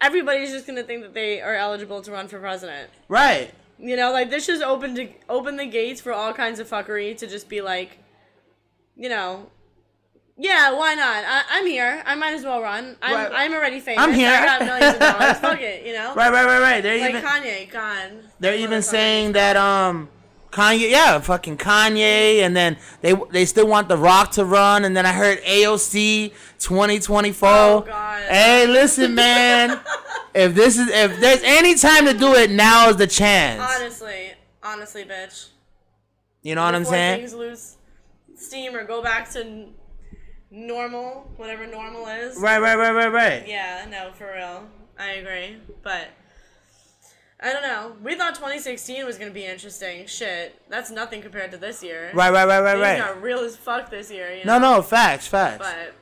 everybody's 0.00 0.50
just 0.50 0.66
gonna 0.66 0.82
think 0.82 1.02
that 1.02 1.14
they 1.14 1.40
are 1.40 1.54
eligible 1.54 2.02
to 2.02 2.10
run 2.10 2.28
for 2.28 2.38
president. 2.38 2.90
Right. 3.08 3.52
You 3.78 3.96
know, 3.96 4.12
like 4.12 4.30
this 4.30 4.46
just 4.46 4.62
opened 4.62 4.96
to 4.96 5.08
open 5.28 5.56
the 5.56 5.66
gates 5.66 6.00
for 6.00 6.12
all 6.12 6.32
kinds 6.32 6.60
of 6.60 6.68
fuckery 6.68 7.16
to 7.18 7.26
just 7.26 7.48
be 7.48 7.60
like, 7.60 7.98
you 8.96 9.08
know, 9.08 9.50
yeah, 10.40 10.72
why 10.72 10.94
not? 10.94 11.24
I, 11.26 11.42
I'm 11.50 11.66
here. 11.66 12.02
I 12.06 12.14
might 12.14 12.32
as 12.32 12.44
well 12.44 12.62
run. 12.62 12.96
I'm 13.02 13.14
Right. 13.14 13.30
I'm 13.34 13.52
already 13.52 13.78
famous. 13.78 14.02
I'm 14.02 14.12
here. 14.14 14.30
I 14.30 14.46
got 14.46 14.60
millions 14.64 14.94
of 14.94 15.00
dollars. 15.00 15.38
Fuck 15.38 15.60
it, 15.60 15.86
you 15.86 15.92
know. 15.92 16.14
Right, 16.14 16.32
right, 16.32 16.46
right, 16.46 16.60
right. 16.60 16.80
They're 16.82 16.98
Like 16.98 17.10
even 17.10 17.22
Kanye, 17.22 17.70
God. 17.70 18.10
they're 18.38 18.56
even 18.56 18.80
saying 18.80 19.32
that 19.32 19.56
um 19.56 20.08
Kanye, 20.50 20.90
yeah, 20.90 21.20
fucking 21.20 21.58
Kanye, 21.58 22.38
and 22.40 22.56
then 22.56 22.76
they 23.02 23.14
they 23.30 23.44
still 23.44 23.68
want 23.68 23.88
The 23.88 23.96
Rock 23.96 24.32
to 24.32 24.44
run, 24.44 24.84
and 24.84 24.96
then 24.96 25.04
I 25.06 25.12
heard 25.12 25.40
AOC 25.42 26.32
2024. 26.58 27.48
Oh, 27.48 27.80
God. 27.86 28.22
Hey, 28.24 28.66
listen, 28.66 29.14
man, 29.14 29.78
if 30.34 30.54
this 30.54 30.78
is 30.78 30.88
if 30.88 31.20
there's 31.20 31.42
any 31.44 31.74
time 31.76 32.06
to 32.06 32.14
do 32.14 32.34
it, 32.34 32.50
now 32.50 32.88
is 32.88 32.96
the 32.96 33.06
chance. 33.06 33.62
Honestly, 33.62 34.32
honestly, 34.62 35.04
bitch. 35.04 35.48
You 36.42 36.54
know 36.54 36.64
what 36.64 36.74
I'm 36.74 36.82
Before 36.82 36.94
saying? 36.94 37.20
Things 37.20 37.34
lose 37.34 37.76
steam 38.36 38.74
or 38.74 38.84
go 38.84 39.02
back 39.02 39.30
to 39.32 39.66
normal, 40.50 41.30
whatever 41.36 41.66
normal 41.66 42.06
is. 42.06 42.38
Right, 42.38 42.60
right, 42.60 42.76
right, 42.76 42.94
right, 42.94 43.12
right. 43.12 43.48
Yeah, 43.48 43.86
no, 43.90 44.12
for 44.12 44.32
real. 44.34 44.68
I 44.98 45.12
agree. 45.12 45.56
But 45.82 46.08
I 47.42 47.52
don't 47.52 47.62
know. 47.62 47.96
We 48.02 48.16
thought 48.16 48.34
2016 48.34 49.06
was 49.06 49.16
gonna 49.18 49.30
be 49.30 49.46
interesting. 49.46 50.06
Shit, 50.06 50.60
that's 50.68 50.90
nothing 50.90 51.22
compared 51.22 51.50
to 51.52 51.56
this 51.56 51.82
year. 51.82 52.10
Right, 52.12 52.32
right, 52.32 52.46
right, 52.46 52.60
right, 52.60 52.72
Things 52.72 52.82
right. 52.82 52.98
got 52.98 53.22
real 53.22 53.40
as 53.40 53.56
fuck 53.56 53.90
this 53.90 54.10
year. 54.10 54.32
You 54.34 54.44
know? 54.44 54.58
No, 54.58 54.76
no, 54.76 54.82
facts, 54.82 55.26
facts. 55.26 55.58
But 55.58 55.94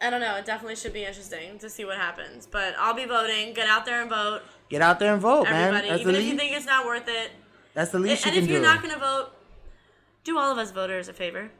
I 0.00 0.10
don't 0.10 0.20
know. 0.20 0.36
It 0.36 0.44
definitely 0.44 0.76
should 0.76 0.92
be 0.92 1.04
interesting 1.04 1.58
to 1.58 1.68
see 1.68 1.84
what 1.84 1.96
happens. 1.96 2.46
But 2.46 2.74
I'll 2.78 2.94
be 2.94 3.06
voting. 3.06 3.54
Get 3.54 3.66
out 3.66 3.84
there 3.86 4.00
and 4.00 4.10
vote, 4.10 4.42
Get 4.68 4.82
out 4.82 4.98
there 4.98 5.12
and 5.12 5.22
vote, 5.22 5.44
man. 5.44 5.74
everybody. 5.74 5.88
That's 5.88 6.02
the 6.04 6.10
Even 6.10 6.20
if 6.20 6.26
you 6.26 6.36
think 6.38 6.52
it's 6.52 6.66
not 6.66 6.86
worth 6.86 7.08
it. 7.08 7.30
That's 7.74 7.90
the 7.90 7.98
least 7.98 8.24
and 8.26 8.36
you 8.36 8.42
if 8.42 8.48
you're 8.48 8.62
not 8.62 8.82
gonna 8.82 8.98
vote, 8.98 9.30
do 10.22 10.38
all 10.38 10.52
of 10.52 10.58
us 10.58 10.70
voters 10.70 11.08
a 11.08 11.12
favor. 11.12 11.50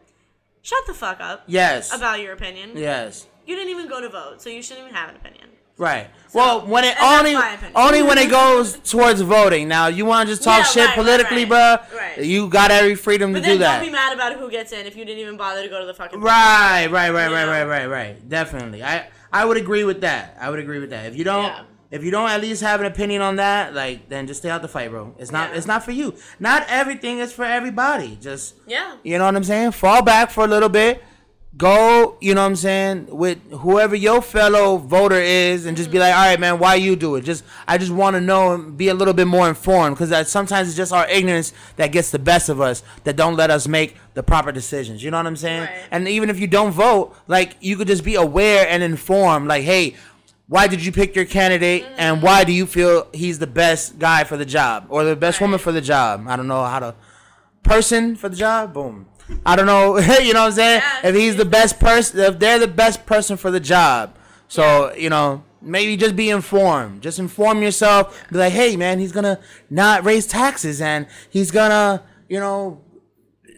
Shut 0.65 0.87
the 0.87 0.95
fuck 0.95 1.21
up 1.21 1.45
yes. 1.47 1.95
about 1.95 2.21
your 2.21 2.33
opinion. 2.33 2.71
yes. 2.75 3.27
You 3.47 3.55
didn't 3.55 3.69
even 3.71 3.87
go 3.87 4.01
to 4.01 4.09
vote, 4.09 4.41
so 4.41 4.49
you 4.49 4.63
shouldn't 4.63 4.87
even 4.87 4.97
have 4.97 5.11
an 5.11 5.17
opinion. 5.17 5.51
Right. 5.77 6.09
well, 6.33 6.65
when 6.67 6.85
it 6.85 6.97
only 7.03 7.35
only 7.75 8.03
when 8.03 8.17
it 8.17 8.31
goes 8.31 8.79
towards 8.79 9.21
voting. 9.21 9.69
Now, 9.69 9.89
you 9.89 10.07
want 10.07 10.27
to 10.29 10.33
just 10.33 10.43
talk 10.43 10.61
Yeah, 10.61 10.65
shit 10.65 10.77
right, 10.77 10.97
right, 10.97 11.05
politically, 11.05 11.45
right. 11.45 11.81
bruh? 11.91 11.95
Right. 11.95 12.25
You 12.25 12.49
got 12.49 12.71
every 12.71 12.95
freedom 12.95 13.35
But 13.35 13.41
to 13.43 13.45
do 13.47 13.59
that. 13.59 13.79
don't 13.81 13.87
be 13.89 13.93
mad 13.93 14.15
about 14.15 14.39
who 14.39 14.51
gets 14.51 14.73
in 14.73 14.87
if 14.87 14.97
you 14.97 15.05
didn't 15.05 15.21
even 15.21 15.37
bother 15.37 15.63
to 15.63 15.69
go 15.69 15.81
to 15.81 15.87
the 15.87 15.93
fucking. 15.93 16.21
Right, 16.21 16.87
right, 16.87 17.11
right, 17.11 17.31
right, 17.31 17.47
right, 17.47 17.65
right, 17.65 17.87
right. 17.87 18.29
Definitely. 18.29 18.83
I 18.83 19.09
I 19.33 19.45
would 19.45 19.59
agree 19.59 19.85
with 19.85 20.01
that. 20.01 20.39
I 20.41 20.49
would 20.49 20.61
agree 20.61 20.79
with 20.79 20.91
that. 20.91 21.05
If 21.07 21.17
you 21.17 21.25
don't 21.25 21.45
Yeah. 21.45 21.65
If 21.95 22.03
you 22.03 22.11
don't 22.11 22.29
at 22.29 22.41
least 22.41 22.61
have 22.63 22.81
an 22.81 22.87
opinion 22.87 23.23
on 23.23 23.37
that, 23.37 23.73
like 23.73 24.09
then 24.09 24.27
just 24.27 24.41
stay 24.41 24.51
out 24.51 24.63
the 24.63 24.69
fight, 24.69 24.91
bro. 24.91 25.15
It's 25.17 25.31
not 25.31 25.51
Yeah. 25.51 25.59
it's 25.59 25.67
not 25.67 25.85
for 25.85 25.93
you. 25.93 26.15
Not 26.41 26.67
everything 26.69 27.21
is 27.21 27.33
for 27.33 27.45
everybody. 27.45 28.19
Just 28.21 28.55
Yeah. 28.67 28.97
you 29.05 29.17
know 29.17 29.27
what 29.27 29.37
I'm 29.37 29.45
saying? 29.45 29.71
Fall 29.71 30.03
back 30.03 30.31
for 30.31 30.45
a 30.45 30.49
little 30.49 30.69
bit. 30.69 31.03
Go, 31.57 32.17
you 32.21 32.35
know 32.35 32.41
what 32.41 32.49
I'm 32.49 32.57
saying, 32.57 33.07
with 33.11 33.39
whoever 33.53 33.95
your 33.95 34.21
fellow 34.21 34.77
voter 34.77 35.21
is, 35.21 35.67
and 35.67 35.77
just 35.77 35.89
be 35.93 35.99
mm-hmm. 35.99 36.09
like, 36.09 36.17
all 36.17 36.27
right, 36.31 36.41
man, 36.41 36.59
why 36.59 36.75
you 36.75 36.97
do 36.97 37.15
it? 37.15 37.21
Just, 37.21 37.45
I 37.69 37.79
just 37.79 37.93
want 37.93 38.15
to 38.15 38.21
know 38.21 38.55
and 38.55 38.77
be 38.77 38.89
a 38.89 38.95
little 38.95 39.15
bit 39.15 39.29
more 39.29 39.49
informed, 39.49 39.97
because 39.97 40.29
sometimes 40.29 40.67
it's 40.67 40.77
just 40.77 40.93
our 40.93 41.09
ignorance 41.09 41.53
that 41.77 41.93
gets 41.93 42.11
the 42.11 42.19
best 42.19 42.49
of 42.49 42.61
us, 42.61 42.83
that 43.05 43.15
don't 43.15 43.37
let 43.37 43.53
us 43.53 43.69
make 43.69 43.97
the 44.15 44.23
proper 44.25 44.51
decisions. 44.51 45.05
You 45.05 45.13
know 45.13 45.19
what 45.19 45.29
I'm 45.29 45.37
saying? 45.37 45.61
Right. 45.61 45.89
And 45.93 46.09
even 46.09 46.29
if 46.29 46.41
you 46.41 46.49
don't 46.49 46.73
vote, 46.73 47.15
like 47.29 47.57
you 47.61 47.77
could 47.77 47.87
just 47.87 48.03
be 48.03 48.17
aware 48.17 48.67
and 48.69 48.83
informed, 48.83 49.47
like, 49.47 49.63
hey, 49.63 49.95
why 50.47 50.67
did 50.67 50.85
you 50.85 50.93
pick 50.93 51.17
your 51.17 51.25
candidate, 51.25 51.87
and 51.97 52.23
why 52.23 52.45
do 52.45 52.53
you 52.53 52.67
feel 52.67 53.09
he's 53.13 53.39
the 53.39 53.47
best 53.47 53.99
guy 53.99 54.25
for 54.25 54.37
the 54.37 54.45
job 54.45 54.87
or 54.91 55.05
the 55.05 55.17
best 55.17 55.41
woman 55.41 55.59
for 55.59 55.73
the 55.73 55.81
job? 55.81 56.27
I 56.29 56.37
don't 56.37 56.49
know 56.49 56.65
how 56.65 56.81
to 56.81 56.95
person 57.63 58.15
for 58.15 58.29
the 58.29 58.37
job. 58.37 58.75
Boom. 58.75 59.07
I 59.45 59.57
don't 59.57 59.67
know. 59.67 59.99
you 60.21 60.35
know 60.35 60.41
what 60.41 60.47
I'm 60.47 60.53
saying? 60.53 60.83
Yeah, 60.83 61.09
if 61.09 61.15
he's 61.15 61.37
the 61.37 61.47
best 61.47 61.81
person, 61.81 62.21
if 62.21 62.39
they're 62.39 62.59
the 62.59 62.69
best 62.69 63.07
person 63.07 63.37
for 63.37 63.51
the 63.51 63.61
job, 63.61 64.17
so 64.47 64.93
you 64.95 65.09
know, 65.09 65.43
maybe 65.63 65.97
just 65.97 66.15
be 66.15 66.29
informed. 66.29 67.03
Just 67.03 67.19
inform 67.19 67.63
yourself. 67.63 68.23
Be 68.31 68.39
like, 68.39 68.53
hey, 68.53 68.77
man, 68.77 68.99
he's 68.99 69.13
gonna 69.13 69.41
not 69.71 70.05
raise 70.05 70.27
taxes, 70.27 70.81
and 70.81 71.07
he's 71.31 71.51
gonna, 71.51 72.03
you 72.29 72.39
know, 72.39 72.83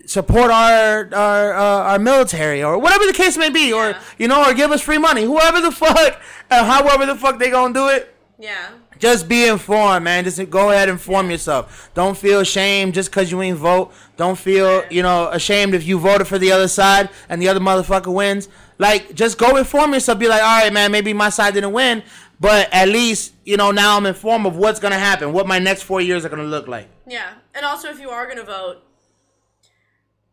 support 0.06 0.50
our 0.50 1.08
our 1.14 1.54
uh, 1.54 1.90
our 1.92 1.98
military 1.98 2.62
or 2.62 2.78
whatever 2.78 3.06
the 3.06 3.12
case 3.12 3.36
may 3.36 3.50
be, 3.50 3.72
or 3.72 3.94
you 4.18 4.28
know, 4.28 4.44
or 4.44 4.54
give 4.54 4.70
us 4.70 4.80
free 4.80 4.98
money. 4.98 5.24
Whoever 5.24 5.60
the 5.60 5.70
fuck, 5.72 6.20
uh, 6.50 6.64
however 6.64 7.06
the 7.06 7.14
fuck 7.16 7.38
they 7.38 7.50
gonna 7.50 7.74
do 7.74 7.88
it 7.88 8.14
Yeah. 8.38 8.68
just 8.98 9.28
be 9.28 9.46
informed, 9.46 10.04
man. 10.04 10.24
Just 10.24 10.48
go 10.50 10.70
ahead 10.70 10.88
and 10.88 10.96
inform 10.98 11.30
yourself. 11.30 11.90
Don't 11.94 12.16
feel 12.16 12.40
ashamed 12.40 12.94
just 12.94 13.10
because 13.10 13.30
you 13.30 13.42
ain't 13.42 13.58
vote. 13.58 13.92
Don't 14.16 14.38
feel, 14.38 14.84
you 14.90 15.02
know, 15.02 15.28
ashamed 15.30 15.74
if 15.74 15.86
you 15.86 15.98
voted 15.98 16.26
for 16.26 16.38
the 16.38 16.50
other 16.52 16.68
side 16.68 17.10
and 17.28 17.40
the 17.42 17.48
other 17.48 17.60
motherfucker 17.60 18.12
wins. 18.12 18.48
Like, 18.78 19.14
just 19.14 19.38
go 19.38 19.56
inform 19.56 19.92
yourself. 19.94 20.18
Be 20.18 20.28
like, 20.28 20.42
all 20.42 20.60
right, 20.62 20.72
man, 20.72 20.92
maybe 20.92 21.12
my 21.14 21.30
side 21.30 21.54
didn't 21.54 21.72
win, 21.72 22.02
but 22.40 22.68
at 22.72 22.88
least, 22.88 23.32
you 23.44 23.56
know, 23.56 23.70
now 23.70 23.96
I'm 23.96 24.04
informed 24.06 24.44
of 24.46 24.56
what's 24.56 24.80
going 24.80 24.92
to 24.92 24.98
happen, 24.98 25.32
what 25.32 25.46
my 25.46 25.58
next 25.58 25.82
four 25.82 26.00
years 26.02 26.24
are 26.26 26.28
going 26.28 26.42
to 26.42 26.48
look 26.48 26.68
like. 26.68 26.88
Yeah. 27.06 27.32
And 27.54 27.64
also, 27.64 27.88
if 27.88 27.98
you 28.00 28.10
are 28.10 28.24
going 28.26 28.36
to 28.38 28.44
vote, 28.44 28.82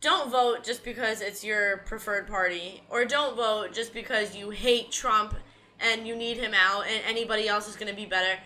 don't 0.03 0.29
vote 0.29 0.63
just 0.63 0.83
because 0.83 1.21
it's 1.21 1.43
your 1.43 1.77
preferred 1.77 2.27
party, 2.27 2.83
or 2.89 3.05
don't 3.05 3.35
vote 3.35 3.73
just 3.73 3.93
because 3.93 4.35
you 4.35 4.49
hate 4.49 4.91
Trump 4.91 5.33
and 5.79 6.05
you 6.05 6.15
need 6.15 6.37
him 6.37 6.53
out 6.53 6.85
and 6.85 7.01
anybody 7.07 7.47
else 7.47 7.67
is 7.67 7.75
going 7.75 7.89
to 7.89 7.95
be 7.95 8.05
better. 8.05 8.37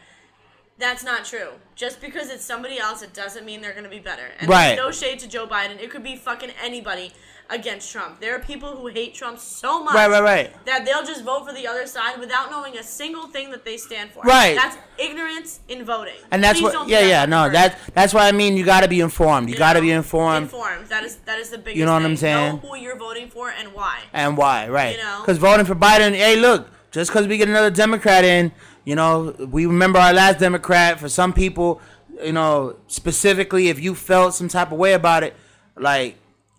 That's 0.77 1.03
not 1.03 1.25
true. 1.25 1.49
Just 1.75 1.99
because 1.99 2.29
it's 2.29 2.45
somebody 2.45 2.77
else, 2.77 3.01
it 3.01 3.13
doesn't 3.13 3.43
mean 3.45 3.61
they're 3.61 3.71
going 3.71 3.83
to 3.83 3.89
be 3.89 3.99
better. 3.99 4.27
And 4.39 4.47
Right. 4.47 4.75
there's 4.75 4.77
no 4.77 4.91
shade 4.91 5.19
to 5.19 5.27
Joe 5.27 5.47
Biden. 5.47 5.81
It 5.81 5.89
could 5.89 6.03
be 6.03 6.15
fucking 6.15 6.51
anybody 6.63 7.11
against 7.49 7.91
Trump. 7.91 8.19
There 8.19 8.35
are 8.35 8.39
people 8.39 8.75
who 8.75 8.87
hate 8.87 9.13
Trump 9.13 9.39
so 9.39 9.83
much 9.83 9.95
Right, 9.95 10.09
right, 10.09 10.21
right. 10.21 10.65
that 10.65 10.85
they'll 10.85 11.03
just 11.03 11.23
vote 11.23 11.45
for 11.47 11.53
the 11.53 11.67
other 11.67 11.85
side 11.85 12.19
without 12.19 12.51
knowing 12.51 12.77
a 12.77 12.83
single 12.83 13.27
thing 13.27 13.51
that 13.51 13.63
they 13.63 13.77
stand 13.77 14.11
for. 14.11 14.21
Right. 14.23 14.55
That's 14.55 14.77
ignorance 14.97 15.59
in 15.67 15.85
voting. 15.85 16.15
And 16.31 16.43
that's 16.43 16.59
Please 16.59 16.65
what, 16.65 16.73
don't 16.73 16.89
yeah, 16.89 17.01
yeah, 17.01 17.25
no, 17.25 17.49
that's 17.49 17.75
that's 17.91 18.13
what 18.13 18.23
I 18.23 18.31
mean 18.31 18.57
you 18.57 18.65
got 18.65 18.81
to 18.81 18.87
be 18.87 18.99
informed. 19.01 19.49
You, 19.49 19.55
got 19.57 19.73
to 19.73 19.81
be 19.81 19.91
informed, 19.91 20.43
Informed. 20.45 20.87
That 20.87 21.03
is 21.03 21.17
that 21.25 21.39
is 21.39 21.49
the 21.49 21.57
biggest. 21.57 21.77
You 21.77 21.85
know 21.85 21.93
what 21.93 22.03
I'm 22.03 22.17
saying? 22.17 22.55
Know 22.55 22.69
who 22.69 22.75
you're 22.75 22.97
voting 22.97 23.29
for 23.29 23.49
and 23.49 23.73
why. 23.73 23.99
and 24.13 24.37
why, 24.37 24.67
right? 24.67 24.97
You 24.97 25.03
know? 25.03 25.21
Because 25.21 25.37
voting 25.37 25.65
for 25.65 25.75
Biden, 25.75 26.13
hey, 26.15 26.35
look, 26.35 26.67
just 26.91 27.11
because 27.11 27.27
we 27.27 27.37
get 27.37 27.47
another 27.49 27.69
Democrat 27.71 28.23
in, 28.23 28.51
you 28.85 28.95
know, 28.95 29.35
we 29.51 29.65
remember 29.65 29.99
our 29.99 30.13
last 30.13 30.39
Democrat. 30.39 30.99
For 30.99 31.09
some 31.09 31.33
people, 31.33 31.81
you 32.23 32.33
know, 32.33 32.77
specifically, 32.87 33.69
if 33.69 33.79
you 33.79 33.93
felt 33.95 34.33
some 34.33 34.47
type 34.47 34.71
of 34.71 34.77
way 34.77 34.93
about 34.93 35.23
it, 35.23 35.35
like, 35.75 36.17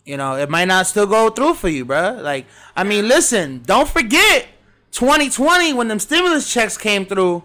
you 0.09 0.17
know, 0.17 0.35
it 0.35 0.49
might 0.49 0.65
not 0.65 0.87
still 0.87 1.05
go 1.05 1.29
through 1.29 1.53
for 1.53 1.69
you, 1.69 1.85
bruh. 1.85 2.19
Like, 2.23 2.47
I 2.75 2.83
mean, 2.83 3.07
listen, 3.07 3.61
don't 3.63 3.87
forget 3.87 4.47
2020 4.91 5.73
when 5.73 5.87
them 5.87 5.99
stimulus 5.99 6.51
checks 6.51 6.77
came 6.79 7.05
through. 7.05 7.43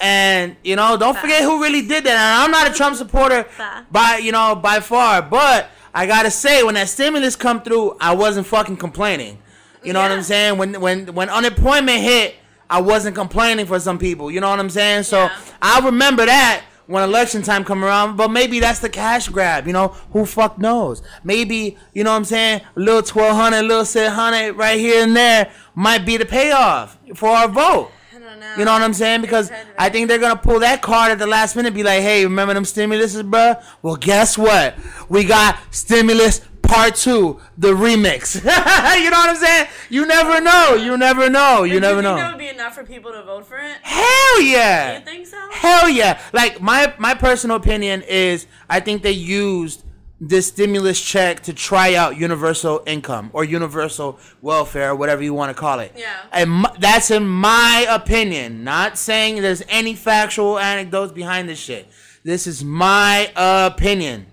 And 0.00 0.56
you 0.64 0.74
know, 0.74 0.96
don't 0.96 1.16
forget 1.16 1.42
who 1.44 1.62
really 1.62 1.86
did 1.86 2.02
that. 2.04 2.16
And 2.16 2.42
I'm 2.42 2.50
not 2.50 2.68
a 2.68 2.74
Trump 2.74 2.96
supporter 2.96 3.46
by 3.92 4.18
you 4.20 4.32
know 4.32 4.56
by 4.56 4.80
far, 4.80 5.22
but 5.22 5.68
I 5.94 6.06
gotta 6.06 6.32
say 6.32 6.64
when 6.64 6.74
that 6.74 6.88
stimulus 6.88 7.36
come 7.36 7.62
through, 7.62 7.96
I 8.00 8.12
wasn't 8.12 8.48
fucking 8.48 8.78
complaining. 8.78 9.38
You 9.84 9.92
know 9.92 10.00
what 10.00 10.10
I'm 10.10 10.24
saying? 10.24 10.58
When 10.58 10.80
when 10.80 11.14
when 11.14 11.30
unemployment 11.30 12.00
hit, 12.00 12.34
I 12.68 12.80
wasn't 12.80 13.14
complaining 13.14 13.66
for 13.66 13.78
some 13.78 13.98
people. 13.98 14.32
You 14.32 14.40
know 14.40 14.50
what 14.50 14.58
I'm 14.58 14.68
saying? 14.68 15.04
So 15.04 15.18
Yeah. 15.18 15.38
I 15.62 15.78
remember 15.78 16.26
that 16.26 16.64
when 16.86 17.02
election 17.02 17.42
time 17.42 17.64
come 17.64 17.84
around. 17.84 18.16
But 18.16 18.30
maybe 18.30 18.60
that's 18.60 18.80
the 18.80 18.88
cash 18.88 19.28
grab. 19.28 19.66
You 19.66 19.72
know 19.72 19.88
who 20.12 20.26
fuck 20.26 20.58
knows? 20.58 21.02
Maybe 21.22 21.76
you 21.92 22.04
know 22.04 22.10
what 22.10 22.16
I'm 22.16 22.24
saying? 22.24 22.62
A 22.76 22.80
little 22.80 23.02
twelve 23.02 23.36
hundred, 23.36 23.60
a 23.60 23.62
little 23.62 23.84
six 23.84 24.12
hundred 24.12 24.54
right 24.54 24.78
here 24.78 25.02
and 25.02 25.16
there 25.16 25.50
might 25.74 26.04
be 26.04 26.16
the 26.16 26.26
payoff 26.26 26.98
for 27.14 27.28
our 27.28 27.48
vote. 27.48 27.90
I 28.14 28.18
don't 28.18 28.40
know. 28.40 28.54
You 28.58 28.64
know 28.64 28.72
what 28.72 28.82
I'm 28.82 28.94
saying? 28.94 29.20
Because 29.20 29.50
I 29.78 29.88
think 29.88 30.08
they're 30.08 30.18
gonna 30.18 30.36
pull 30.36 30.60
that 30.60 30.82
card 30.82 31.12
at 31.12 31.18
the 31.18 31.26
last 31.26 31.56
minute, 31.56 31.74
be 31.74 31.82
like, 31.82 32.02
"Hey, 32.02 32.24
remember 32.24 32.54
them 32.54 32.64
stimuluses, 32.64 33.28
bruh? 33.28 33.62
Well, 33.82 33.96
guess 33.96 34.38
what? 34.38 34.76
We 35.08 35.24
got 35.24 35.58
stimulus 35.70 36.40
part 36.66 36.94
two, 36.94 37.40
the 37.58 37.72
remix. 37.72 38.34
you 38.44 39.10
know 39.10 39.18
what 39.18 39.30
I'm 39.30 39.36
saying? 39.36 39.68
You 39.90 40.06
never 40.06 40.40
know. 40.40 40.74
You 40.74 40.96
never 40.96 41.30
know. 41.30 41.64
You 41.64 41.80
never 41.80 42.02
think 42.02 42.04
know. 42.04 42.16
That 42.16 42.32
would 42.32 42.38
be 42.38 42.48
enough 42.48 42.74
for 42.74 42.84
people 42.84 43.12
to 43.12 43.22
vote 43.22 43.46
for 43.46 43.58
it. 43.58 43.76
Hell 43.82 44.40
yeah! 44.40 44.98
You 44.98 45.04
think 45.04 45.26
so? 45.26 45.38
Hell 45.50 45.88
yeah! 45.88 46.20
Like 46.32 46.60
my 46.60 46.94
my 46.98 47.14
personal 47.14 47.56
opinion 47.56 48.02
is, 48.02 48.46
I 48.68 48.80
think 48.80 49.02
they 49.02 49.12
used 49.12 49.84
this 50.20 50.46
stimulus 50.46 51.00
check 51.00 51.40
to 51.40 51.52
try 51.52 51.94
out 51.94 52.16
universal 52.16 52.82
income 52.86 53.30
or 53.32 53.44
universal 53.44 54.18
welfare, 54.40 54.94
whatever 54.94 55.22
you 55.22 55.34
want 55.34 55.54
to 55.54 55.60
call 55.60 55.80
it. 55.80 55.92
Yeah. 55.96 56.24
And 56.32 56.66
that's 56.78 57.10
in 57.10 57.26
my 57.26 57.86
opinion. 57.88 58.64
Not 58.64 58.96
saying 58.96 59.42
there's 59.42 59.62
any 59.68 59.94
factual 59.94 60.58
anecdotes 60.58 61.12
behind 61.12 61.48
this 61.48 61.58
shit. 61.58 61.88
This 62.22 62.46
is 62.46 62.64
my 62.64 63.30
opinion 63.36 64.26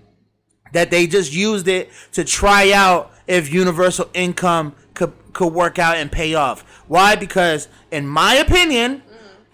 that 0.72 0.90
they 0.90 1.06
just 1.06 1.32
used 1.32 1.68
it 1.68 1.90
to 2.12 2.24
try 2.24 2.72
out 2.72 3.12
if 3.26 3.52
universal 3.52 4.08
income 4.14 4.74
could 4.94 5.12
could 5.32 5.52
work 5.52 5.78
out 5.78 5.96
and 5.96 6.10
pay 6.12 6.34
off. 6.34 6.62
Why? 6.88 7.14
Because 7.14 7.68
in 7.90 8.06
my 8.06 8.34
opinion, 8.34 9.02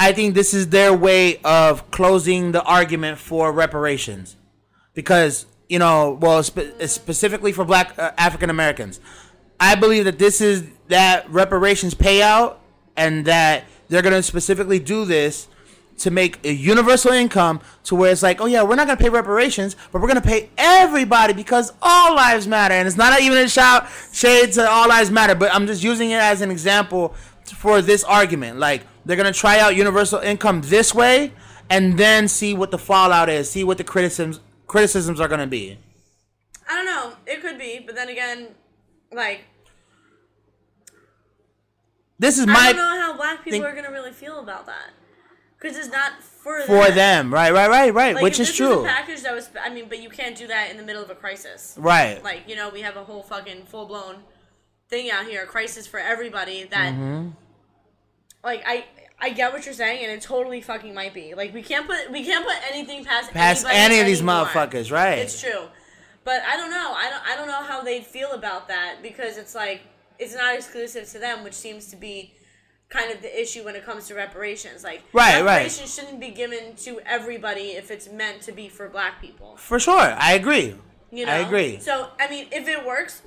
I 0.01 0.13
think 0.13 0.35
this 0.35 0.55
is 0.55 0.69
their 0.69 0.93
way 0.93 1.39
of 1.43 1.91
closing 1.91 2.53
the 2.53 2.63
argument 2.63 3.19
for 3.19 3.53
reparations. 3.53 4.37
Because 4.95 5.47
you 5.69 5.79
know, 5.79 6.19
well, 6.21 6.43
spe- 6.43 6.81
specifically 6.87 7.53
for 7.53 7.65
Black 7.65 7.99
uh, 7.99 8.13
African 8.17 8.51
Americans, 8.51 9.01
I 9.61 9.75
believe 9.75 10.05
that 10.07 10.19
this 10.19 10.41
is 10.41 10.65
that 10.89 11.29
reparations 11.31 11.95
payout, 11.95 12.57
and 12.97 13.25
that 13.27 13.65
they're 13.89 14.03
gonna 14.03 14.23
specifically 14.23 14.79
do 14.79 15.05
this 15.05 15.49
to 15.99 16.11
make 16.11 16.45
a 16.45 16.53
universal 16.53 17.13
income 17.13 17.61
to 17.85 17.95
where 17.95 18.11
it's 18.13 18.23
like, 18.23 18.41
oh 18.41 18.47
yeah, 18.47 18.63
we're 18.63 18.77
not 18.77 18.87
gonna 18.87 18.99
pay 19.01 19.09
reparations, 19.09 19.77
but 19.93 20.01
we're 20.01 20.09
gonna 20.09 20.21
pay 20.21 20.49
everybody 20.57 21.33
because 21.33 21.73
all 21.83 22.15
lives 22.15 22.47
matter, 22.47 22.75
and 22.75 22.87
it's 22.87 22.97
not 22.97 23.21
even 23.21 23.39
a 23.39 23.49
shout 23.49 23.87
shade 24.13 24.53
to 24.53 24.69
all 24.69 24.89
lives 24.89 25.11
matter, 25.11 25.35
but 25.35 25.53
I'm 25.55 25.67
just 25.67 25.83
using 25.83 26.11
it 26.11 26.21
as 26.21 26.41
an 26.41 26.51
example 26.51 27.15
for 27.57 27.83
this 27.83 28.05
argument. 28.05 28.59
Like 28.59 28.83
they're 29.05 29.17
gonna 29.17 29.33
try 29.33 29.59
out 29.59 29.75
universal 29.77 30.21
income 30.21 30.63
this 30.65 30.95
way, 30.95 31.33
and 31.71 31.99
then 31.99 32.29
see 32.29 32.55
what 32.55 32.71
the 32.71 32.79
fallout 32.79 33.29
is, 33.29 33.51
see 33.51 33.65
what 33.65 33.79
the 33.79 33.85
criticisms 33.85 34.41
criticisms 34.67 35.21
are 35.21 35.29
gonna 35.29 35.47
be. 35.47 35.79
I 36.71 36.75
don't 36.75 36.85
know. 36.87 37.13
It 37.27 37.41
could 37.41 37.59
be, 37.59 37.83
but 37.85 37.95
then 37.95 38.09
again, 38.09 38.49
like 39.13 39.45
This 42.19 42.39
is 42.39 42.47
my. 42.47 42.55
I 42.55 42.73
don't 42.73 42.77
know 42.77 43.01
how 43.01 43.17
black 43.17 43.39
people 43.45 43.53
think- 43.53 43.65
are 43.65 43.75
gonna 43.75 43.91
really 43.91 44.13
feel 44.13 44.41
about 44.41 44.67
that 44.67 44.91
because 45.61 45.77
it's 45.77 45.89
not 45.93 46.23
for 46.23 46.63
for 46.63 46.91
them, 46.91 47.33
right, 47.33 47.53
right, 47.53 47.69
right, 47.69 47.93
right, 47.93 48.15
Like, 48.15 48.23
which 48.23 48.41
is 48.41 48.49
this 48.49 48.57
true, 48.57 48.85
package 48.85 49.23
that 49.23 49.35
was, 49.35 49.51
I 49.61 49.69
mean, 49.71 49.87
but 49.89 50.01
you 50.01 50.09
can't 50.09 50.37
do 50.37 50.47
that 50.47 50.71
in 50.71 50.77
the 50.77 50.83
middle 50.83 51.03
of 51.03 51.11
a 51.11 51.15
crisis. 51.15 51.75
right? 51.79 52.23
Like 52.23 52.49
you 52.49 52.57
know, 52.57 52.69
we 52.71 52.81
have 52.83 52.97
a 52.97 53.05
whole 53.05 53.23
fucking 53.23 53.65
full 53.65 53.87
blown 53.87 54.17
thing 54.89 55.11
out 55.11 55.27
here, 55.27 55.43
a 55.43 55.47
crisis 55.47 55.87
for 55.87 56.01
everybody. 56.01 56.65
That 56.65 56.95
Mm-hmm. 56.95 57.29
like 58.45 58.63
I. 58.67 58.85
I 59.21 59.31
get 59.31 59.53
what 59.53 59.65
you're 59.65 59.75
saying, 59.75 60.05
and 60.05 60.13
it 60.13 60.23
totally 60.23 60.61
fucking 60.61 60.95
might 60.95 61.13
be. 61.13 61.35
Like 61.35 61.53
we 61.53 61.61
can't 61.61 61.89
put 61.89 62.09
we 62.13 62.25
can't 62.25 62.47
put 62.47 62.55
anything 62.71 63.05
past 63.05 63.33
Past 63.33 63.67
any 63.69 63.99
of 63.99 64.07
these 64.07 64.21
anymore. 64.21 64.45
motherfuckers, 64.47 64.93
right? 64.93 65.19
It's 65.19 65.41
true, 65.41 65.65
but 66.23 66.41
I 66.49 66.57
don't 66.57 66.71
know. 66.71 66.93
I 66.97 67.11
don't. 67.11 67.23
I 67.29 67.35
don't 67.35 67.49
know 67.49 67.65
how 67.69 67.83
they'd 67.83 68.07
feel 68.07 68.31
about 68.31 68.69
that 68.69 68.99
because 69.03 69.37
it's 69.37 69.57
like 69.57 69.81
it's 70.21 70.37
not 70.37 70.55
exclusive 70.55 71.09
to 71.11 71.19
them, 71.19 71.43
which 71.43 71.55
seems 71.55 71.87
to 71.87 71.97
be 71.97 72.33
kind 72.89 73.13
of 73.13 73.21
the 73.21 73.41
issue 73.41 73.65
when 73.65 73.77
it 73.77 73.85
comes 73.85 74.09
to 74.09 74.15
reparations. 74.15 74.83
Like 74.85 75.03
Right, 75.13 75.35
right. 75.43 75.45
reparations 75.45 75.95
shouldn't 75.95 76.21
be 76.21 76.31
given 76.31 76.75
to 76.77 77.01
everybody 77.07 77.73
if 77.73 77.91
it's 77.91 78.09
meant 78.09 78.43
to 78.43 78.53
be 78.53 78.69
for 78.69 78.89
black 78.89 79.21
people. 79.21 79.57
For 79.57 79.79
sure, 79.79 79.99
I 80.01 80.35
agree. 80.35 80.75
You 81.11 81.27
know, 81.27 81.33
I 81.33 81.37
agree. 81.39 81.79
So 81.81 82.09
I 82.21 82.29
mean, 82.29 82.49
if 82.53 82.69
it 82.69 82.85
works, 82.87 83.23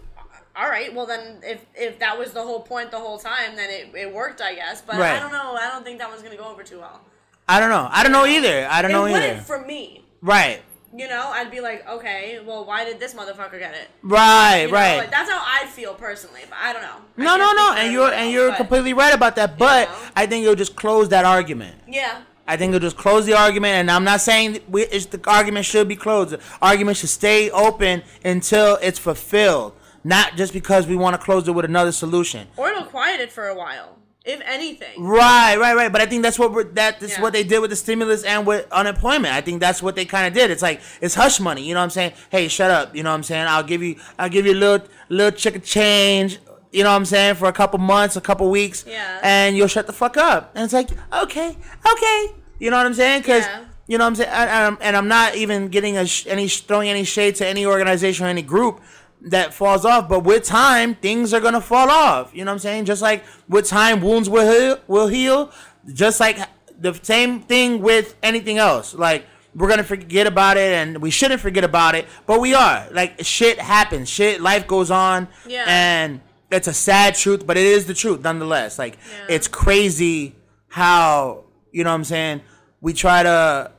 all 0.56 0.67
right. 0.69 0.93
Well, 0.93 1.06
then 1.06 1.39
if 1.43 1.65
if 1.76 2.00
that 2.00 2.17
was 2.17 2.32
the 2.34 2.41
whole 2.43 2.62
point 2.62 2.91
the 2.91 3.00
whole 3.00 3.17
time, 3.17 3.56
then 3.56 3.69
it, 3.69 3.95
it 3.95 4.13
worked, 4.13 4.41
I 4.41 4.56
guess. 4.56 4.82
But 4.82 4.97
Right. 4.97 5.17
I 5.17 5.19
don't 5.19 5.32
know. 5.32 5.56
I 5.56 5.69
don't 5.69 5.84
think 5.84 6.00
that 6.00 6.10
one's 6.10 6.21
gonna 6.24 6.36
go 6.38 6.45
over 6.50 6.63
too 6.63 6.80
well. 6.80 7.02
I 7.47 7.60
don't 7.60 7.69
know. 7.69 7.88
I 7.91 8.04
don't 8.04 8.12
know 8.12 8.26
either. 8.26 8.67
I 8.69 8.82
don't 8.82 8.91
it 8.91 8.93
know 8.93 9.06
either. 9.08 9.41
for 9.41 9.60
me. 9.65 10.04
Right, 10.21 10.62
You 10.94 11.08
know, 11.08 11.30
I'd 11.34 11.50
be 11.50 11.62
like, 11.62 11.88
okay, 11.88 12.40
well, 12.46 12.66
why 12.66 12.84
did 12.84 13.00
this 13.00 13.14
motherfucker 13.14 13.58
get 13.60 13.74
it? 13.74 13.88
right, 14.04 14.64
You 14.64 14.68
know, 14.68 14.74
right. 14.74 14.98
like, 14.98 15.12
that's 15.12 15.30
how 15.30 15.42
I 15.42 15.66
feel 15.68 15.94
personally, 15.94 16.42
but 16.50 16.58
I 16.62 16.74
don't 16.74 16.82
know. 16.82 16.98
No, 17.16 17.38
no, 17.38 17.54
no. 17.54 17.74
And 17.78 17.94
you're 17.94 18.12
and 18.12 18.32
you're 18.32 18.50
but- 18.50 18.58
completely 18.58 18.94
right 18.94 19.14
about 19.14 19.36
that. 19.38 19.58
But 19.58 19.88
know? 19.88 19.96
I 20.16 20.26
think 20.26 20.44
you'll 20.44 20.56
just 20.56 20.76
close 20.76 21.08
that 21.10 21.24
argument. 21.24 21.76
Yeah. 21.88 22.22
I 22.48 22.58
think 22.58 22.74
it'll 22.74 22.82
just 22.86 22.98
close 22.98 23.26
the 23.26 23.34
argument, 23.34 23.74
and 23.76 23.90
I'm 23.92 24.04
not 24.04 24.20
saying 24.20 24.60
we, 24.68 24.82
it's, 24.84 25.06
the 25.06 25.22
argument 25.30 25.66
should 25.66 25.88
be 25.88 25.96
closed. 25.96 26.32
The 26.32 26.40
argument 26.62 26.98
should 26.98 27.10
stay 27.10 27.50
open 27.52 28.04
until 28.26 28.78
it's 28.82 29.00
fulfilled, 29.00 29.74
not 30.04 30.36
just 30.36 30.52
because 30.52 30.88
we 30.88 30.98
want 30.98 31.14
to 31.14 31.22
close 31.24 31.48
it 31.48 31.52
with 31.52 31.64
another 31.64 31.94
solution. 31.94 32.48
Or 32.58 32.68
it'll 32.70 32.84
quiet 32.84 33.22
it 33.22 33.32
for 33.32 33.48
a 33.48 33.56
while, 33.56 33.96
if 34.26 34.40
anything. 34.46 35.02
Right, 35.04 35.56
right, 35.58 35.76
right. 35.76 35.92
But 35.92 36.02
I 36.02 36.06
think 36.06 36.22
that's 36.24 36.38
what 36.38 36.52
we're, 36.54 36.66
that 36.74 37.00
this 37.00 37.12
is 37.12 37.18
Yeah. 37.18 37.24
what 37.24 37.34
they 37.34 37.44
did 37.44 37.60
with 37.60 37.70
the 37.72 37.76
stimulus 37.76 38.24
and 38.24 38.46
with 38.46 38.68
unemployment. 38.72 39.34
I 39.34 39.42
think 39.42 39.60
that's 39.60 39.82
what 39.82 39.96
they 39.96 40.06
kind 40.06 40.28
of 40.28 40.34
did. 40.34 40.52
It's 40.52 40.62
like 40.62 40.82
it's 41.02 41.16
hush 41.16 41.40
money. 41.40 41.64
You 41.64 41.74
know 41.74 41.80
what 41.80 41.86
I'm 41.86 41.90
saying? 41.90 42.14
Hey, 42.30 42.48
shut 42.48 42.70
up. 42.72 42.96
You 42.96 43.02
know 43.04 43.10
what 43.10 43.16
I'm 43.16 43.24
saying? 43.24 43.48
I'll 43.48 43.64
give 43.64 43.82
you 43.82 43.96
I'll 44.20 44.30
give 44.30 44.46
you 44.46 44.54
a 44.54 44.62
little 44.66 44.88
little 45.10 45.32
chick 45.38 45.56
of 45.56 45.64
change. 45.64 46.40
You 46.72 46.84
know 46.84 46.90
what 46.92 46.96
I'm 46.98 47.06
saying? 47.06 47.36
For 47.36 47.48
a 47.48 47.54
couple 47.54 47.80
months, 47.80 48.16
a 48.16 48.22
couple 48.22 48.50
weeks, 48.50 48.86
Yeah. 48.88 49.20
and 49.24 49.58
you'll 49.58 49.68
shut 49.68 49.88
the 49.88 49.94
fuck 49.94 50.16
up. 50.18 50.52
And 50.56 50.64
it's 50.64 50.74
like 50.74 50.90
okay, 51.24 51.58
okay. 51.92 52.28
You 52.60 52.70
know 52.70 52.78
what 52.78 52.86
I'm 52.86 52.94
saying? 52.94 53.22
Because 53.22 53.43
Yeah. 53.45 53.62
you 53.88 53.98
know 53.98 54.04
what 54.06 54.10
I'm 54.10 54.16
saying. 54.16 54.30
And, 54.30 54.50
and 54.50 54.66
I'm, 54.68 54.78
and 54.82 54.95
I'm 54.98 55.08
not 55.08 55.36
even 55.36 55.68
getting 55.70 55.98
a 55.98 56.06
sh- 56.06 56.28
any 56.28 56.48
throwing 56.48 56.89
any 56.89 57.04
shade 57.04 57.36
to 57.38 57.48
any 57.48 57.66
organization 57.66 58.26
or 58.26 58.30
any 58.30 58.43
group 58.43 58.80
that 59.26 59.53
falls 59.53 59.86
off. 59.86 60.09
But 60.09 60.22
with 60.24 60.43
time, 60.43 60.95
things 60.95 61.34
are 61.34 61.39
gonna 61.39 61.61
fall 61.61 61.89
off. 61.89 62.32
You 62.34 62.43
know 62.45 62.51
what 62.51 62.55
I'm 62.55 62.59
saying? 62.59 62.86
Just 62.86 63.01
like 63.01 63.24
with 63.47 63.67
time, 63.67 64.01
wounds 64.01 64.30
will 64.30 64.49
heal. 64.51 64.80
Will 64.88 65.07
heal. 65.07 65.51
Just 65.93 66.19
like 66.19 66.38
the 66.80 66.93
same 67.03 67.41
thing 67.41 67.82
with 67.82 68.15
anything 68.24 68.57
else. 68.57 68.93
Like 68.93 69.26
we're 69.55 69.67
gonna 69.69 69.84
forget 69.84 70.28
about 70.28 70.57
it, 70.57 70.74
and 70.74 71.01
we 71.01 71.11
shouldn't 71.11 71.41
forget 71.41 71.63
about 71.63 71.95
it, 71.95 72.07
but 72.26 72.39
we 72.39 72.53
are. 72.53 72.88
Like 72.91 73.24
shit 73.24 73.59
happens. 73.59 74.09
Shit, 74.09 74.41
life 74.41 74.67
goes 74.67 74.89
on. 74.91 75.28
Yeah. 75.47 75.65
And 75.67 76.22
it's 76.51 76.67
a 76.67 76.74
sad 76.74 77.15
truth, 77.15 77.45
but 77.45 77.57
it 77.57 77.65
is 77.65 77.86
the 77.86 77.93
truth 77.93 78.22
nonetheless. 78.24 78.80
Like 78.80 78.97
Yeah. 78.97 79.36
it's 79.36 79.47
crazy 79.47 80.36
how 80.69 81.43
you 81.72 81.84
know 81.84 81.89
what 81.91 81.95
I'm 81.95 82.03
saying. 82.05 82.41
We 82.82 82.93
try 82.93 83.24
to 83.24 83.72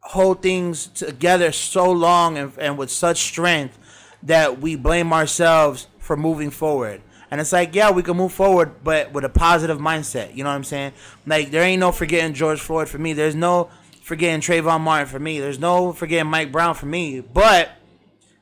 hold 0.00 0.40
things 0.40 0.86
together 0.86 1.50
so 1.52 1.90
long 1.90 2.38
and, 2.38 2.52
and 2.58 2.78
with 2.78 2.90
such 2.90 3.18
strength 3.18 3.76
that 4.26 4.60
we 4.60 4.76
blame 4.76 5.12
ourselves 5.12 5.88
for 5.98 6.16
moving 6.16 6.50
forward. 6.50 7.00
And 7.30 7.40
it's 7.40 7.52
like, 7.52 7.74
yeah, 7.74 7.90
we 7.90 8.02
can 8.02 8.16
move 8.16 8.32
forward, 8.32 8.84
but 8.84 9.12
with 9.12 9.24
a 9.24 9.28
positive 9.28 9.78
mindset. 9.78 10.36
You 10.36 10.44
know 10.44 10.50
what 10.50 10.56
I'm 10.56 10.64
saying? 10.64 10.92
Like, 11.26 11.50
there 11.50 11.62
ain't 11.62 11.80
no 11.80 11.90
forgetting 11.90 12.34
George 12.34 12.60
Floyd 12.60 12.88
for 12.88 12.98
me. 12.98 13.14
There's 13.14 13.34
no 13.34 13.68
forgetting 14.02 14.40
Trayvon 14.40 14.80
Martin 14.80 15.08
for 15.08 15.18
me. 15.18 15.40
There's 15.40 15.58
no 15.58 15.92
forgetting 15.92 16.30
Mike 16.30 16.52
Brown 16.52 16.74
for 16.74 16.86
me. 16.86 17.20
But 17.20 17.70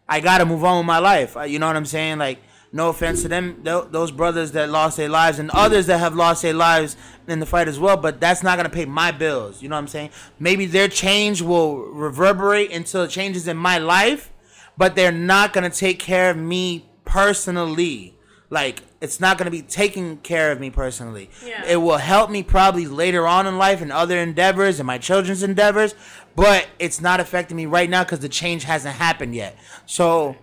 I 0.06 0.20
gotta 0.20 0.44
move 0.44 0.64
on 0.64 0.78
with 0.78 0.86
my 0.86 0.98
life. 0.98 1.36
Uh, 1.36 1.42
You 1.42 1.58
know 1.58 1.66
what 1.66 1.76
I'm 1.76 1.86
saying? 1.86 2.18
Like, 2.18 2.40
no 2.72 2.88
offense 2.88 3.22
to 3.22 3.28
them, 3.28 3.60
those 3.62 4.10
brothers 4.10 4.52
that 4.52 4.68
lost 4.68 4.96
their 4.96 5.08
lives, 5.08 5.38
and 5.38 5.48
others 5.52 5.86
that 5.86 5.98
have 5.98 6.14
lost 6.14 6.42
their 6.42 6.52
lives 6.52 6.96
in 7.28 7.38
the 7.38 7.46
fight 7.46 7.68
as 7.68 7.78
well. 7.78 7.96
But 7.96 8.20
that's 8.20 8.42
not 8.42 8.56
gonna 8.56 8.68
pay 8.68 8.84
my 8.84 9.12
bills. 9.12 9.62
You 9.62 9.68
know 9.68 9.76
what 9.76 9.82
I'm 9.82 9.88
saying? 9.88 10.10
Maybe 10.38 10.66
their 10.66 10.88
change 10.88 11.40
will 11.40 11.76
reverberate 11.76 12.72
until 12.72 13.04
it 13.04 13.10
changes 13.10 13.46
in 13.48 13.56
my 13.56 13.78
life, 13.78 14.30
but 14.76 14.96
they're 14.96 15.12
not 15.12 15.52
gonna 15.52 15.70
take 15.70 15.98
care 15.98 16.30
of 16.30 16.36
me 16.36 16.86
personally. 17.04 18.16
Like, 18.50 18.82
it's 19.00 19.20
not 19.20 19.38
gonna 19.38 19.50
be 19.50 19.62
taking 19.62 20.18
care 20.18 20.52
of 20.52 20.60
me 20.60 20.70
personally. 20.70 21.30
Yeah. 21.44 21.64
It 21.66 21.76
will 21.76 21.98
help 21.98 22.30
me 22.30 22.42
probably 22.42 22.86
later 22.86 23.26
on 23.26 23.46
in 23.46 23.58
life 23.58 23.80
and 23.80 23.92
other 23.92 24.18
endeavors 24.18 24.78
and 24.78 24.86
my 24.86 24.98
children's 24.98 25.42
endeavors, 25.42 25.94
but 26.36 26.68
it's 26.78 27.00
not 27.00 27.20
affecting 27.20 27.56
me 27.56 27.66
right 27.66 27.88
now 27.90 28.04
because 28.04 28.20
the 28.20 28.28
change 28.28 28.64
hasn't 28.64 28.96
happened 28.96 29.34
yet. 29.34 29.56
So 29.86 30.36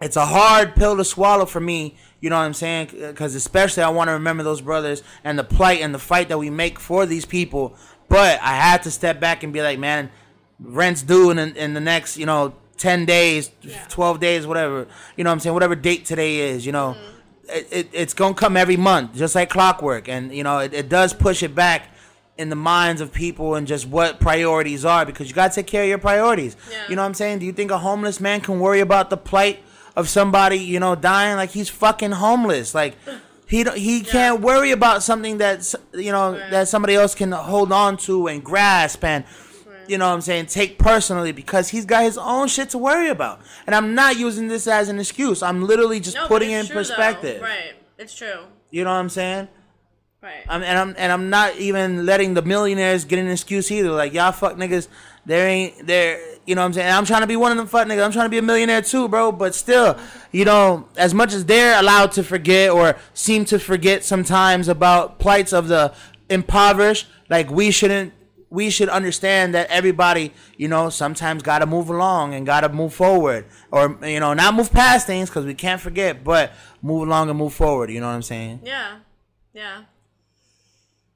it's 0.00 0.16
a 0.16 0.26
hard 0.26 0.74
pill 0.74 0.96
to 0.96 1.04
swallow 1.04 1.46
for 1.46 1.60
me. 1.60 1.96
You 2.20 2.30
know 2.30 2.36
what 2.36 2.44
I'm 2.44 2.54
saying? 2.54 2.90
Because 2.92 3.34
especially 3.34 3.82
I 3.82 3.88
want 3.90 4.08
to 4.08 4.12
remember 4.12 4.42
those 4.42 4.60
brothers 4.60 5.02
and 5.22 5.38
the 5.38 5.44
plight 5.44 5.80
and 5.80 5.94
the 5.94 5.98
fight 5.98 6.28
that 6.28 6.38
we 6.38 6.50
make 6.50 6.78
for 6.78 7.06
these 7.06 7.24
people. 7.24 7.76
But 8.08 8.40
I 8.42 8.54
had 8.56 8.82
to 8.84 8.90
step 8.90 9.20
back 9.20 9.42
and 9.42 9.52
be 9.52 9.62
like, 9.62 9.78
man, 9.78 10.10
rent's 10.58 11.02
due 11.02 11.30
in, 11.30 11.38
in 11.38 11.74
the 11.74 11.80
next, 11.80 12.16
you 12.16 12.26
know, 12.26 12.54
10 12.78 13.04
days, 13.06 13.50
12 13.88 14.20
days, 14.20 14.46
whatever. 14.46 14.86
You 15.16 15.24
know 15.24 15.30
what 15.30 15.34
I'm 15.34 15.40
saying? 15.40 15.54
Whatever 15.54 15.74
date 15.74 16.04
today 16.04 16.38
is, 16.38 16.64
you 16.66 16.72
know. 16.72 16.96
Mm-hmm. 16.98 17.10
It, 17.46 17.68
it, 17.70 17.88
it's 17.92 18.14
going 18.14 18.32
to 18.34 18.40
come 18.40 18.56
every 18.56 18.78
month, 18.78 19.14
just 19.16 19.34
like 19.34 19.50
clockwork. 19.50 20.08
And, 20.08 20.34
you 20.34 20.42
know, 20.42 20.60
it, 20.60 20.72
it 20.72 20.88
does 20.88 21.12
push 21.12 21.42
it 21.42 21.54
back 21.54 21.90
in 22.38 22.48
the 22.48 22.56
minds 22.56 23.02
of 23.02 23.12
people 23.12 23.54
and 23.54 23.66
just 23.66 23.86
what 23.86 24.18
priorities 24.18 24.84
are 24.84 25.04
because 25.04 25.28
you 25.28 25.34
got 25.34 25.52
to 25.52 25.56
take 25.56 25.66
care 25.66 25.82
of 25.82 25.88
your 25.88 25.98
priorities. 25.98 26.56
Yeah. 26.70 26.88
You 26.88 26.96
know 26.96 27.02
what 27.02 27.08
I'm 27.08 27.14
saying? 27.14 27.40
Do 27.40 27.46
you 27.46 27.52
think 27.52 27.70
a 27.70 27.78
homeless 27.78 28.18
man 28.18 28.40
can 28.40 28.60
worry 28.60 28.80
about 28.80 29.10
the 29.10 29.18
plight 29.18 29.62
of 29.94 30.08
somebody, 30.08 30.56
you 30.56 30.80
know, 30.80 30.94
dying 30.94 31.36
like 31.36 31.50
he's 31.50 31.68
fucking 31.68 32.12
homeless? 32.12 32.74
Like 32.74 32.96
he 33.46 33.62
he 33.76 34.00
can't 34.00 34.40
worry 34.40 34.70
about 34.70 35.02
something 35.02 35.36
that's 35.38 35.76
you 35.92 36.10
know 36.10 36.32
Right. 36.32 36.50
that 36.50 36.68
somebody 36.68 36.94
else 36.94 37.14
can 37.14 37.30
hold 37.32 37.72
on 37.72 37.98
to 37.98 38.26
and 38.26 38.42
grasp 38.42 39.04
and 39.04 39.24
you 39.88 39.98
know 39.98 40.08
what 40.08 40.14
I'm 40.14 40.20
saying 40.20 40.46
take 40.46 40.78
personally 40.78 41.32
because 41.32 41.68
he's 41.68 41.84
got 41.84 42.02
his 42.04 42.18
own 42.18 42.48
shit 42.48 42.70
to 42.70 42.78
worry 42.78 43.08
about. 43.08 43.40
And 43.66 43.74
I'm 43.74 43.94
not 43.94 44.16
using 44.18 44.48
this 44.48 44.66
as 44.66 44.88
an 44.88 44.98
excuse. 44.98 45.42
I'm 45.42 45.66
literally 45.66 46.00
just 46.00 46.16
No, 46.16 46.26
putting 46.26 46.50
it 46.50 46.58
in 46.60 46.66
true, 46.66 46.74
though. 46.74 46.80
perspective. 46.80 47.42
Right. 47.42 47.74
It's 47.98 48.14
true. 48.14 48.44
You 48.70 48.84
know 48.84 48.90
what 48.90 48.96
I'm 48.96 49.08
saying? 49.08 49.48
Right. 50.22 50.44
I'm, 50.48 50.62
and 50.62 50.78
I'm 50.78 50.94
and 50.96 51.12
I'm 51.12 51.28
not 51.28 51.56
even 51.56 52.06
letting 52.06 52.32
the 52.34 52.40
millionaires 52.42 53.04
get 53.04 53.18
an 53.18 53.28
excuse 53.28 53.70
either. 53.70 53.90
Like 53.90 54.14
y'all 54.14 54.32
fuck 54.32 54.56
niggas, 54.56 54.88
there 55.26 55.46
ain't 55.46 55.86
there. 55.86 56.18
You 56.46 56.54
know 56.54 56.62
what 56.62 56.66
I'm 56.66 56.72
saying? 56.72 56.92
I'm 56.92 57.04
trying 57.04 57.20
to 57.20 57.26
be 57.26 57.36
one 57.36 57.52
of 57.52 57.58
them 57.58 57.66
fuck 57.66 57.86
niggas. 57.86 58.02
I'm 58.04 58.10
trying 58.12 58.24
to 58.26 58.30
be 58.30 58.38
a 58.38 58.42
millionaire 58.42 58.80
too, 58.82 59.06
bro. 59.08 59.32
But 59.32 59.54
still, 59.54 59.98
you 60.32 60.46
know, 60.46 60.88
as 60.96 61.12
much 61.12 61.34
as 61.34 61.44
they're 61.44 61.78
allowed 61.78 62.12
to 62.12 62.22
forget 62.24 62.70
or 62.70 62.96
seem 63.12 63.44
to 63.46 63.58
forget 63.58 64.02
sometimes 64.02 64.66
about 64.68 65.18
plights 65.18 65.52
of 65.52 65.68
the 65.68 65.92
impoverished, 66.30 67.06
like 67.28 67.50
we 67.50 67.70
shouldn't. 67.70 68.12
We 68.54 68.70
should 68.70 68.88
understand 68.88 69.54
that 69.54 69.68
everybody, 69.68 70.32
you 70.56 70.68
know, 70.68 70.88
sometimes 70.88 71.42
got 71.42 71.58
to 71.58 71.66
move 71.66 71.90
along 71.90 72.34
and 72.34 72.46
got 72.46 72.60
to 72.60 72.68
move 72.68 72.94
forward, 72.94 73.46
or 73.72 73.98
you 74.02 74.20
know, 74.20 74.32
not 74.34 74.54
move 74.54 74.72
past 74.72 75.06
things 75.06 75.28
because 75.28 75.44
we 75.44 75.54
can't 75.54 75.80
forget, 75.80 76.22
but 76.22 76.52
move 76.80 77.02
along 77.08 77.28
and 77.30 77.38
move 77.38 77.52
forward. 77.52 77.90
You 77.90 78.00
know 78.00 78.06
what 78.06 78.14
I'm 78.14 78.22
saying? 78.22 78.60
Yeah. 78.64 78.98
Yeah. 79.52 79.82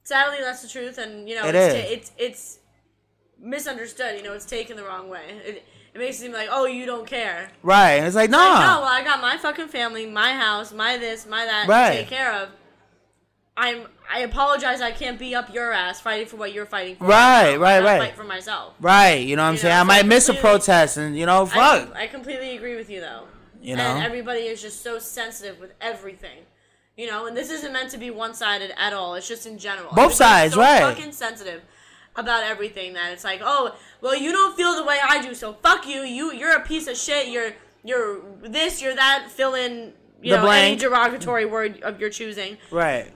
Sadly, 0.02 0.38
that's 0.40 0.62
the 0.62 0.68
truth, 0.68 0.98
and 0.98 1.28
you 1.28 1.34
know, 1.36 1.46
It 1.46 1.54
it's, 1.54 1.74
ta- 1.74 1.92
it's 1.92 2.12
it's 2.18 2.58
misunderstood. 3.40 4.16
You 4.16 4.22
know, 4.24 4.32
it's 4.32 4.46
taken 4.46 4.76
the 4.76 4.84
wrong 4.84 5.08
way. 5.08 5.22
It, 5.44 5.64
it 5.94 5.98
makes 5.98 6.16
it 6.16 6.20
seem 6.22 6.32
like, 6.32 6.48
oh, 6.50 6.66
you 6.66 6.86
don't 6.86 7.06
care. 7.06 7.50
Right? 7.62 7.92
And 7.92 8.06
it's 8.06 8.16
like, 8.16 8.30
nah. 8.30 8.38
Like, 8.38 8.60
no, 8.60 8.80
well, 8.80 8.84
I 8.84 9.04
got 9.04 9.20
my 9.20 9.36
fucking 9.36 9.68
family, 9.68 10.06
my 10.06 10.32
house, 10.32 10.72
my 10.72 10.96
this, 10.96 11.26
my 11.26 11.44
that 11.44 11.68
Right. 11.68 11.90
to 11.90 11.96
take 11.98 12.08
care 12.08 12.32
of. 12.32 12.48
I'm. 13.56 13.86
I 14.10 14.20
apologize. 14.20 14.80
I 14.80 14.90
can't 14.92 15.18
be 15.18 15.34
up 15.34 15.52
your 15.52 15.72
ass 15.72 16.00
fighting 16.00 16.26
for 16.26 16.36
what 16.36 16.52
you're 16.52 16.66
fighting 16.66 16.96
for. 16.96 17.04
Right, 17.04 17.52
I 17.52 17.56
right, 17.56 17.82
right. 17.82 18.00
Fight 18.00 18.16
for 18.16 18.24
myself. 18.24 18.74
Right, 18.80 19.16
you 19.26 19.36
know 19.36 19.42
what 19.42 19.48
I'm 19.48 19.54
You 19.54 19.58
saying? 19.60 19.70
know, 19.74 19.76
I 19.80 19.82
so 19.82 19.86
might 19.86 20.04
I 20.04 20.08
miss 20.08 20.28
a 20.28 20.34
protest 20.34 20.96
and 20.96 21.16
you 21.16 21.26
know, 21.26 21.42
I, 21.42 21.46
fuck. 21.46 21.94
I 21.96 22.06
completely 22.06 22.56
agree 22.56 22.76
with 22.76 22.88
you 22.90 23.00
though. 23.00 23.24
You 23.60 23.76
know? 23.76 23.82
and 23.82 24.04
everybody 24.04 24.40
is 24.42 24.62
just 24.62 24.82
so 24.82 24.98
sensitive 24.98 25.58
with 25.60 25.72
everything. 25.80 26.38
You 26.96 27.06
know, 27.06 27.26
and 27.26 27.36
this 27.36 27.50
isn't 27.50 27.72
meant 27.72 27.90
to 27.90 27.98
be 27.98 28.10
one-sided 28.10 28.72
at 28.76 28.92
all. 28.92 29.14
It's 29.14 29.28
just 29.28 29.46
in 29.46 29.58
general. 29.58 29.92
Both 29.94 30.14
sides, 30.14 30.54
so 30.54 30.60
right. 30.60 30.80
Fucking 30.80 31.12
sensitive 31.12 31.62
about 32.16 32.42
everything 32.42 32.94
that 32.94 33.12
it's 33.12 33.22
like, 33.24 33.40
oh, 33.42 33.76
well, 34.00 34.16
you 34.16 34.32
don't 34.32 34.56
feel 34.56 34.74
the 34.74 34.84
way 34.84 34.96
I 35.04 35.22
do, 35.22 35.34
so 35.34 35.52
fuck 35.52 35.86
you. 35.86 36.00
You, 36.02 36.32
you're 36.32 36.56
a 36.56 36.60
piece 36.66 36.88
of 36.88 36.96
shit. 36.96 37.28
You're, 37.28 37.52
you're 37.84 38.20
this, 38.42 38.82
you're 38.82 38.96
that. 38.96 39.28
Fill 39.30 39.54
in, 39.54 39.92
you 40.22 40.30
The 40.32 40.38
know, 40.42 40.48
any 40.48 40.76
blank. 40.76 40.80
derogatory 40.80 41.44
word 41.46 41.80
of 41.82 42.00
your 42.00 42.10
choosing. 42.10 42.56
right. 42.72 43.12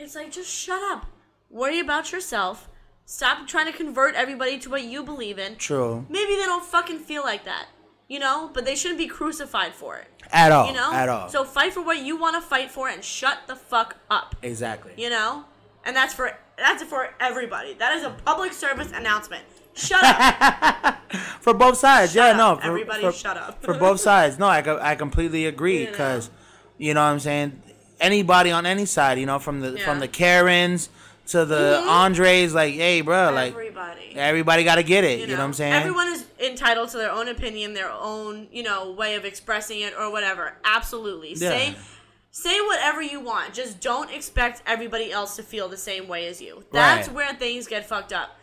It's 0.00 0.14
like 0.14 0.32
just 0.32 0.50
shut 0.50 0.80
up. 0.90 1.04
Worry 1.50 1.78
about 1.78 2.10
yourself. 2.10 2.70
Stop 3.04 3.46
trying 3.46 3.66
to 3.66 3.72
convert 3.72 4.14
everybody 4.14 4.58
to 4.60 4.70
what 4.70 4.82
you 4.82 5.02
believe 5.02 5.38
in. 5.38 5.56
True. 5.56 6.06
Maybe 6.08 6.36
they 6.36 6.44
don't 6.46 6.64
fucking 6.64 7.00
feel 7.00 7.22
like 7.22 7.44
that. 7.44 7.66
You 8.08 8.18
know, 8.18 8.50
but 8.54 8.64
they 8.64 8.74
shouldn't 8.74 8.98
be 8.98 9.06
crucified 9.06 9.74
for 9.74 9.98
it. 9.98 10.08
At 10.32 10.52
all. 10.52 10.66
You 10.68 10.72
know? 10.72 10.90
At 10.90 11.10
all. 11.10 11.28
So 11.28 11.44
fight 11.44 11.74
for 11.74 11.82
what 11.82 11.98
you 11.98 12.16
want 12.16 12.34
to 12.34 12.40
fight 12.40 12.70
for 12.70 12.88
and 12.88 13.04
shut 13.04 13.40
the 13.46 13.54
fuck 13.54 13.96
up. 14.10 14.36
exactly. 14.42 14.92
You 14.96 15.10
know? 15.10 15.44
And 15.84 15.94
that's 15.94 16.14
for 16.14 16.34
that's 16.56 16.82
for 16.82 17.10
everybody. 17.20 17.74
That 17.74 17.94
is 17.96 18.02
a 18.02 18.10
public 18.24 18.54
service 18.54 18.90
announcement. 18.94 19.44
Shut 19.74 20.02
up. 20.02 20.96
For 21.40 21.54
both 21.54 21.78
sides. 21.78 22.12
Shut 22.12 22.36
yeah, 22.36 22.42
up. 22.42 22.58
no. 22.58 22.60
For, 22.60 22.68
Everybody 22.68 23.02
for, 23.02 23.12
shut 23.12 23.36
up. 23.36 23.62
for 23.62 23.74
both 23.74 24.00
sides. 24.00 24.38
No, 24.38 24.46
I, 24.46 24.90
I 24.92 24.94
completely 24.94 25.46
agree 25.54 25.86
because, 25.86 26.28
you 26.76 26.92
know 26.92 27.00
what 27.00 27.06
I'm 27.06 27.20
saying? 27.20 27.62
Anybody 28.00 28.50
on 28.50 28.66
any 28.66 28.86
side, 28.86 29.18
you 29.18 29.26
know, 29.26 29.38
from 29.38 29.60
the 29.60 29.72
Yeah. 29.78 29.84
from 29.84 30.00
the 30.00 30.08
Karens 30.08 30.88
to 31.28 31.44
the 31.44 31.80
mm-hmm. 31.80 31.88
Andres, 31.88 32.54
like, 32.54 32.74
hey, 32.74 33.02
bro, 33.02 33.30
like, 33.32 33.52
everybody. 33.52 34.12
everybody 34.16 34.64
got 34.64 34.76
to 34.76 34.82
get 34.82 35.04
it. 35.04 35.20
You 35.20 35.26
know, 35.28 35.34
what 35.34 35.44
I'm 35.44 35.52
saying? 35.52 35.72
Everyone 35.74 36.08
is 36.08 36.24
entitled 36.40 36.88
to 36.90 36.96
their 36.96 37.10
own 37.10 37.28
opinion, 37.28 37.74
their 37.74 37.90
own, 37.90 38.48
you 38.50 38.62
know, 38.62 38.90
way 38.92 39.14
of 39.14 39.24
expressing 39.24 39.80
it 39.80 39.94
or 39.98 40.10
whatever. 40.10 40.54
Absolutely. 40.64 41.34
Yeah. 41.34 41.50
Say 41.50 41.74
say 42.32 42.60
whatever 42.60 43.02
you 43.02 43.20
want. 43.20 43.54
Just 43.54 43.80
don't 43.80 44.10
expect 44.10 44.62
everybody 44.66 45.12
else 45.12 45.36
to 45.36 45.42
feel 45.42 45.68
the 45.68 45.76
same 45.76 46.08
way 46.08 46.26
as 46.26 46.40
you. 46.40 46.64
That's 46.72 47.08
Right. 47.08 47.14
where 47.14 47.34
things 47.34 47.66
get 47.66 47.86
fucked 47.88 48.12
up. 48.12 48.36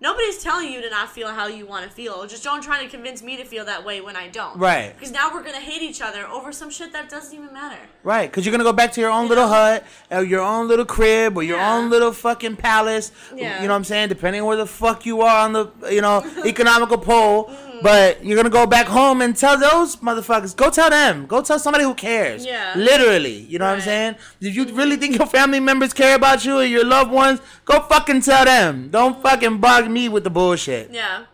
Nobody's 0.00 0.42
telling 0.42 0.70
you 0.72 0.82
to 0.82 0.90
not 0.90 1.08
feel 1.10 1.28
how 1.28 1.46
you 1.46 1.64
want 1.66 1.84
to 1.84 1.90
feel. 1.90 2.26
Just 2.26 2.42
don't 2.44 2.62
try 2.62 2.82
to 2.82 2.90
convince 2.90 3.22
me 3.22 3.36
to 3.36 3.44
feel 3.44 3.64
that 3.64 3.84
way 3.84 4.00
when 4.00 4.16
I 4.16 4.28
don't. 4.28 4.58
Right. 4.58 4.92
Because 4.94 5.12
now 5.12 5.32
we're 5.32 5.42
gonna 5.44 5.60
hate 5.60 5.82
each 5.82 6.02
other 6.02 6.26
over 6.26 6.52
some 6.52 6.68
shit 6.68 6.92
that 6.92 7.08
doesn't 7.08 7.34
even 7.34 7.52
matter. 7.54 7.78
Right, 8.02 8.30
because 8.30 8.44
you're 8.44 8.50
gonna 8.50 8.64
go 8.64 8.72
back 8.72 8.92
to 8.92 9.00
your 9.00 9.10
own 9.10 9.24
You 9.24 9.28
little 9.30 9.46
know? 9.46 9.52
hut, 9.54 9.84
or 10.10 10.22
your 10.24 10.42
own 10.42 10.68
little 10.68 10.84
crib, 10.84 11.36
or 11.38 11.42
your 11.42 11.56
Yeah. 11.58 11.74
own 11.74 11.90
little 11.90 12.12
fucking 12.12 12.56
palace. 12.56 13.12
Yeah. 13.34 13.62
You 13.62 13.68
know 13.68 13.72
what 13.74 13.78
I'm 13.78 13.84
saying? 13.84 14.08
Depending 14.08 14.42
on 14.42 14.48
where 14.48 14.56
the 14.56 14.66
fuck 14.66 15.06
you 15.06 15.22
are 15.22 15.44
on 15.44 15.52
the, 15.52 15.68
you 15.90 16.00
know, 16.02 16.22
economical 16.44 16.98
pole. 16.98 17.44
Mm-hmm. 17.44 17.73
But 17.82 18.24
you're 18.24 18.36
gonna 18.36 18.50
go 18.50 18.66
back 18.66 18.86
home 18.86 19.20
and 19.20 19.36
tell 19.36 19.58
those 19.58 19.96
motherfuckers. 19.96 20.54
Go 20.56 20.70
tell 20.70 20.90
them. 20.90 21.26
Go 21.26 21.42
tell 21.42 21.58
somebody 21.58 21.84
who 21.84 21.94
cares. 21.94 22.44
Yeah. 22.44 22.74
Literally. 22.76 23.38
You 23.38 23.58
know 23.58 23.66
what 23.66 23.76
I'm 23.76 23.80
saying? 23.80 24.16
If 24.40 24.54
you 24.54 24.64
really 24.66 24.96
think 24.96 25.16
your 25.16 25.26
family 25.26 25.60
members 25.60 25.92
care 25.92 26.14
about 26.16 26.44
you 26.44 26.58
or 26.58 26.64
your 26.64 26.84
loved 26.84 27.10
ones, 27.10 27.40
go 27.64 27.80
fucking 27.80 28.22
tell 28.22 28.44
them. 28.44 28.90
Don't 28.90 29.20
fucking 29.22 29.58
bug 29.58 29.90
me 29.90 30.08
with 30.08 30.24
the 30.24 30.30
bullshit. 30.30 30.90
Yeah. 30.92 31.26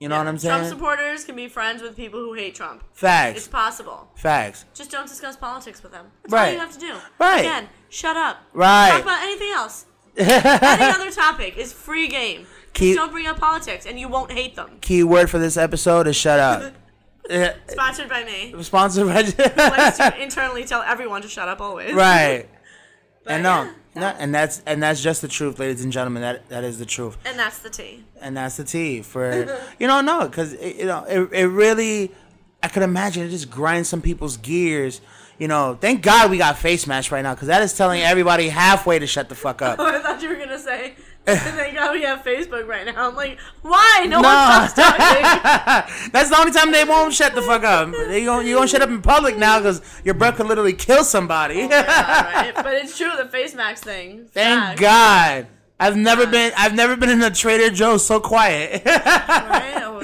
You 0.00 0.08
know 0.08 0.18
what 0.18 0.26
I'm 0.26 0.38
saying? 0.38 0.58
Trump 0.58 0.68
supporters 0.68 1.24
can 1.24 1.36
be 1.36 1.48
friends 1.48 1.80
with 1.80 1.96
people 1.96 2.20
who 2.20 2.34
hate 2.34 2.54
Trump. 2.54 2.82
Facts. 2.92 3.38
It's 3.38 3.48
possible. 3.48 4.10
Facts. 4.16 4.64
Just 4.74 4.90
don't 4.90 5.08
discuss 5.08 5.36
politics 5.36 5.82
with 5.82 5.92
them. 5.92 6.06
That's 6.24 6.34
All 6.34 6.52
you 6.52 6.58
have 6.58 6.72
to 6.72 6.78
do. 6.78 6.94
Right. 7.18 7.40
Again, 7.40 7.68
shut 7.88 8.16
up. 8.16 8.38
Right. 8.52 8.90
Talk 8.90 9.02
about 9.02 9.22
anything 9.22 9.50
else. 9.54 9.86
Any 10.16 10.84
other 10.84 11.10
topic 11.10 11.56
is 11.56 11.72
free 11.72 12.08
game. 12.08 12.46
Just 12.74 12.96
don't 12.98 13.12
bring 13.12 13.26
up 13.26 13.38
politics, 13.38 13.86
and 13.86 13.98
you 13.98 14.08
won't 14.08 14.32
hate 14.32 14.56
them. 14.56 14.78
Key 14.80 15.02
word 15.04 15.30
for 15.30 15.38
this 15.38 15.56
episode 15.56 16.06
is 16.06 16.16
shut 16.16 16.38
up. 16.40 16.72
Sponsored 17.68 18.08
by 18.08 18.24
me. 18.24 18.54
Sponsored 18.62 19.06
by. 19.06 19.22
Let's 19.56 19.96
to 19.98 20.22
internally 20.22 20.64
tell 20.64 20.82
everyone 20.82 21.22
to 21.22 21.28
shut 21.28 21.48
up 21.48 21.60
always. 21.60 21.94
right. 21.94 22.48
But 23.24 23.32
and 23.32 23.42
no, 23.42 23.70
yeah, 23.94 24.00
no, 24.00 24.06
and 24.18 24.34
that's 24.34 24.60
and 24.66 24.82
that's 24.82 25.00
just 25.02 25.22
the 25.22 25.28
truth, 25.28 25.58
ladies 25.58 25.82
and 25.82 25.90
gentlemen. 25.90 26.20
That 26.20 26.46
that 26.50 26.62
is 26.64 26.78
the 26.78 26.84
truth, 26.84 27.16
And 27.24 27.38
that's 27.38 27.60
the 27.60 27.70
tea. 27.70 28.04
and 28.20 28.36
that's 28.36 28.58
the 28.58 28.64
tea 28.64 29.00
for 29.00 29.58
you 29.78 29.86
know 29.86 30.02
no, 30.02 30.28
because 30.28 30.52
you 30.60 30.84
know 30.84 31.04
it, 31.08 31.32
it 31.32 31.46
really, 31.46 32.10
I 32.62 32.68
could 32.68 32.82
imagine 32.82 33.24
it 33.26 33.30
just 33.30 33.50
grinds 33.50 33.88
some 33.88 34.02
people's 34.02 34.36
gears. 34.36 35.00
You 35.38 35.48
know, 35.48 35.76
thank 35.80 36.02
God 36.02 36.30
we 36.30 36.36
got 36.36 36.58
face 36.58 36.86
mask 36.86 37.10
right 37.12 37.22
now, 37.22 37.32
because 37.34 37.48
that 37.48 37.62
is 37.62 37.74
telling 37.74 38.02
everybody 38.02 38.50
halfway 38.50 38.98
to 38.98 39.06
shut 39.06 39.30
the 39.30 39.34
fuck 39.34 39.62
up. 39.62 39.78
Oh, 39.80 39.86
I 39.86 39.98
thought 40.00 40.20
you 40.22 40.28
were 40.28 40.36
gonna 40.36 40.58
say. 40.58 40.94
Thank 41.26 41.74
God 41.74 41.92
we 41.92 42.02
have 42.02 42.22
Facebook 42.22 42.66
right 42.66 42.84
now. 42.86 43.08
I'm 43.08 43.16
like, 43.16 43.38
why? 43.62 44.06
No, 44.08 44.20
No. 44.20 44.28
one 44.28 44.68
stops 44.68 44.74
talking. 44.74 46.10
That's 46.12 46.28
the 46.30 46.36
only 46.38 46.52
time 46.52 46.70
they 46.70 46.84
won't 46.84 47.14
shut 47.14 47.34
the 47.34 47.42
fuck 47.42 47.64
up. 47.64 47.90
They 47.92 48.24
gon' 48.24 48.46
you're 48.46 48.56
gonna 48.58 48.68
shut 48.68 48.82
up 48.82 48.90
in 48.90 49.00
public 49.00 49.36
now 49.38 49.58
because 49.58 49.80
your 50.04 50.14
breath 50.14 50.36
could 50.36 50.46
literally 50.46 50.74
kill 50.74 51.02
somebody. 51.04 51.62
Oh 51.62 51.68
yeah, 51.70 52.34
right? 52.34 52.54
But 52.62 52.74
it's 52.74 52.96
true, 52.98 53.10
the 53.16 53.24
face 53.26 53.54
mask 53.54 53.84
thing. 53.84 54.26
Thank 54.32 54.60
Facts. 54.60 54.80
God. 54.80 55.46
I've 55.80 55.96
never 55.96 56.26
been. 56.26 56.52
I've 56.56 56.74
never 56.74 56.94
been 56.96 57.08
in 57.10 57.20
a 57.22 57.30
Trader 57.30 57.70
Joe's 57.74 58.06
so 58.06 58.20
quiet. 58.20 58.82
Right? 58.86 59.74
Oh, 59.82 60.00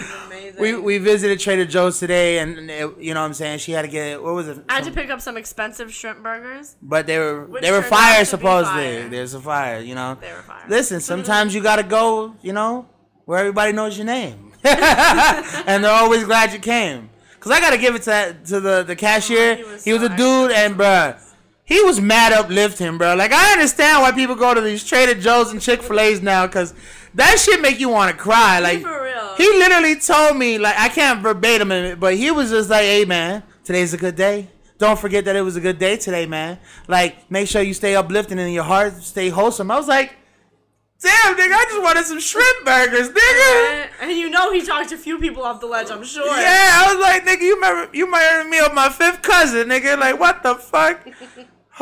It 0.61 0.63
was 0.63 0.71
amazing. 0.71 0.85
we 0.85 0.99
we 0.99 1.05
visited 1.05 1.41
Trader 1.41 1.65
Joe's 1.65 1.99
today, 1.99 2.39
and 2.39 2.71
it, 2.71 2.99
you 2.99 3.15
know 3.15 3.21
what 3.21 3.27
I'm 3.27 3.35
saying. 3.35 3.59
She 3.59 3.73
had 3.73 3.83
to 3.83 3.89
get 3.89 4.23
what 4.23 4.35
was 4.35 4.49
it? 4.49 4.59
I 4.69 4.75
had 4.75 4.85
to 4.85 4.91
pick 4.91 5.11
up 5.11 5.21
some 5.21 5.37
expensive 5.37 5.93
shrimp 5.93 6.23
burgers. 6.23 6.77
but 6.83 7.07
they 7.07 7.19
were 7.19 7.49
they 7.61 7.71
were 7.71 7.83
fire 7.83 8.25
supposedly. 8.25 9.09
There's 9.09 9.35
a 9.35 9.41
fire, 9.41 9.81
you 9.81 9.95
know. 9.95 10.17
They 10.21 10.33
were 10.33 10.43
fire. 10.43 10.65
Listen, 10.69 11.01
sometimes 11.01 11.55
you 11.55 11.63
gotta 11.63 11.83
go, 11.83 12.35
you 12.43 12.53
know, 12.53 12.87
where 13.25 13.39
everybody 13.39 13.73
knows 13.73 13.97
your 13.97 14.07
name, 14.07 14.53
and 14.65 15.85
they're 15.85 15.91
always 15.91 16.25
glad 16.25 16.53
you 16.53 16.59
came. 16.59 17.11
Cause 17.41 17.53
I 17.53 17.61
gotta 17.61 17.79
give 17.79 17.95
it 17.95 18.01
to 18.03 18.11
that, 18.11 18.45
to 18.47 18.61
the 18.61 18.83
the 18.83 18.95
cashier. 18.97 19.53
Oh, 19.53 19.57
he 19.57 19.63
was 19.65 19.85
he 19.85 19.93
was 19.95 20.03
a 20.03 20.09
dude, 20.11 20.51
and 20.53 20.77
bruh, 20.77 21.19
he 21.65 21.81
was 21.83 21.99
mad 21.99 22.33
uplifting, 22.35 22.99
bro. 22.99 23.15
Like 23.15 23.33
I 23.33 23.53
understand 23.53 24.03
why 24.03 24.13
people 24.13 24.35
go 24.35 24.53
to 24.53 24.61
these 24.61 24.85
Trader 24.85 25.19
Joe's 25.19 25.51
and 25.51 25.59
Chick 25.61 25.83
Fil 25.83 25.99
A's 26.01 26.21
now, 26.21 26.47
cause 26.47 26.75
that 27.15 27.39
shit 27.39 27.63
make 27.63 27.81
you 27.81 27.89
want 27.89 28.11
to 28.15 28.17
cry. 28.23 28.59
Like 28.61 28.83
for 28.83 29.05
real. 29.05 29.20
He 29.41 29.59
literally 29.59 29.97
told 29.97 30.37
me, 30.37 30.59
like 30.59 30.79
I 30.79 30.89
can't 30.89 31.23
verbatim 31.23 31.73
it, 31.73 31.99
but 31.99 32.17
he 32.17 32.31
was 32.31 32.51
just 32.51 32.71
like, 32.71 32.83
"Hey 32.83 33.05
man, 33.05 33.43
today's 33.65 33.95
a 33.95 33.99
good 33.99 34.17
day." 34.17 34.49
Don't 34.79 34.99
forget 34.99 35.27
that 35.27 35.37
it 35.37 35.43
was 35.43 35.57
a 35.57 35.61
good 35.61 35.79
day 35.79 35.99
today, 35.99 36.25
man. 36.25 36.59
Like, 36.89 37.31
make 37.31 37.49
sure 37.49 37.61
you 37.61 37.75
stay 37.75 37.95
uplifting 37.95 38.39
in 38.39 38.51
your 38.51 38.65
heart, 38.65 38.95
stay 39.03 39.29
wholesome. 39.29 39.71
I 39.71 39.77
was 39.77 39.87
like, 39.87 40.17
damn, 41.03 41.37
nigga, 41.37 41.53
I 41.53 41.65
just 41.69 41.83
wanted 41.83 42.07
some 42.07 42.21
shrimp 42.21 42.65
burgers, 42.65 43.11
nigga. 43.11 43.73
And, 43.73 43.91
and 44.03 44.13
you 44.13 44.31
know 44.31 44.53
he 44.53 44.65
talked 44.65 44.93
a 44.93 44.97
few 44.97 45.19
people 45.19 45.43
off 45.43 45.61
the 45.61 45.67
ledge, 45.67 45.91
I'm 45.91 46.05
sure. 46.05 46.27
Yeah, 46.27 46.71
I 46.73 46.95
was 46.95 47.03
like, 47.03 47.27
nigga, 47.27 47.43
you 47.43 47.55
remember, 47.57 47.91
you 47.95 48.07
reminded 48.07 48.51
me 48.51 48.59
of 48.61 48.73
my 48.75 48.89
fifth 48.89 49.21
cousin, 49.23 49.69
nigga. 49.69 49.99
Like, 49.99 50.19
what 50.19 50.43
the 50.43 50.55
fuck? 50.55 51.07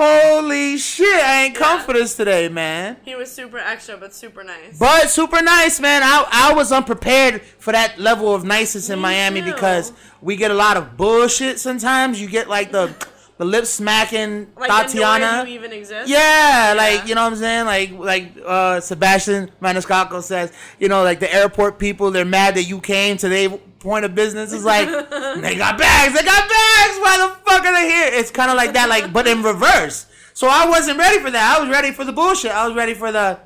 Holy 0.01 0.79
shit, 0.79 1.25
I 1.25 1.47
ain't 1.47 1.57
come 1.57 1.79
Yeah. 1.81 1.85
for 1.85 1.93
this 1.95 2.15
today, 2.15 2.49
man. 2.49 2.99
He 3.05 3.17
was 3.17 3.33
super 3.33 3.59
extra, 3.59 3.97
but 3.97 4.15
super 4.15 4.45
nice. 4.45 4.79
But 4.79 5.11
super 5.11 5.43
nice, 5.43 5.81
man. 5.81 6.03
I 6.05 6.25
I 6.31 6.53
was 6.55 6.71
unprepared 6.71 7.43
for 7.59 7.73
that 7.73 7.99
level 7.99 8.33
of 8.33 8.45
niceness 8.45 8.91
in 8.91 8.99
Me 9.01 9.03
Miami 9.03 9.41
too. 9.41 9.53
because 9.53 9.93
we 10.21 10.37
get 10.37 10.53
a 10.53 10.55
lot 10.55 10.77
of 10.77 10.97
bullshit 10.97 11.59
sometimes. 11.59 12.21
You 12.21 12.29
get 12.29 12.49
like 12.49 12.71
the 12.71 12.95
the 13.39 13.45
lip 13.45 13.67
smacking 13.67 14.47
like 14.57 14.69
Tatiana. 14.71 15.45
even 15.49 15.73
exists. 15.73 16.09
Yeah, 16.09 16.69
Yeah. 16.69 16.75
like 16.75 17.09
you 17.09 17.17
know 17.17 17.25
what 17.25 17.33
I'm 17.33 17.39
saying, 17.39 17.67
like 17.67 17.91
like 17.99 18.33
uh, 18.47 18.79
Sebastian 18.81 19.51
Maniscalco 19.61 20.23
says, 20.23 20.53
you 20.79 20.89
know, 20.89 21.03
like 21.03 21.19
the 21.19 21.33
airport 21.35 21.81
people, 21.81 22.13
they're 22.13 22.25
mad 22.25 22.55
that 22.55 22.65
you 22.65 22.81
came 22.81 23.17
to 23.17 23.29
their 23.29 23.51
point 23.81 24.05
of 24.05 24.15
business. 24.15 24.53
is 24.53 24.65
like 24.65 24.89
they 25.41 25.57
got 25.57 25.79
bags, 25.79 26.15
they 26.15 26.25
got 26.25 26.49
bags. 26.49 26.99
Why 26.99 27.17
the 27.29 27.51
fuck 27.51 27.65
are 27.65 27.73
they 27.73 27.89
here? 27.89 28.09
It's 28.13 28.31
kind 28.31 28.51
of 28.51 28.57
like 28.57 28.73
that, 28.75 28.89
like 28.89 29.13
but 29.13 29.27
in 29.27 29.43
reverse. 29.43 30.07
So 30.35 30.49
I 30.49 30.69
wasn't 30.69 30.99
ready 30.99 31.19
for 31.21 31.31
that. 31.31 31.57
I 31.57 31.61
was 31.61 31.69
ready 31.71 31.91
for 31.93 32.05
the 32.05 32.13
bullshit. 32.13 32.53
I 32.53 32.67
was 32.67 32.77
ready 32.77 32.95
for 32.95 33.11
the 33.11 33.41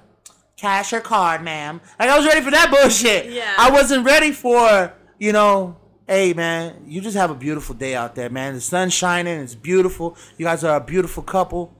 cash 0.57 0.93
or 0.93 1.01
card, 1.01 1.43
ma'am. 1.43 1.81
Like 1.99 2.11
I 2.11 2.17
was 2.17 2.27
ready 2.27 2.41
for 2.43 2.51
that 2.51 2.71
bullshit. 2.71 3.33
Yeah. 3.33 3.55
I 3.59 3.71
wasn't 3.71 4.05
ready 4.05 4.33
for 4.33 4.93
you 5.19 5.33
know. 5.33 5.77
Hey 6.09 6.35
man, 6.35 6.83
you 6.87 7.01
just 7.01 7.17
have 7.17 7.31
a 7.31 7.35
beautiful 7.35 7.75
day 7.77 7.95
out 7.95 8.17
there, 8.17 8.29
man. 8.29 8.55
The 8.55 8.61
sun's 8.61 8.93
shining, 8.93 9.39
it's 9.41 9.55
beautiful. 9.55 10.17
You 10.37 10.45
guys 10.45 10.65
are 10.65 10.77
a 10.77 10.81
beautiful 10.85 11.23
couple 11.23 11.73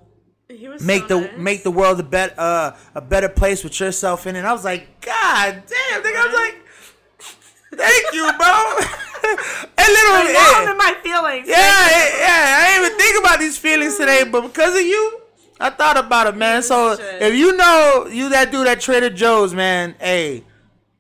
He 0.49 0.69
was 0.69 0.81
make 0.83 1.03
so 1.09 1.19
the 1.21 1.27
nice. 1.27 1.39
make 1.39 1.63
the 1.65 1.71
world 1.73 1.99
a 2.01 2.05
better 2.05 2.33
uh, 2.39 2.77
a 2.95 3.01
better 3.01 3.29
place 3.29 3.65
with 3.65 3.79
yourself 3.81 4.27
in 4.27 4.37
it. 4.37 4.39
And 4.39 4.47
I 4.49 4.53
was 4.53 4.65
like, 4.65 5.01
God 5.01 5.63
damn, 5.67 6.03
nigga. 6.03 6.17
I 6.17 6.27
was 6.27 6.35
like, 6.35 6.62
thank 7.77 8.05
you, 8.15 8.31
bro. 8.39 8.79
and 9.25 9.89
literally, 9.89 10.33
Now 10.33 10.53
I'm 10.57 10.69
in 10.71 10.77
my 10.77 10.95
feelings. 11.03 11.49
yeah, 11.49 11.57
yeah, 11.57 12.19
yeah. 12.19 12.57
I 12.59 12.69
didn't 12.73 12.87
even 12.87 12.99
think 12.99 13.25
about 13.25 13.39
these 13.39 13.59
feelings 13.59 13.97
today, 13.97 14.25
but 14.25 14.43
because 14.43 14.75
of 14.75 14.83
you, 14.83 15.21
I 15.61 15.71
thought 15.71 15.97
about 15.97 16.27
it, 16.27 16.37
man. 16.37 16.63
So 16.63 16.97
if 16.99 17.35
you 17.35 17.57
know 17.57 18.07
you 18.11 18.29
that 18.31 18.51
dude 18.51 18.67
at 18.67 18.81
Trader 18.81 19.11
Joe's, 19.11 19.55
man, 19.55 19.95
hey, 20.01 20.45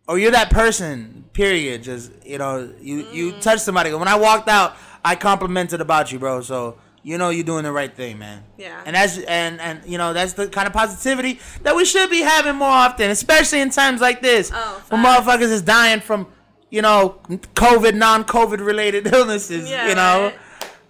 or 0.06 0.18
you're 0.18 0.30
that 0.32 0.50
person, 0.50 1.24
period. 1.32 1.82
Just 1.82 2.12
you 2.24 2.38
know, 2.38 2.72
you 2.80 3.06
you 3.10 3.32
touched 3.40 3.62
somebody. 3.62 3.92
When 3.92 4.08
I 4.08 4.16
walked 4.16 4.48
out, 4.48 4.76
I 5.04 5.16
complimented 5.16 5.80
about 5.80 6.12
you, 6.12 6.18
bro. 6.20 6.42
So 6.42 6.78
you 7.02 7.18
know 7.18 7.30
you're 7.30 7.42
doing 7.44 7.64
the 7.64 7.72
right 7.72 7.92
thing, 7.92 8.18
man. 8.20 8.44
Yeah. 8.56 8.80
And 8.86 8.94
that's 8.94 9.18
and 9.18 9.60
and 9.60 9.80
you 9.84 9.98
know 9.98 10.12
that's 10.12 10.34
the 10.34 10.46
kind 10.46 10.68
of 10.68 10.72
positivity 10.72 11.40
that 11.62 11.74
we 11.74 11.84
should 11.84 12.08
be 12.10 12.20
having 12.20 12.54
more 12.54 12.68
often, 12.68 13.10
especially 13.10 13.60
in 13.62 13.70
times 13.70 14.00
like 14.00 14.22
this, 14.22 14.52
Oh, 14.54 14.82
when 14.90 15.02
motherfuckers 15.02 15.50
is 15.50 15.62
dying 15.62 15.98
from 16.00 16.28
you 16.72 16.80
know 16.82 17.20
COVID, 17.54 17.94
non-COVID 17.94 18.64
related 18.64 19.06
illnesses. 19.14 19.70
Yeah, 19.70 19.88
you 19.88 19.94
know. 19.94 20.16
right. 20.26 20.34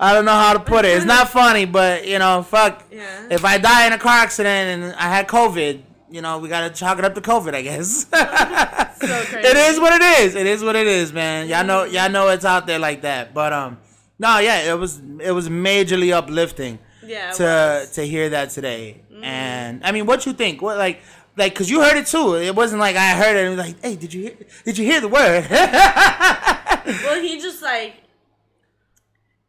I 0.00 0.14
don't 0.14 0.24
know 0.24 0.32
how 0.44 0.52
to 0.52 0.58
put 0.60 0.84
it. 0.84 0.96
It's 0.96 1.04
not 1.04 1.28
funny, 1.40 1.64
but 1.64 2.06
you 2.08 2.18
know, 2.18 2.42
fuck. 2.42 2.84
Yeah. 2.90 3.28
If 3.30 3.44
I 3.44 3.58
die 3.58 3.86
in 3.86 3.92
a 3.92 3.98
car 3.98 4.16
accident 4.18 4.82
and 4.84 4.94
I 4.94 5.08
had 5.14 5.28
COVID, 5.28 5.82
you 6.10 6.22
know, 6.22 6.38
we 6.38 6.48
gotta 6.48 6.70
chalk 6.74 6.98
it 6.98 7.04
up 7.04 7.14
to 7.14 7.20
COVID, 7.20 7.54
I 7.54 7.62
guess. 7.62 8.06
So 9.02 9.08
crazy. 9.24 9.48
It 9.48 9.56
is 9.56 9.80
what 9.80 9.92
it 10.00 10.04
is. 10.20 10.36
It 10.36 10.46
is 10.46 10.62
what 10.62 10.76
it 10.76 10.86
is, 10.86 11.12
man. 11.12 11.48
Y'all 11.48 11.64
know, 11.64 11.82
y'all 11.82 12.08
know 12.08 12.28
it's 12.28 12.44
out 12.44 12.68
there 12.68 12.78
like 12.78 13.02
that. 13.02 13.34
But 13.34 13.52
um, 13.52 13.78
no, 14.20 14.38
yeah, 14.38 14.72
it 14.72 14.78
was 14.78 15.00
it 15.20 15.32
was 15.32 15.48
majorly 15.48 16.12
uplifting 16.12 16.78
Yeah, 17.04 17.32
to 17.32 17.42
was. 17.42 17.90
to 17.96 18.02
hear 18.06 18.28
that 18.30 18.50
today. 18.50 19.02
And 19.20 19.84
I 19.84 19.90
mean, 19.90 20.06
what 20.06 20.24
you 20.26 20.32
think? 20.34 20.62
What 20.62 20.78
like 20.78 21.02
like 21.36 21.54
because 21.54 21.70
you 21.70 21.80
heard 21.80 21.96
it 21.96 22.06
too. 22.06 22.36
It 22.36 22.54
wasn't 22.54 22.80
like 22.80 22.96
I 22.96 23.10
heard 23.10 23.36
it 23.36 23.46
and 23.46 23.56
was 23.56 23.66
like, 23.66 23.80
hey, 23.82 23.96
did 23.96 24.12
you 24.12 24.22
hear? 24.22 24.36
Did 24.64 24.78
you 24.78 24.84
hear 24.84 25.00
the 25.00 25.08
word? 25.08 25.46
Well, 26.84 27.22
he 27.22 27.40
just 27.40 27.62
like. 27.62 27.94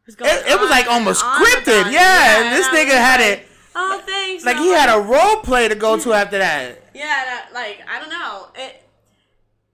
Was 0.05 0.15
going 0.15 0.31
it 0.31 0.59
was 0.59 0.69
like 0.69 0.88
almost 0.88 1.23
scripted. 1.23 1.88
it. 1.88 1.93
Yeah, 1.93 2.41
and 2.43 2.55
this 2.55 2.67
nigga 2.67 2.91
had 2.91 3.21
like, 3.21 3.39
it. 3.39 3.47
Oh, 3.75 4.01
thanks. 4.05 4.45
Like 4.45 4.57
And 4.57 4.65
he 4.65 4.71
I'm 4.73 4.79
had 4.79 4.97
a 4.97 5.01
role 5.01 5.38
play 5.38 5.67
to 5.67 5.75
go 5.75 5.97
to 5.97 6.13
after 6.13 6.38
that. 6.38 6.84
Yeah, 6.93 7.03
that, 7.05 7.49
like 7.53 7.81
I 7.89 7.99
don't 7.99 8.09
know. 8.09 8.47
It. 8.55 8.81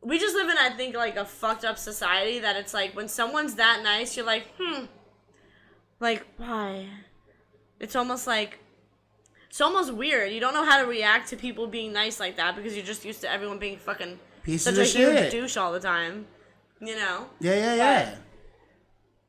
We 0.01 0.19
just 0.19 0.35
live 0.35 0.47
in, 0.49 0.57
I 0.57 0.69
think, 0.69 0.95
like 0.95 1.17
a 1.17 1.25
fucked 1.25 1.65
up 1.65 1.77
society 1.77 2.39
that 2.39 2.55
it's 2.55 2.73
like 2.73 2.95
when 2.95 3.09
someone's 3.09 3.55
that 3.55 3.81
nice, 3.83 4.15
you're 4.15 4.25
like, 4.25 4.47
hmm, 4.57 4.85
like 5.99 6.25
why? 6.37 6.87
It's 7.79 7.95
almost 7.95 8.27
like. 8.27 8.59
It's 9.49 9.61
almost 9.61 9.93
weird. 9.93 10.31
You 10.31 10.39
don't 10.39 10.53
know 10.53 10.63
how 10.65 10.79
to 10.81 10.87
react 10.87 11.29
to 11.29 11.35
people 11.35 11.67
being 11.67 11.91
nice 11.91 12.19
like 12.19 12.37
that 12.37 12.55
because 12.55 12.75
you're 12.75 12.85
just 12.85 13.03
used 13.03 13.21
to 13.21 13.31
everyone 13.31 13.57
being 13.59 13.77
fucking 13.77 14.19
Pieces 14.43 14.63
such 14.63 14.77
a 14.77 14.83
huge 14.97 15.17
shit. 15.17 15.31
douche 15.31 15.57
all 15.57 15.71
the 15.73 15.79
time. 15.79 16.27
You 16.79 16.95
know. 16.95 17.27
Yeah, 17.39 17.55
yeah, 17.55 17.75
yeah. 17.75 18.15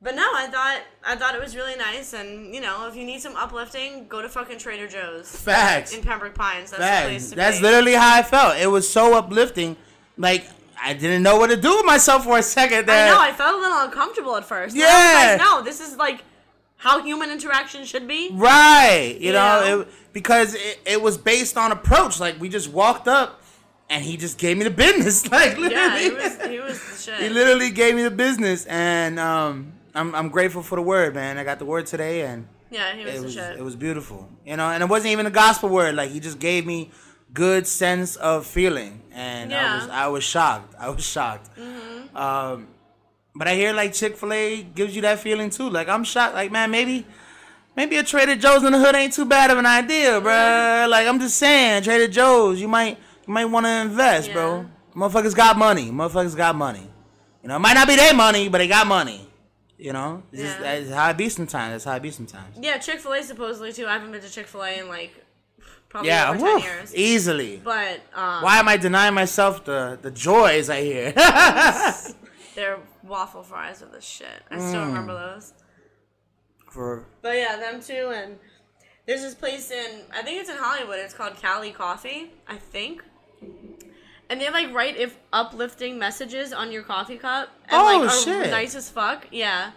But 0.03 0.15
no, 0.15 0.23
I 0.35 0.47
thought 0.47 0.81
I 1.05 1.17
thought 1.17 1.35
it 1.35 1.41
was 1.43 1.55
really 1.55 1.77
nice, 1.77 2.15
and 2.15 2.55
you 2.55 2.61
know, 2.63 2.87
if 2.89 2.97
you 2.97 3.05
need 3.05 3.21
some 3.21 3.37
uplifting, 3.37 4.09
go 4.09 4.23
to 4.23 4.29
fucking 4.31 4.59
Trader 4.59 4.87
Joe's 4.89 5.35
Facts. 5.37 5.93
in 5.95 6.03
Pembroke 6.03 6.35
Pines. 6.35 6.71
That's 6.71 6.81
the 7.03 7.07
place 7.09 7.23
Facts. 7.23 7.31
to 7.31 7.37
That's 7.37 7.57
be. 7.59 7.63
literally 7.65 7.95
how 7.95 8.17
I 8.17 8.23
felt. 8.23 8.57
It 8.57 8.69
was 8.69 8.89
so 8.91 9.15
uplifting. 9.15 9.77
Like 10.17 10.47
I 10.83 10.95
didn't 10.95 11.23
know 11.23 11.37
what 11.37 11.51
to 11.51 11.57
do 11.57 11.77
with 11.77 11.85
myself 11.85 12.25
for 12.25 12.39
a 12.39 12.43
second. 12.43 12.79
I 12.79 12.83
There. 12.95 13.13
know. 13.15 13.21
I 13.21 13.33
felt 13.33 13.55
a 13.57 13.59
little 13.59 13.79
uncomfortable 13.81 14.37
at 14.37 14.45
first. 14.47 14.75
I 14.75 14.79
Yeah. 14.79 15.33
was 15.33 15.41
like, 15.41 15.51
no, 15.51 15.63
this 15.65 15.81
is 15.87 15.97
like 15.99 16.25
how 16.79 17.03
human 17.03 17.31
interaction 17.31 17.85
should 17.85 18.09
be. 18.09 18.31
Right. 18.33 19.17
You 19.21 19.27
You 19.29 19.33
know, 19.35 19.61
know? 19.67 19.81
It, 19.83 19.89
because 20.13 20.55
it, 20.55 20.79
it 20.87 21.01
was 21.03 21.17
based 21.19 21.57
on 21.57 21.73
approach. 21.73 22.21
Like 22.21 22.41
we 22.41 22.49
just 22.49 22.71
walked 22.71 23.09
up 23.09 23.43
and 23.89 24.05
he 24.05 24.17
just 24.17 24.39
gave 24.39 24.57
me 24.59 24.65
the 24.65 24.71
business. 24.71 25.27
Like 25.31 25.57
literally. 25.59 25.75
Yeah, 25.75 25.99
he 25.99 26.11
was 26.11 26.43
he 26.47 26.59
was 26.61 26.79
the 26.91 26.97
shit. 27.13 27.21
he 27.23 27.29
literally 27.29 27.71
gave 27.71 27.95
me 27.95 28.03
the 28.03 28.11
business 28.11 28.67
and 28.67 29.19
um 29.19 29.73
I'm 29.95 30.15
I'm 30.15 30.29
grateful 30.29 30.63
for 30.63 30.77
the 30.77 30.83
word, 30.83 31.15
man. 31.15 31.39
I 31.39 31.45
got 31.45 31.59
the 31.59 31.65
word 31.65 31.87
today 31.87 32.23
and 32.23 32.47
yeah, 32.71 32.95
he 32.95 33.05
was 33.05 33.15
it 33.15 33.23
was 33.23 33.35
shit. 33.35 33.59
it 33.59 33.63
was 33.63 33.77
beautiful. 33.77 34.29
You 34.47 34.57
know, 34.57 34.69
and 34.71 34.83
it 34.83 34.89
wasn't 34.89 35.13
even 35.13 35.27
a 35.27 35.31
gospel 35.31 35.69
word. 35.69 35.95
Like 35.97 36.11
he 36.11 36.21
just 36.21 36.39
gave 36.39 36.67
me 36.67 36.91
good 37.35 37.67
sense 37.67 38.17
of 38.17 38.45
feeling, 38.47 39.03
and 39.13 39.53
I 39.53 39.57
Yeah. 39.57 39.75
was 39.77 39.89
I 39.89 40.07
was 40.09 40.25
shocked. 40.25 40.75
I 40.79 40.89
was 40.89 41.05
shocked. 41.05 41.49
Mhm. 41.59 42.15
Um, 42.17 42.69
but 43.35 43.47
I 43.49 43.55
hear 43.55 43.73
like 43.73 43.93
Chick 43.93 44.17
Fil 44.17 44.33
A 44.33 44.63
gives 44.63 44.95
you 44.97 45.03
that 45.03 45.19
feeling 45.21 45.51
too. 45.51 45.69
Like 45.71 45.89
I'm 45.89 46.05
shocked. 46.05 46.35
Like 46.35 46.51
man, 46.53 46.71
maybe. 46.71 47.07
Maybe 47.77 47.97
a 47.97 48.03
Trader 48.03 48.37
Joe's 48.37 48.63
in 48.65 48.73
the 48.73 48.79
hood 48.79 48.95
ain't 48.95 49.13
too 49.13 49.25
bad 49.25 49.51
of 49.51 49.59
an 49.59 49.67
idea, 49.67 50.21
bruh. 50.21 50.89
Like 50.89 51.07
I'm 51.07 51.19
just 51.21 51.37
saying, 51.37 51.83
Trader 51.85 52.09
Joe's, 52.09 52.61
you 52.61 52.69
might 52.69 52.99
you 53.27 53.33
might 53.33 53.45
want 53.47 53.67
to 53.67 53.71
invest, 53.71 54.33
bro. 54.33 54.67
Motherfuckers 54.95 55.35
got 55.37 55.57
money. 55.57 55.91
Motherfuckers 55.91 56.37
got 56.37 56.57
money. 56.57 56.87
You 57.43 57.49
know, 57.49 57.57
it 57.57 57.61
might 57.61 57.75
not 57.75 57.87
be 57.89 57.97
their 57.97 58.13
money, 58.13 58.49
but 58.49 58.59
they 58.59 58.69
got 58.69 58.87
money. 58.87 59.27
You 59.79 59.95
know, 59.95 60.23
it's 60.33 60.43
just, 60.43 60.61
Yeah. 60.61 60.81
that's 60.81 60.91
how 60.91 61.09
it 61.11 61.17
be 61.17 61.29
sometimes. 61.31 61.73
That's 61.73 61.85
how 61.85 61.95
it 61.95 62.03
be 62.03 62.11
sometimes. 62.11 62.59
yeah, 62.61 62.77
Chick 62.77 63.01
Fil 63.01 63.15
A 63.15 63.23
supposedly 63.23 63.73
too. 63.73 63.87
I 63.87 63.95
haven't 63.95 64.11
been 64.13 64.21
to 64.21 64.29
Chick 64.29 64.47
Fil 64.47 64.63
A 64.65 64.79
in 64.81 64.89
like 64.89 65.15
probably 65.89 66.09
Yeah, 66.11 66.31
over 66.31 66.39
woo, 66.39 66.59
ten 66.61 66.63
years. 66.63 66.95
easily. 66.95 67.61
But 67.65 68.01
um, 68.15 68.43
Why 68.43 68.59
am 68.59 68.69
I 68.69 68.77
denying 68.77 69.15
myself 69.15 69.65
the 69.65 69.99
the 70.03 70.11
joys 70.11 70.69
I 70.69 70.83
hear? 70.83 71.13
their 72.55 72.79
waffle 73.05 73.43
fries 73.43 73.83
are 73.83 73.87
the 73.87 74.01
shit. 74.01 74.43
I 74.51 74.59
still 74.59 74.83
Mm. 74.83 74.87
remember 74.89 75.15
those. 75.15 75.53
For 76.71 77.05
But 77.23 77.37
yeah, 77.37 77.57
them 77.57 77.83
too, 77.83 78.13
and 78.15 78.39
there's 79.07 79.23
this 79.23 79.35
place 79.35 79.71
in 79.71 80.03
I 80.15 80.23
think 80.23 80.41
it's 80.41 80.49
in 80.51 80.57
Hollywood. 80.57 80.99
It's 80.99 81.15
called 81.15 81.37
Cali 81.37 81.71
Coffee, 81.73 82.31
I 82.49 82.57
think. 82.57 83.03
And 84.29 84.41
they 84.41 84.45
have 84.45 84.55
like 84.55 84.73
write 84.73 84.97
if 84.97 85.19
uplifting 85.33 85.99
messages 85.99 86.53
on 86.53 86.71
your 86.71 86.83
coffee 86.83 87.17
cup, 87.19 87.49
and 87.69 87.73
Oh, 87.81 87.85
like 88.01 88.11
are 88.11 88.15
shit. 88.25 88.51
nice 88.51 88.75
as 88.77 88.89
fuck. 88.89 89.27
Yeah, 89.33 89.73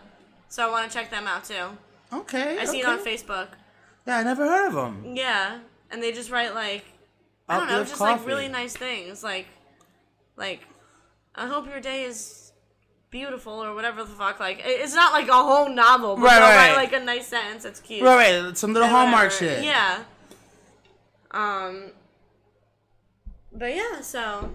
so 0.50 0.68
I 0.68 0.72
want 0.72 0.90
to 0.92 0.96
check 0.98 1.10
them 1.10 1.26
out 1.28 1.46
too. 1.46 1.66
okay, 2.14 2.58
I 2.60 2.66
see 2.66 2.80
it 2.80 2.86
on 2.86 3.00
Facebook. 3.00 3.48
Yeah, 4.06 4.18
I 4.18 4.24
never 4.24 4.46
heard 4.48 4.68
of 4.68 4.74
them. 4.74 5.16
Yeah, 5.16 5.60
and 5.90 6.04
they 6.04 6.12
just 6.12 6.30
write 6.30 6.54
like 6.54 6.86
I 7.50 7.58
don't 7.58 7.68
know, 7.68 7.84
just 7.84 8.00
like 8.00 8.26
really 8.28 8.48
nice 8.48 8.76
things. 8.76 9.24
Like, 9.24 9.48
like, 10.38 10.62
I 11.36 11.48
hope 11.48 11.66
your 11.68 11.82
day 11.82 12.04
is 12.04 12.43
beautiful 13.14 13.54
or 13.64 13.74
whatever 13.74 14.04
the 14.04 14.10
fuck. 14.10 14.40
Like, 14.42 14.60
it's 14.66 14.94
not 14.96 15.14
like 15.14 15.30
a 15.30 15.34
whole 15.34 15.70
novel, 15.70 16.16
but 16.18 16.24
Right, 16.24 16.40
they'll 16.40 16.50
right, 16.50 16.68
write 16.70 16.76
like 16.76 16.94
a 16.94 17.06
nice 17.06 17.28
sentence 17.28 17.64
that's 17.64 17.80
cute. 17.80 18.04
Right, 18.04 18.42
right. 18.42 18.58
Some 18.58 18.74
little 18.74 18.90
Hallmark 18.90 19.32
whatever. 19.32 19.56
shit. 19.56 19.64
Yeah. 19.64 20.04
Um. 21.32 21.92
But 23.56 23.76
yeah, 23.76 24.02
so 24.02 24.50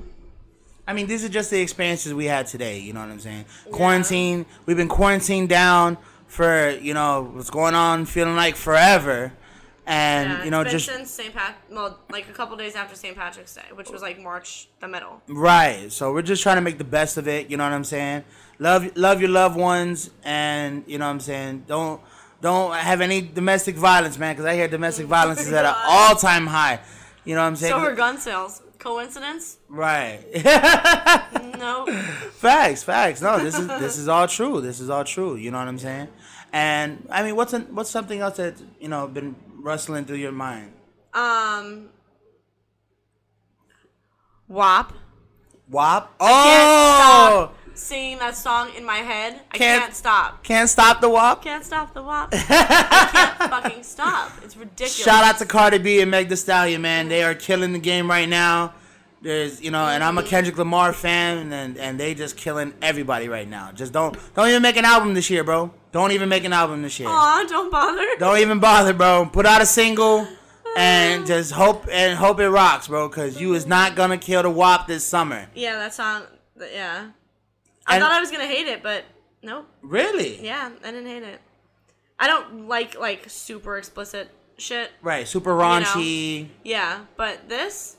I 0.87 0.93
mean, 0.93 1.07
these 1.07 1.25
are 1.25 1.29
just 1.29 1.51
the 1.51 1.61
experiences 1.61 2.13
we 2.13 2.25
had 2.27 2.47
today. 2.49 2.81
You 2.81 2.93
know 2.93 3.01
what 3.01 3.11
I'm 3.11 3.21
saying? 3.21 3.45
Quarantine. 3.71 4.45
We've 4.67 4.77
been 4.77 4.89
quarantined 4.89 5.49
down 5.49 5.97
for 6.27 6.71
you 6.71 6.95
know 6.95 7.31
what's 7.33 7.51
going 7.51 7.75
on, 7.75 8.07
feeling 8.07 8.35
like 8.37 8.57
forever, 8.57 9.33
and 9.87 10.31
yeah, 10.31 10.45
you 10.45 10.51
know 10.51 10.65
just 10.65 10.87
since 10.87 11.11
St. 11.11 11.33
Pat, 11.33 11.57
well, 11.71 11.99
like 12.11 12.29
a 12.29 12.33
couple 12.33 12.57
days 12.57 12.75
after 12.75 12.97
St. 12.97 13.17
Patrick's 13.17 13.55
Day, 13.55 13.63
which 13.75 13.91
was 13.91 14.03
like 14.03 14.21
March 14.21 14.69
the 14.81 14.89
middle. 14.89 15.23
right. 15.29 15.93
So 15.93 16.13
we're 16.13 16.23
just 16.23 16.43
trying 16.43 16.57
to 16.57 16.63
make 16.63 16.79
the 16.79 16.85
best 16.85 17.17
of 17.17 17.29
it. 17.29 17.51
You 17.51 17.57
know 17.57 17.65
what 17.65 17.73
I'm 17.73 17.85
saying? 17.85 18.25
Love, 18.59 18.97
love 18.97 19.21
your 19.21 19.31
loved 19.31 19.57
ones, 19.57 20.11
and 20.25 20.83
you 20.87 20.99
know 20.99 21.05
what 21.07 21.13
I'm 21.13 21.21
saying. 21.21 21.65
Don't, 21.67 22.01
don't 22.41 22.75
have 22.75 23.01
any 23.01 23.21
domestic 23.21 23.77
violence, 23.77 24.19
man, 24.19 24.35
because 24.35 24.47
I 24.47 24.55
hear 24.55 24.69
domestic 24.69 25.07
violence 25.19 25.41
is 25.41 25.53
at 25.53 25.65
an 25.65 25.75
all 25.77 26.15
time 26.17 26.47
high. 26.47 26.81
You 27.25 27.35
know 27.35 27.43
what 27.43 27.49
I'm 27.49 27.57
saying? 27.57 27.73
So 27.73 27.79
are 27.79 27.95
gun 27.95 28.19
sales. 28.19 28.63
Coincidence? 28.79 29.59
right. 29.69 30.25
No. 31.59 31.87
Facts, 31.87 32.85
facts. 32.85 33.21
No, 33.21 33.41
this 33.41 33.59
is 33.59 33.67
this 33.67 33.99
is 33.99 34.07
all 34.07 34.29
true. 34.29 34.61
This 34.61 34.79
is 34.79 34.89
all 34.89 35.03
true. 35.03 35.35
You 35.35 35.51
know 35.51 35.59
what 35.59 35.67
I'm 35.67 35.79
saying? 35.79 36.07
And 36.53 37.05
I 37.11 37.25
mean, 37.25 37.35
what's 37.35 37.53
an, 37.53 37.75
what's 37.75 37.91
something 37.91 38.21
else 38.21 38.37
that 38.37 38.55
you 38.81 38.87
know 38.87 39.09
been 39.09 39.35
rustling 39.57 40.05
through 40.05 40.19
your 40.19 40.31
mind? 40.31 40.73
um. 41.15 41.89
WAP. 44.47 44.93
WAP. 45.69 46.19
Can't 46.21 46.21
Oh, 46.21 47.51
singing 47.79 48.19
that 48.19 48.37
song 48.37 48.71
in 48.77 48.85
my 48.85 48.97
head. 48.99 49.41
I 49.53 49.59
Can't- 49.59 49.83
can't 49.83 49.95
stop. 49.95 50.43
can't 50.45 50.69
stop 50.69 51.01
the 51.01 51.09
WAP. 51.09 51.43
Can't 51.43 51.65
stop 51.65 51.95
the 51.95 52.03
WAP. 52.03 52.29
I 52.35 53.09
can't 53.39 53.51
fucking 53.51 53.83
stop. 53.83 54.33
It's 54.45 54.57
ridiculous. 54.57 54.97
Shout 54.97 55.25
out 55.25 55.39
to 55.39 55.47
Cardi 55.47 55.79
B 55.79 56.01
and 56.01 56.11
Meg 56.11 56.29
Thee 56.29 56.37
Stallion, 56.37 56.83
man. 56.83 57.09
They 57.09 57.23
are 57.23 57.35
killing 57.35 57.73
the 57.73 57.79
game 57.79 58.09
right 58.11 58.29
now. 58.29 58.75
There's, 59.21 59.61
you 59.61 59.73
know, 59.73 59.85
and 59.87 60.05
I'm 60.05 60.17
a 60.17 60.23
Kendrick 60.23 60.57
Lamar 60.59 60.93
fan, 60.93 61.53
and 61.53 61.77
and 61.77 61.99
they 61.99 62.15
just 62.15 62.37
killing 62.37 62.73
everybody 62.81 63.29
right 63.29 63.49
now. 63.49 63.73
Just 63.73 63.93
don't 63.93 64.17
don't 64.37 64.49
even 64.49 64.63
make 64.63 64.77
an 64.77 64.85
album 64.85 65.15
this 65.15 65.29
year, 65.29 65.43
bro. 65.43 65.73
Don't 65.91 66.13
even 66.13 66.29
make 66.29 66.45
an 66.45 66.53
album 66.53 66.83
this 66.83 67.01
year. 67.01 67.09
Aw, 67.09 67.45
don't 67.49 67.71
bother. 67.73 68.07
Don't 68.21 68.39
even 68.39 68.61
bother, 68.61 68.93
bro. 68.93 69.27
Put 69.33 69.45
out 69.45 69.61
a 69.61 69.67
single 69.67 70.29
and 70.77 71.27
just 71.27 71.51
hope 71.51 71.89
and 71.91 72.17
hope 72.17 72.39
it 72.39 72.49
rocks, 72.49 72.87
bro. 72.87 73.09
Cause 73.09 73.41
you 73.41 73.55
is 73.55 73.67
not 73.67 73.97
gonna 73.97 74.19
kill 74.19 74.45
the 74.45 74.51
WAP 74.51 74.87
this 74.87 75.03
summer. 75.03 75.49
Yeah, 75.53 75.75
that 75.79 75.95
song. 75.95 76.23
Yeah. 76.73 77.09
I 77.89 77.95
And- 77.97 78.03
thought 78.05 78.13
I 78.13 78.21
was 78.21 78.31
gonna 78.31 78.47
hate 78.47 78.67
it, 78.69 78.83
but 78.83 79.05
nope. 79.43 79.67
Really? 79.83 80.45
Yeah, 80.45 80.71
I 80.85 80.91
didn't 80.93 81.07
hate 81.07 81.23
it. 81.25 81.41
I 82.19 82.27
don't 82.27 82.69
like 82.69 82.99
like 82.99 83.25
super 83.29 83.77
explicit 83.79 84.31
shit. 84.59 84.91
Right. 85.03 85.27
Super 85.27 85.51
know. 85.57 85.63
raunchy. 85.65 86.49
Yeah, 86.65 87.01
but 87.17 87.49
this, 87.49 87.97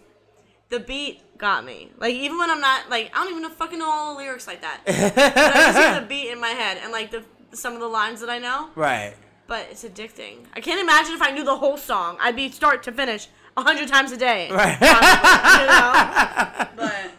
the 0.70 0.80
beat 0.80 1.22
got 1.38 1.64
me. 1.66 1.90
Like 1.98 2.14
even 2.14 2.38
when 2.38 2.50
I'm 2.50 2.60
not 2.62 2.90
like 2.90 3.12
I 3.14 3.24
don't 3.24 3.30
even 3.32 3.42
know 3.44 3.50
fucking 3.50 3.80
know 3.80 3.90
all 3.90 4.14
the 4.14 4.20
lyrics 4.20 4.46
like 4.48 4.62
that. 4.62 4.82
but 4.86 4.94
I 4.96 5.72
just 5.74 5.78
hear 5.78 6.00
the 6.02 6.06
beat 6.16 6.30
in 6.32 6.40
my 6.40 6.50
head 6.50 6.78
and 6.84 6.92
like 6.92 7.12
the 7.12 7.24
some 7.54 7.74
of 7.74 7.80
the 7.80 7.88
lines 7.88 8.20
that 8.22 8.30
I 8.30 8.38
know. 8.38 8.70
Right. 8.76 9.16
But 9.48 9.68
it's 9.72 9.84
addicting. 9.84 10.46
I 10.54 10.60
can't 10.62 10.80
imagine 10.80 11.16
if 11.16 11.22
I 11.24 11.32
knew 11.32 11.44
the 11.44 11.56
whole 11.58 11.78
song. 11.78 12.18
I'd 12.22 12.36
be 12.36 12.52
start 12.52 12.84
to 12.84 12.92
finish 12.92 13.28
a 13.58 13.64
hundred 13.64 13.88
times 13.88 14.12
a 14.12 14.18
day. 14.18 14.52
Right. 14.52 14.78
Probably, 14.78 15.62
you 15.62 15.68
know? 15.68 16.66
But 16.76 17.12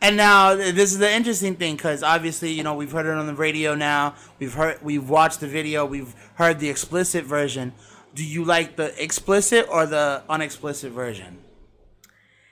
And 0.00 0.16
now 0.16 0.54
this 0.54 0.92
is 0.92 0.98
the 0.98 1.10
interesting 1.10 1.56
thing 1.56 1.74
because 1.76 2.02
obviously 2.02 2.52
you 2.52 2.62
know 2.62 2.74
we've 2.74 2.92
heard 2.92 3.06
it 3.06 3.12
on 3.14 3.26
the 3.26 3.34
radio 3.34 3.74
now. 3.74 4.14
We've 4.38 4.54
heard 4.54 4.78
we've 4.82 5.08
watched 5.08 5.40
the 5.40 5.48
video. 5.48 5.84
We've 5.84 6.14
heard 6.34 6.60
the 6.60 6.68
explicit 6.70 7.24
version. 7.24 7.72
Do 8.14 8.24
you 8.24 8.44
like 8.44 8.76
the 8.76 9.00
explicit 9.02 9.66
or 9.70 9.86
the 9.86 10.22
unexplicit 10.28 10.92
version? 10.92 11.38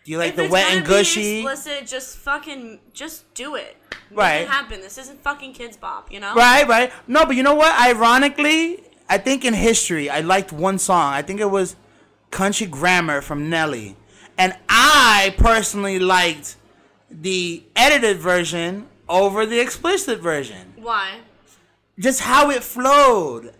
Do 0.05 0.13
you 0.13 0.19
like 0.19 0.31
if 0.31 0.37
the 0.37 0.49
wet 0.49 0.73
and 0.73 0.87
gushy? 0.87 1.41
explicit, 1.41 1.87
just 1.87 2.19
fucking 2.19 2.79
just 2.93 3.33
do 3.35 3.55
it. 3.57 3.77
Make 4.11 4.19
Right. 4.19 4.37
it 4.43 4.49
happen. 4.49 4.81
This 4.81 4.99
isn't 4.99 5.21
fucking 5.23 5.55
Kidz 5.55 5.81
Bop, 5.81 6.13
you 6.13 6.21
know? 6.21 6.33
Right, 6.35 6.67
right. 6.69 6.93
No, 7.09 7.27
but 7.27 7.35
you 7.35 7.43
know 7.43 7.57
what? 7.57 7.75
Ironically, 7.81 8.85
I 9.09 9.19
think 9.19 9.45
in 9.45 9.53
history, 9.55 10.09
I 10.09 10.21
liked 10.21 10.53
one 10.53 10.79
song. 10.79 11.13
I 11.13 11.23
think 11.23 11.41
it 11.41 11.51
was 11.51 11.75
Country 12.31 12.67
Grammar 12.69 13.21
from 13.21 13.51
Nelly. 13.51 13.97
And 14.39 14.55
I 14.69 15.35
personally 15.39 15.99
liked 15.99 16.57
the 17.11 17.63
edited 17.75 18.19
version 18.19 18.87
over 19.09 19.47
the 19.47 19.61
explicit 19.61 20.21
version. 20.21 20.75
Why? 20.77 21.21
Just 21.99 22.21
how 22.21 22.51
it 22.51 22.63
flowed. 22.63 23.53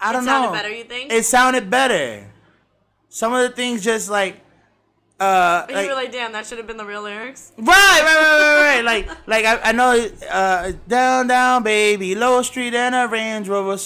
I 0.00 0.12
don't 0.12 0.24
know. 0.24 0.32
It 0.32 0.42
sounded 0.42 0.56
better, 0.56 0.70
you 0.70 0.84
think? 0.84 1.12
It 1.12 1.24
sounded 1.24 1.70
better. 1.70 2.30
Some 3.08 3.32
of 3.34 3.42
the 3.48 3.54
things 3.54 3.84
just 3.84 4.08
like 4.10 4.40
uh 5.20 5.66
But 5.66 5.74
like- 5.74 5.84
you 5.84 5.90
were 5.90 5.94
like, 5.94 6.10
damn, 6.10 6.32
that 6.32 6.46
should 6.46 6.58
have 6.58 6.66
been 6.66 6.78
the 6.78 6.84
real 6.84 7.02
lyrics. 7.02 7.52
Right, 7.56 7.66
right, 7.66 8.02
right, 8.02 8.38
right, 8.40 8.76
right. 8.76 8.84
like, 9.28 9.28
like 9.28 9.44
I, 9.44 9.68
I 9.68 9.72
know, 9.72 10.08
uh, 10.30 10.72
down, 10.88 11.28
down, 11.28 11.62
baby, 11.62 12.14
low 12.14 12.42
street 12.42 12.74
and 12.74 12.94
a 12.94 13.06
Range 13.06 13.48
Rover. 13.48 13.80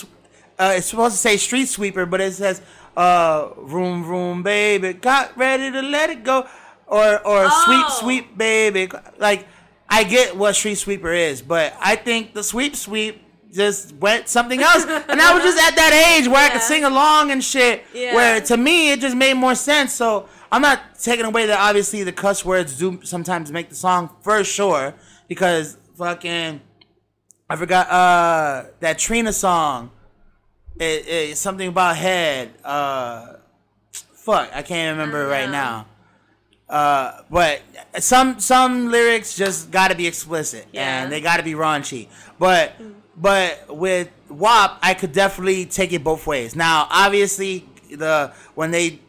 Uh, 0.58 0.72
it's 0.76 0.86
supposed 0.86 1.14
to 1.14 1.18
say 1.18 1.36
street 1.36 1.66
sweeper, 1.66 2.06
but 2.06 2.20
it 2.22 2.32
says, 2.32 2.62
uh, 2.96 3.50
room, 3.58 4.06
room, 4.06 4.42
baby, 4.42 4.94
got 4.94 5.36
ready 5.36 5.70
to 5.70 5.82
let 5.82 6.08
it 6.08 6.24
go, 6.24 6.48
or, 6.86 7.26
or 7.26 7.50
sweep, 7.50 7.84
Oh. 7.88 7.98
sweep, 8.00 8.38
baby. 8.38 8.88
Like, 9.18 9.46
I 9.88 10.04
get 10.04 10.36
what 10.36 10.54
street 10.56 10.76
sweeper 10.76 11.12
is, 11.12 11.42
but 11.42 11.74
I 11.80 11.96
think 11.96 12.34
the 12.34 12.42
sweep, 12.42 12.74
sweep 12.76 13.22
just 13.52 13.94
went 13.94 14.28
something 14.28 14.60
else, 14.60 14.84
and 14.84 15.20
I 15.22 15.32
was 15.34 15.42
just 15.42 15.58
at 15.58 15.76
that 15.76 16.16
age 16.18 16.28
where 16.28 16.44
I 16.44 16.50
could 16.50 16.60
sing 16.62 16.84
along 16.84 17.30
and 17.30 17.42
shit. 17.42 17.84
Yeah. 17.94 18.14
Where 18.14 18.40
to 18.40 18.56
me 18.56 18.90
it 18.92 19.00
just 19.00 19.16
made 19.16 19.34
more 19.34 19.54
sense. 19.54 19.92
So 19.94 20.28
I'm 20.52 20.60
not 20.60 20.98
taking 21.00 21.24
away 21.24 21.46
that 21.46 21.58
obviously 21.58 22.02
the 22.02 22.12
cuss 22.12 22.44
words 22.44 22.76
do 22.78 23.00
sometimes 23.04 23.50
make 23.52 23.68
the 23.70 23.74
song 23.74 24.10
for 24.20 24.44
sure 24.44 24.94
because 25.28 25.78
fucking 25.96 26.60
I 27.48 27.56
forgot 27.56 27.88
uh 27.88 28.64
that 28.80 28.98
Trina 28.98 29.32
song. 29.32 29.90
It, 30.78 31.06
it's 31.08 31.40
something 31.40 31.68
about 31.68 31.96
head. 31.96 32.50
Uh, 32.62 33.36
fuck, 33.92 34.50
I 34.52 34.60
can't 34.60 34.98
remember 34.98 35.26
right 35.26 35.48
now. 35.48 35.86
Uh, 36.68 37.22
but 37.30 37.60
some 38.00 38.40
some 38.40 38.90
lyrics 38.90 39.36
just 39.36 39.70
got 39.70 39.88
to 39.88 39.94
be 39.96 40.06
explicit 40.06 40.66
Yeah. 40.72 41.02
and 41.02 41.12
they 41.12 41.20
got 41.20 41.36
to 41.36 41.42
be 41.44 41.52
raunchy. 41.52 42.08
But 42.38 42.72
but 43.16 43.76
with 43.76 44.08
WAP, 44.28 44.78
I 44.82 44.94
could 44.94 45.12
definitely 45.12 45.66
take 45.66 45.92
it 45.92 46.02
both 46.02 46.26
ways. 46.26 46.56
Now, 46.56 46.88
obviously, 46.90 47.68
the 47.90 48.32
when 48.56 48.72
they 48.72 49.00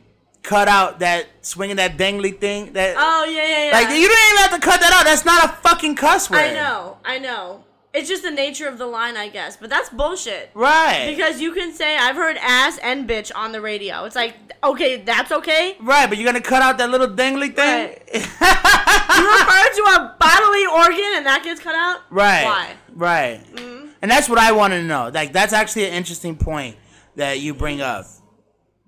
cut 0.44 0.68
out 0.70 1.00
that 1.00 1.26
swinging 1.42 1.76
that 1.78 1.98
dangly 1.98 2.40
thing, 2.40 2.74
that 2.74 2.96
Oh 2.98 3.26
yeah, 3.26 3.42
yeah, 3.46 3.66
yeah. 3.66 3.72
like 3.72 3.88
you 3.90 4.08
didn't 4.08 4.26
even 4.30 4.38
have 4.44 4.52
to 4.52 4.60
cut 4.60 4.80
that 4.80 4.94
out. 4.94 5.06
That's 5.06 5.26
not 5.26 5.44
a 5.46 5.48
fucking 5.68 5.96
cuss 5.96 6.30
word. 6.30 6.38
I 6.38 6.54
know, 6.54 6.98
I 7.04 7.18
know. 7.20 7.64
It's 7.94 8.10
just 8.10 8.22
the 8.22 8.32
nature 8.32 8.68
of 8.68 8.78
the 8.78 8.86
line, 8.86 9.18
I 9.18 9.30
guess. 9.30 9.58
But 9.58 9.70
that's 9.70 9.90
bullshit. 9.90 10.52
Right. 10.54 11.08
Because 11.16 11.42
you 11.42 11.54
can 11.54 11.74
say 11.74 11.98
I've 11.98 12.16
heard 12.16 12.38
ass 12.42 12.78
and 12.80 13.10
bitch 13.10 13.32
on 13.34 13.52
the 13.52 13.62
radio. 13.62 14.04
It's 14.04 14.16
like 14.16 14.36
okay, 14.64 14.98
that's 14.98 15.32
okay. 15.32 15.78
right, 15.82 16.08
but 16.08 16.18
you're 16.18 16.26
gonna 16.26 16.42
cut 16.42 16.62
out 16.62 16.78
that 16.78 16.90
little 16.90 17.08
dangly 17.08 17.56
thing. 17.56 17.98
You 19.18 19.32
refer 19.32 19.74
to 19.74 19.82
a 19.96 20.16
bodily 20.20 20.66
organ 20.66 21.12
and 21.16 21.26
that 21.26 21.42
gets 21.44 21.60
cut 21.60 21.74
out. 21.74 22.02
Right. 22.12 22.44
Why? 22.44 22.76
Right. 22.94 23.56
Mm. 23.56 23.90
And 24.02 24.12
that's 24.12 24.30
what 24.30 24.38
I 24.38 24.52
want 24.52 24.74
to 24.74 24.84
know. 24.84 25.10
Like 25.12 25.34
that's 25.34 25.54
actually 25.54 25.86
an 25.86 25.94
interesting 25.94 26.36
point 26.36 26.76
that 27.16 27.40
you 27.40 27.56
bring 27.56 27.82
up. 27.82 28.06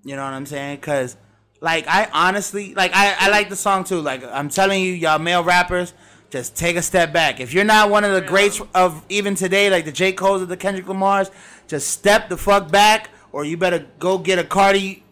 You 0.04 0.16
know 0.16 0.24
what 0.24 0.32
I'm 0.32 0.46
saying? 0.46 0.78
Cuz 0.78 1.16
like 1.60 1.86
I 1.88 2.08
honestly 2.12 2.74
like 2.74 2.92
I 2.94 3.16
I 3.18 3.28
like 3.30 3.48
the 3.48 3.56
song 3.56 3.84
too. 3.84 4.00
Like 4.00 4.22
I'm 4.24 4.48
telling 4.48 4.82
you 4.82 4.92
y'all 4.92 5.18
male 5.18 5.42
rappers 5.42 5.94
just 6.30 6.56
take 6.56 6.76
a 6.76 6.82
step 6.82 7.12
back. 7.12 7.40
If 7.40 7.52
you're 7.52 7.64
not 7.64 7.90
one 7.90 8.04
of 8.04 8.12
the 8.12 8.20
greats 8.20 8.60
of 8.74 9.04
even 9.08 9.34
today 9.34 9.68
like 9.68 9.84
the 9.84 9.92
J. 9.92 10.12
Cole's 10.12 10.42
or 10.42 10.46
the 10.46 10.56
Kendrick 10.56 10.86
Lamar's, 10.86 11.30
just 11.66 11.88
step 11.88 12.28
the 12.28 12.36
fuck 12.36 12.70
back 12.70 13.10
or 13.32 13.44
you 13.44 13.56
better 13.56 13.86
go 13.98 14.16
get 14.16 14.38
a 14.38 14.44
Cardi 14.44 15.02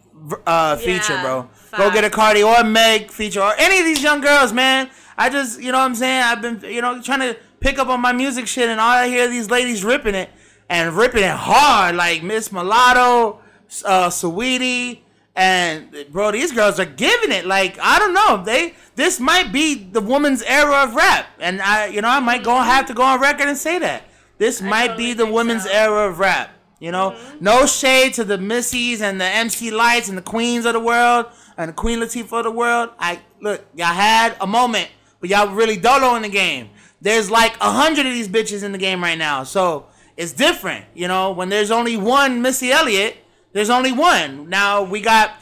uh, 0.46 0.76
feature, 0.76 1.14
Yeah, 1.14 1.22
bro. 1.22 1.48
Go 1.76 1.92
get 1.92 2.04
a. 2.04 2.10
Cardi 2.10 2.42
or 2.42 2.64
Meg 2.64 3.10
feature 3.10 3.40
or 3.40 3.52
any 3.58 3.78
of 3.78 3.84
these 3.84 4.02
young 4.02 4.20
girls, 4.20 4.52
man. 4.52 4.90
I 5.16 5.28
just, 5.28 5.60
you 5.60 5.72
know 5.72 5.78
what 5.78 5.84
I'm 5.84 5.94
saying? 5.94 6.22
I've 6.22 6.40
been, 6.40 6.60
you 6.72 6.80
know, 6.80 7.02
trying 7.02 7.20
to 7.20 7.36
pick 7.60 7.78
up 7.78 7.88
on 7.88 8.00
my 8.00 8.12
music 8.12 8.46
shit 8.46 8.68
and 8.68 8.80
all 8.80 8.90
I 8.90 9.08
hear 9.08 9.28
these 9.28 9.50
ladies 9.50 9.84
ripping 9.84 10.14
it 10.14 10.30
and 10.68 10.94
ripping 10.96 11.24
it 11.24 11.30
hard 11.34 11.96
like 11.96 12.22
Miss 12.22 12.52
Mulatto, 12.52 13.40
uh, 13.84 14.08
Saweetie, 14.08 15.00
and 15.38 15.94
bro, 16.10 16.32
these 16.32 16.50
girls 16.50 16.80
are 16.80 16.84
giving 16.84 17.30
it. 17.30 17.46
Like, 17.46 17.78
I 17.80 18.00
don't 18.00 18.12
know. 18.12 18.42
They, 18.44 18.74
this 18.96 19.20
might 19.20 19.52
be 19.52 19.74
the 19.74 20.00
woman's 20.00 20.42
era 20.42 20.82
of 20.82 20.96
rap. 20.96 21.26
And 21.38 21.62
I, 21.62 21.86
you 21.86 22.02
know, 22.02 22.08
I 22.08 22.18
might 22.18 22.42
go 22.42 22.56
have 22.56 22.86
to 22.86 22.94
go 22.94 23.04
on 23.04 23.20
record 23.20 23.46
and 23.46 23.56
say 23.56 23.78
that. 23.78 24.02
This 24.38 24.60
might 24.60 24.88
totally 24.88 25.06
be 25.06 25.12
the 25.14 25.26
women's 25.26 25.62
so. 25.62 25.68
Mm-hmm. 25.68 25.78
era 25.78 26.08
of 26.08 26.18
rap. 26.18 26.50
You 26.80 26.90
know, 26.90 27.16
no 27.40 27.66
shade 27.66 28.14
to 28.14 28.24
the 28.24 28.36
Missies 28.36 29.00
and 29.00 29.20
the 29.20 29.24
MC 29.24 29.70
Lytes 29.70 30.08
and 30.08 30.18
the 30.18 30.22
Queens 30.22 30.64
of 30.64 30.72
the 30.72 30.80
world 30.80 31.26
and 31.56 31.68
the 31.68 31.72
Queen 31.72 32.00
Latifah 32.00 32.38
of 32.38 32.44
the 32.44 32.50
world. 32.50 32.90
I 32.98 33.20
look, 33.40 33.64
y'all 33.76 33.86
had 33.86 34.36
a 34.40 34.46
moment, 34.46 34.88
but 35.20 35.30
y'all 35.30 35.54
really 35.54 35.76
dolo 35.76 36.16
in 36.16 36.22
the 36.22 36.28
game. 36.28 36.70
There's 37.00 37.30
like 37.30 37.56
a 37.60 37.70
hundred 37.70 38.06
of 38.06 38.12
these 38.12 38.28
bitches 38.28 38.64
in 38.64 38.72
the 38.72 38.78
game 38.78 39.02
right 39.02 39.18
now, 39.18 39.44
so 39.44 39.86
it's 40.16 40.32
different. 40.32 40.84
You 40.94 41.06
know, 41.06 41.30
when 41.30 41.48
there's 41.48 41.70
only 41.70 41.96
one 41.96 42.42
Missy 42.42 42.72
Elliott, 42.72 43.16
there's 43.52 43.70
only 43.70 43.92
one. 43.92 44.48
Now 44.48 44.82
we 44.82 45.00
got 45.00 45.32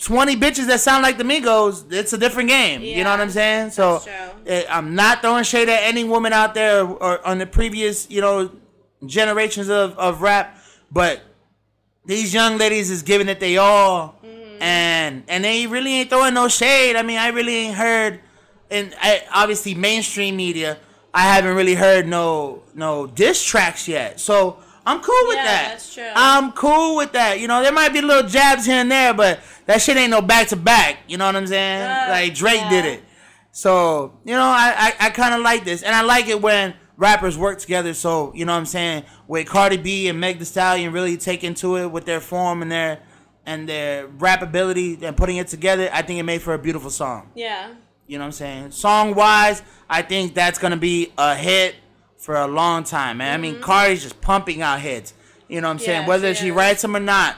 20 0.00 0.36
bitches 0.36 0.66
that 0.68 0.80
sound 0.80 1.02
like 1.02 1.18
the 1.18 1.24
Migos, 1.24 1.92
it's 1.92 2.12
a 2.12 2.18
different 2.18 2.48
game. 2.48 2.82
you 2.82 3.02
know 3.04 3.10
what 3.10 3.20
I'm 3.20 3.30
saying? 3.30 3.70
So 3.70 4.00
true. 4.00 4.12
eh, 4.46 4.64
I'm 4.70 4.94
not 4.94 5.22
throwing 5.22 5.44
shade 5.44 5.68
at 5.68 5.82
any 5.82 6.04
woman 6.04 6.32
out 6.32 6.54
there 6.54 6.84
or, 6.84 7.02
or 7.02 7.26
on 7.26 7.38
the 7.38 7.46
previous, 7.46 8.08
you 8.10 8.20
know, 8.20 8.50
generations 9.06 9.68
of, 9.68 9.96
of 9.98 10.22
rap, 10.22 10.58
but 10.90 11.22
these 12.06 12.32
young 12.32 12.58
ladies 12.58 12.90
is 12.90 13.02
giving 13.02 13.28
it 13.28 13.40
they 13.40 13.56
all. 13.56 14.16
And 14.60 15.22
and 15.28 15.44
they 15.44 15.68
really 15.68 15.92
ain't 15.92 16.10
throwing 16.10 16.34
no 16.34 16.48
shade. 16.48 16.96
I 16.96 17.02
mean, 17.02 17.18
I 17.18 17.28
really 17.28 17.54
ain't 17.54 17.76
heard 17.76 18.20
and 18.70 18.94
I, 19.00 19.22
obviously 19.32 19.74
mainstream 19.74 20.36
media, 20.36 20.78
I 21.14 21.22
haven't 21.22 21.54
really 21.56 21.74
heard 21.74 22.06
no 22.06 22.62
no 22.74 23.06
diss 23.06 23.44
tracks 23.44 23.86
yet. 23.88 24.20
So 24.20 24.58
I'm 24.88 25.00
cool 25.00 25.28
with 25.28 25.36
Yeah, 25.36 25.44
that. 25.44 25.68
that's 25.70 25.94
true. 25.94 26.10
I'm 26.14 26.52
cool 26.52 26.96
with 26.96 27.12
that. 27.12 27.40
You 27.40 27.46
know, 27.46 27.62
there 27.62 27.72
might 27.72 27.92
be 27.92 28.00
little 28.00 28.28
jabs 28.28 28.64
here 28.64 28.76
and 28.76 28.90
there, 28.90 29.12
but 29.12 29.40
that 29.66 29.82
shit 29.82 29.96
ain't 29.96 30.10
no 30.10 30.22
back 30.22 30.48
to 30.48 30.56
back. 30.56 30.98
You 31.06 31.18
know 31.18 31.26
what 31.26 31.36
I'm 31.36 31.46
saying? 31.46 31.82
Uh, 31.82 32.06
like 32.08 32.34
Drake 32.34 32.56
yeah. 32.60 32.70
did 32.70 32.84
it. 32.86 33.04
So, 33.52 34.18
you 34.24 34.32
know, 34.32 34.40
I, 34.46 34.94
I, 35.00 35.06
I 35.06 35.10
kind 35.10 35.34
of 35.34 35.42
like 35.42 35.64
this. 35.64 35.82
And 35.82 35.94
I 35.94 36.02
like 36.02 36.28
it 36.28 36.40
when 36.40 36.74
rappers 36.96 37.36
work 37.36 37.58
together. 37.58 37.92
So, 37.92 38.32
you 38.34 38.44
know 38.44 38.52
what 38.52 38.58
I'm 38.60 38.66
saying? 38.66 39.04
With 39.26 39.46
Cardi 39.46 39.76
B 39.76 40.08
and 40.08 40.18
Meg 40.18 40.38
Thee 40.38 40.44
Stallion 40.44 40.92
really 40.92 41.16
taking 41.16 41.54
to 41.54 41.76
it 41.76 41.86
with 41.90 42.04
their 42.04 42.20
form 42.20 42.62
and 42.62 42.70
their 42.72 43.00
and 43.44 43.68
their 43.68 44.06
rap 44.06 44.42
ability 44.42 44.98
and 45.02 45.16
putting 45.16 45.38
it 45.38 45.48
together, 45.48 45.88
I 45.92 46.02
think 46.02 46.18
it 46.20 46.22
made 46.22 46.42
for 46.42 46.54
a 46.54 46.58
beautiful 46.58 46.90
song. 46.90 47.30
Yeah. 47.34 47.74
You 48.06 48.18
know 48.18 48.24
what 48.24 48.26
I'm 48.26 48.32
saying? 48.32 48.70
Song 48.70 49.14
wise, 49.14 49.62
I 49.88 50.02
think 50.02 50.34
that's 50.34 50.58
gonna 50.58 50.76
be 50.76 51.12
a 51.18 51.34
hit 51.34 51.74
for 52.18 52.34
a 52.34 52.46
long 52.46 52.84
time, 52.84 53.18
man. 53.18 53.32
I 53.32 53.36
mean, 53.38 53.60
Cardi's 53.60 54.02
just 54.02 54.20
pumping 54.20 54.60
out 54.62 54.80
hits. 54.80 55.14
You 55.48 55.60
know 55.60 55.68
what 55.68 55.72
I'm 55.74 55.78
saying? 55.78 56.00
Mm-hmm. 56.00 56.08
Whether 56.08 56.34
she 56.34 56.44
she 56.46 56.50
writes 56.50 56.82
them 56.82 56.94
or 56.96 57.00
not, 57.00 57.36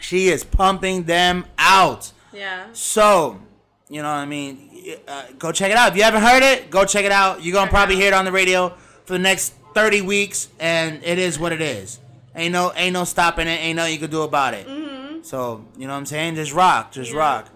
she 0.00 0.28
is 0.28 0.42
pumping 0.44 1.04
them 1.04 1.44
out. 1.58 2.12
Yeah. 2.32 2.68
So, 2.72 3.40
you 3.88 4.00
know 4.02 4.08
what 4.08 4.14
I 4.18 4.26
mean? 4.26 4.96
Uh, 5.06 5.24
go 5.38 5.52
check 5.52 5.70
it 5.70 5.76
out. 5.76 5.90
If 5.90 5.96
you 5.96 6.02
haven't 6.04 6.22
heard 6.22 6.42
it, 6.42 6.70
go 6.70 6.84
check 6.86 7.04
it 7.04 7.12
out. 7.12 7.44
You're 7.44 7.52
gonna 7.54 7.70
probably 7.70 7.96
out. 7.96 7.98
hear 8.00 8.08
it 8.08 8.14
on 8.14 8.24
the 8.24 8.32
radio 8.32 8.70
for 9.04 9.12
the 9.12 9.18
next 9.18 9.54
30 9.74 10.00
weeks, 10.02 10.48
and 10.58 11.02
it 11.04 11.18
is 11.18 11.38
what 11.38 11.52
it 11.52 11.60
is. 11.60 12.00
Ain't 12.34 12.52
no, 12.52 12.72
ain't 12.74 12.94
no 12.94 13.04
stopping 13.04 13.46
it. 13.48 13.60
Ain't 13.60 13.76
nothing 13.76 13.92
you 13.92 13.98
can 13.98 14.10
do 14.10 14.22
about 14.22 14.54
it. 14.54 14.66
Mm-hmm. 14.66 15.22
So, 15.22 15.66
you 15.76 15.86
know 15.86 15.92
what 15.92 15.98
I'm 15.98 16.06
saying? 16.06 16.36
Just 16.36 16.52
rock, 16.54 16.92
just 16.92 17.10
Mm-hmm. 17.10 17.18
Yeah. 17.18 17.22
rock. 17.24 17.48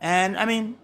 And 0.00 0.36
I 0.36 0.44
mean, 0.44 0.76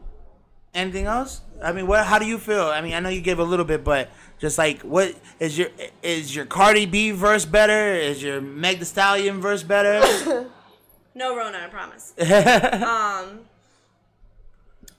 anything 0.72 1.06
else? 1.06 1.42
I 1.62 1.72
mean, 1.72 1.86
what? 1.86 2.06
How 2.06 2.18
do 2.18 2.24
you 2.26 2.38
feel? 2.38 2.64
I 2.64 2.80
mean, 2.80 2.94
I 2.94 3.00
know 3.00 3.08
you 3.10 3.20
gave 3.20 3.38
a 3.38 3.44
little 3.44 3.64
bit, 3.66 3.84
but 3.84 4.08
just 4.42 4.58
like, 4.58 4.82
what 4.82 5.14
is 5.38 5.56
your 5.56 5.68
is 6.02 6.34
your 6.34 6.44
Cardi 6.44 6.84
B 6.84 7.12
verse 7.12 7.44
better? 7.44 7.94
Is 7.94 8.20
your 8.20 8.40
Meg 8.40 8.80
Thee 8.80 8.84
Stallion 8.84 9.40
verse 9.40 9.62
better? 9.62 10.50
No 11.14 11.36
Rona, 11.36 11.58
I 11.58 11.66
promise. 11.66 12.14
um, 12.20 13.40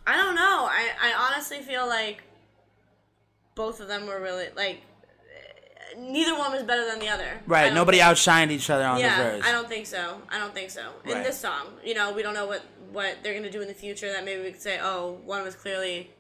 I 0.05 0.15
don't 0.15 0.35
know. 0.35 0.67
I, 0.69 0.89
I 1.01 1.13
honestly 1.27 1.57
feel 1.61 1.87
like 1.87 2.21
both 3.55 3.79
of 3.79 3.87
them 3.87 4.05
were 4.05 4.21
really 4.21 4.45
like 4.55 4.81
neither 5.97 6.37
one 6.37 6.51
was 6.51 6.61
better 6.61 6.85
than 6.85 6.99
the 6.99 7.09
other. 7.09 7.41
Right. 7.47 7.73
Nobody 7.73 7.97
think. 7.97 8.09
outshined 8.11 8.51
each 8.51 8.69
other 8.69 8.85
on 8.85 8.99
Yeah, 8.99 9.17
the 9.17 9.23
verse. 9.23 9.43
I 9.47 9.51
don't 9.51 9.67
think 9.67 9.87
so. 9.87 10.21
I 10.29 10.37
don't 10.37 10.53
think 10.53 10.69
so. 10.69 10.91
In 11.03 11.13
Right. 11.13 11.23
this 11.23 11.39
song, 11.39 11.65
you 11.83 11.95
know, 11.95 12.13
we 12.13 12.21
don't 12.21 12.35
know 12.35 12.45
what 12.45 12.61
what 12.91 13.17
they're 13.23 13.33
gonna 13.33 13.49
do 13.49 13.61
in 13.61 13.67
the 13.67 13.73
future. 13.73 14.11
That 14.13 14.23
maybe 14.23 14.43
we 14.43 14.51
could 14.51 14.61
say, 14.61 14.79
oh, 14.79 15.17
one 15.25 15.43
was 15.43 15.55
clearly, 15.55 16.11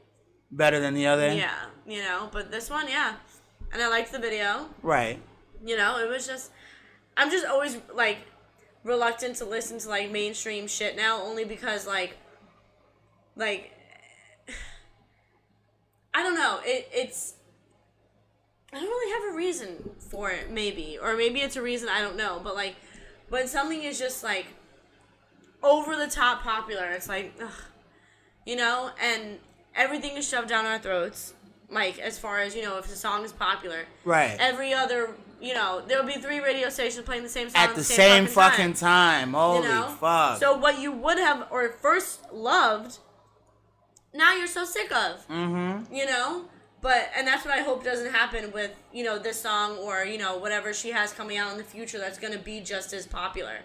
better 0.55 0.79
than 0.79 0.93
the 0.93 1.07
other. 1.07 1.33
yeah, 1.33 1.65
you 1.87 2.01
know, 2.01 2.29
but 2.31 2.51
this 2.51 2.69
one, 2.69 2.87
yeah. 2.87 3.15
And 3.71 3.81
I 3.81 3.87
liked 3.87 4.11
the 4.11 4.19
video. 4.19 4.67
Right. 4.83 5.19
You 5.65 5.77
know, 5.77 5.99
it 5.99 6.07
was 6.07 6.27
just 6.27 6.51
I'm 7.17 7.29
just 7.29 7.45
always 7.45 7.77
like 7.93 8.19
reluctant 8.83 9.37
to 9.37 9.45
listen 9.45 9.79
to 9.79 9.89
like 9.89 10.11
mainstream 10.11 10.67
shit 10.67 10.95
now 10.95 11.21
only 11.21 11.45
because 11.45 11.87
like 11.87 12.17
like 13.35 13.71
I 16.13 16.23
don't 16.23 16.35
know. 16.35 16.59
It 16.63 16.87
it's 16.93 17.35
I 18.71 18.77
don't 18.77 18.89
really 18.89 19.25
have 19.25 19.33
a 19.33 19.37
reason 19.37 19.91
for 19.99 20.31
it 20.31 20.51
maybe 20.51 20.97
or 21.01 21.15
maybe 21.15 21.39
it's 21.41 21.55
a 21.55 21.61
reason 21.61 21.89
I 21.89 22.01
don't 22.01 22.17
know, 22.17 22.41
but 22.43 22.55
like 22.55 22.75
when 23.29 23.47
something 23.47 23.81
is 23.81 23.97
just 23.97 24.23
like 24.23 24.45
over 25.63 25.95
the 25.95 26.07
top 26.07 26.43
popular, 26.43 26.89
it's 26.89 27.07
like 27.07 27.33
ugh, 27.41 27.49
you 28.45 28.55
know, 28.55 28.91
and 29.01 29.39
everything 29.75 30.17
is 30.17 30.27
shoved 30.27 30.49
down 30.49 30.65
our 30.65 30.79
throats. 30.79 31.33
Like 31.69 31.97
as 31.99 32.19
far 32.19 32.39
as 32.39 32.55
you 32.55 32.61
know, 32.61 32.77
if 32.77 32.87
the 32.87 32.95
song 32.95 33.23
is 33.25 33.31
popular, 33.33 33.85
Right. 34.05 34.35
every 34.39 34.73
other 34.73 35.15
you 35.41 35.53
know 35.53 35.81
there'll 35.87 36.05
be 36.05 36.13
three 36.13 36.39
radio 36.39 36.69
stations 36.69 37.03
playing 37.03 37.23
the 37.23 37.29
same 37.29 37.49
song 37.49 37.61
At 37.61 37.75
the 37.75 37.83
same 37.83 38.27
fucking 38.27 38.73
time. 38.73 39.33
Holy 39.33 39.67
you 39.67 39.73
know? 39.73 39.87
fuck. 39.99 40.39
So 40.39 40.55
what 40.57 40.79
you 40.79 40.91
would 40.91 41.17
have 41.17 41.47
or 41.51 41.67
first 41.81 42.31
loved, 42.31 42.99
now 44.13 44.35
you're 44.35 44.47
so 44.47 44.65
sick 44.65 44.91
of. 44.91 45.27
mm-hmm. 45.27 45.93
You 45.93 46.05
know. 46.05 46.45
But 46.81 47.09
and 47.17 47.25
that's 47.25 47.45
what 47.45 47.53
I 47.57 47.61
hope 47.61 47.83
doesn't 47.83 48.11
happen 48.11 48.51
with 48.51 48.71
you 48.91 49.03
know 49.05 49.17
this 49.17 49.39
song 49.41 49.77
or 49.77 50.03
you 50.03 50.17
know 50.17 50.37
whatever 50.37 50.73
she 50.73 50.91
has 50.91 51.13
coming 51.13 51.37
out 51.37 51.51
in 51.53 51.57
the 51.57 51.63
future 51.63 51.97
that's 51.97 52.19
gonna 52.19 52.37
be 52.37 52.59
just 52.59 52.93
as 52.93 53.07
popular. 53.07 53.59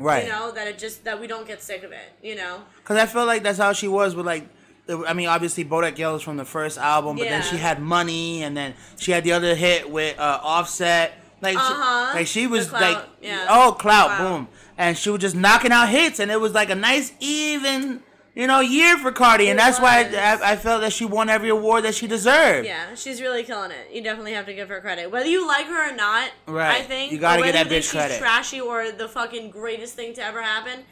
Right. 0.00 0.24
You 0.24 0.32
know 0.32 0.50
that 0.52 0.66
it 0.66 0.78
just 0.78 1.04
that 1.04 1.20
we 1.20 1.26
don't 1.26 1.46
get 1.46 1.62
sick 1.62 1.82
of 1.84 1.92
it. 1.92 2.12
You 2.22 2.34
know. 2.34 2.62
Cause 2.84 2.96
I 2.96 3.06
feel 3.06 3.26
like 3.26 3.42
that's 3.42 3.58
how 3.58 3.72
she 3.72 3.86
was 3.88 4.16
with 4.16 4.26
like. 4.26 4.48
I 4.88 5.12
mean, 5.14 5.26
obviously, 5.28 5.64
Bodak 5.64 5.98
Yellow's 5.98 6.22
from 6.22 6.36
the 6.36 6.44
first 6.44 6.78
album, 6.78 7.16
but 7.16 7.28
then 7.28 7.42
she 7.42 7.56
had 7.56 7.80
money, 7.82 8.42
and 8.44 8.56
then 8.56 8.74
she 8.98 9.10
had 9.12 9.24
the 9.24 9.32
other 9.32 9.54
hit 9.54 9.90
with 9.90 10.18
uh, 10.18 10.38
Offset. 10.42 11.12
Like, 11.42 11.56
Uh-huh. 11.56 12.12
she, 12.12 12.18
like 12.18 12.26
she 12.28 12.46
was 12.46 12.70
The 12.70 12.80
like, 12.80 12.98
yeah. 13.20 13.46
oh, 13.50 13.72
clout, 13.72 14.06
Clout. 14.06 14.18
boom, 14.18 14.48
and 14.78 14.96
she 14.96 15.10
was 15.10 15.20
just 15.20 15.34
knocking 15.36 15.72
out 15.72 15.88
hits, 15.88 16.18
and 16.20 16.30
it 16.30 16.40
was 16.40 16.52
like 16.54 16.70
a 16.70 16.74
nice 16.74 17.12
even, 17.20 18.00
you 18.34 18.46
know, 18.46 18.60
year 18.60 18.96
for 18.96 19.10
Cardi, 19.12 19.48
and 19.50 19.58
It 19.58 19.62
that's 19.62 19.78
why. 19.80 20.04
I, 20.04 20.52
I 20.52 20.56
felt 20.56 20.80
that 20.82 20.92
she 20.92 21.04
won 21.04 21.28
every 21.28 21.48
award 21.50 21.84
that 21.84 21.94
she 21.94 22.06
deserved. 22.06 22.66
Yeah, 22.66 22.94
she's 22.94 23.20
really 23.20 23.42
killing 23.42 23.70
it. 23.72 23.88
You 23.92 24.02
definitely 24.02 24.32
have 24.32 24.46
to 24.46 24.54
give 24.54 24.68
her 24.70 24.80
credit, 24.80 25.10
whether 25.10 25.26
you 25.28 25.46
like 25.46 25.66
her 25.66 25.92
or 25.92 25.94
not. 25.96 26.30
Right. 26.46 26.80
I 26.80 26.84
think 26.84 27.10
You 27.12 27.18
gotta 27.18 27.40
whether 27.42 27.52
that 27.52 27.66
bitch 27.66 27.90
credit. 27.90 28.14
She's 28.14 28.18
trashy 28.20 28.60
or 28.60 28.90
the 28.92 29.08
fucking 29.08 29.50
greatest 29.50 29.94
thing 29.94 30.14
to 30.14 30.22
ever 30.24 30.40
happen. 30.42 30.84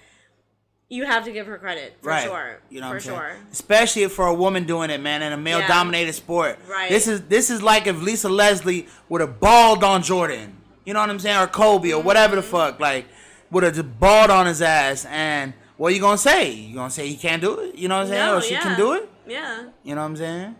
You 0.94 1.04
have 1.06 1.24
to 1.24 1.32
give 1.32 1.46
her 1.46 1.58
credit 1.58 1.96
for 2.02 2.10
right. 2.10 2.22
sure. 2.24 2.60
You 2.70 2.80
know 2.80 2.90
for 2.90 3.00
sure. 3.00 3.36
Especially 3.50 4.06
for 4.08 4.26
a 4.26 4.34
woman 4.34 4.64
doing 4.64 4.90
it, 4.90 5.00
man, 5.00 5.22
in 5.22 5.32
a 5.32 5.36
male 5.36 5.60
dominated 5.66 6.12
sport. 6.12 6.58
Right. 6.68 6.88
This 6.88 7.08
is 7.08 7.22
this 7.22 7.50
is 7.50 7.62
like 7.62 7.86
if 7.86 8.00
Lisa 8.00 8.28
Leslie 8.28 8.86
would 9.08 9.20
have 9.20 9.40
balled 9.40 9.82
on 9.82 10.02
Jordan. 10.02 10.56
You 10.84 10.92
know 10.94 11.00
what 11.00 11.10
I'm 11.10 11.18
saying? 11.18 11.38
Or 11.42 11.46
Kobe 11.48 11.92
or 11.92 12.02
whatever 12.02 12.36
the 12.36 12.42
Mm-hmm. 12.42 12.50
fuck. 12.50 12.80
Like 12.80 13.06
would 13.50 13.64
have 13.64 13.74
just 13.74 13.98
balled 13.98 14.30
on 14.30 14.46
his 14.46 14.62
ass 14.62 15.04
and 15.06 15.52
what 15.76 15.88
are 15.88 15.94
you 15.96 16.00
gonna 16.00 16.16
say? 16.18 16.50
You 16.52 16.74
gonna 16.76 16.90
say 16.90 17.08
he 17.08 17.16
can't 17.16 17.42
do 17.42 17.58
it? 17.58 17.74
You 17.74 17.88
know 17.88 17.96
what 17.96 18.02
I'm 18.02 18.08
saying? 18.08 18.26
No, 18.26 18.36
or 18.36 18.40
she 18.40 18.54
yeah. 18.54 18.60
can 18.62 18.78
do 18.78 18.92
it? 18.92 19.08
Yeah, 19.26 19.70
You 19.82 19.94
know 19.96 20.02
what 20.02 20.06
I'm 20.08 20.16
saying? 20.16 20.54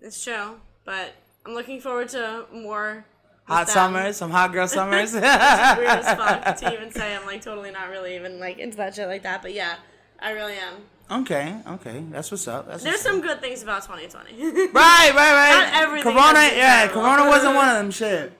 it's 0.00 0.22
true. 0.24 0.60
But 0.84 1.14
I'm 1.44 1.52
looking 1.54 1.80
forward 1.80 2.08
to 2.10 2.46
more. 2.52 3.04
Hot 3.46 3.66
them. 3.66 3.74
summers, 3.74 4.16
some 4.16 4.30
hot 4.30 4.52
girl 4.52 4.66
summers. 4.66 5.12
Weird 5.14 5.24
as 5.24 6.06
fuck 6.16 6.56
to 6.58 6.72
even 6.72 6.90
say. 6.90 7.14
I'm 7.14 7.24
like 7.26 7.42
totally 7.42 7.70
not 7.70 7.90
really 7.90 8.16
even 8.16 8.40
like 8.40 8.58
into 8.58 8.76
that 8.78 8.94
shit 8.94 9.06
like 9.08 9.22
that. 9.22 9.40
But 9.42 9.54
yeah, 9.54 9.76
I 10.18 10.30
really 10.32 10.54
am. 10.54 11.20
okay, 11.22 11.56
okay. 11.68 12.04
That's 12.10 12.30
what's 12.32 12.48
up. 12.48 12.66
That's 12.66 12.82
There's 12.82 12.94
what's 12.94 13.06
up. 13.06 13.12
some 13.12 13.20
good 13.20 13.40
things 13.40 13.62
about 13.62 13.82
2020. 13.82 14.32
Right, 14.72 14.72
right, 14.72 15.14
right. 15.14 15.70
Not 15.72 15.82
everything 15.82 16.12
Corona, 16.12 16.40
yeah. 16.54 16.88
Corona 16.88 17.26
wasn't 17.28 17.54
one 17.54 17.68
of 17.68 17.76
them 17.76 17.90
shit. 17.92 18.32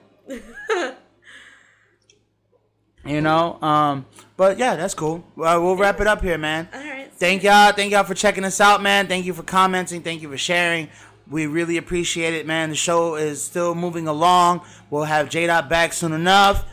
you 3.05 3.21
know, 3.21 3.61
um, 3.61 4.05
but 4.35 4.57
yeah, 4.57 4.75
that's 4.75 4.93
cool. 4.93 5.23
Well, 5.37 5.63
we'll 5.63 5.77
wrap 5.77 6.01
it 6.01 6.07
up 6.07 6.21
here, 6.21 6.37
man. 6.37 6.67
All 6.73 6.79
right. 6.81 7.09
Thank 7.13 7.43
y'all, 7.43 7.71
thank 7.71 7.93
y'all 7.93 8.03
for 8.03 8.13
checking 8.13 8.43
us 8.43 8.59
out, 8.59 8.81
man. 8.83 9.07
Thank 9.07 9.25
you 9.25 9.33
for 9.33 9.43
commenting, 9.43 10.01
thank 10.03 10.21
you 10.21 10.29
for 10.29 10.37
sharing. 10.37 10.89
We 11.29 11.45
really 11.45 11.77
appreciate 11.77 12.33
it, 12.33 12.45
man. 12.45 12.69
The 12.69 12.75
show 12.75 13.15
is 13.15 13.43
still 13.43 13.75
moving 13.75 14.07
along. 14.07 14.61
We'll 14.89 15.03
have 15.03 15.29
J 15.29 15.47
Dot 15.47 15.69
back 15.69 15.91
soon 15.91 16.13
enough. 16.13 16.65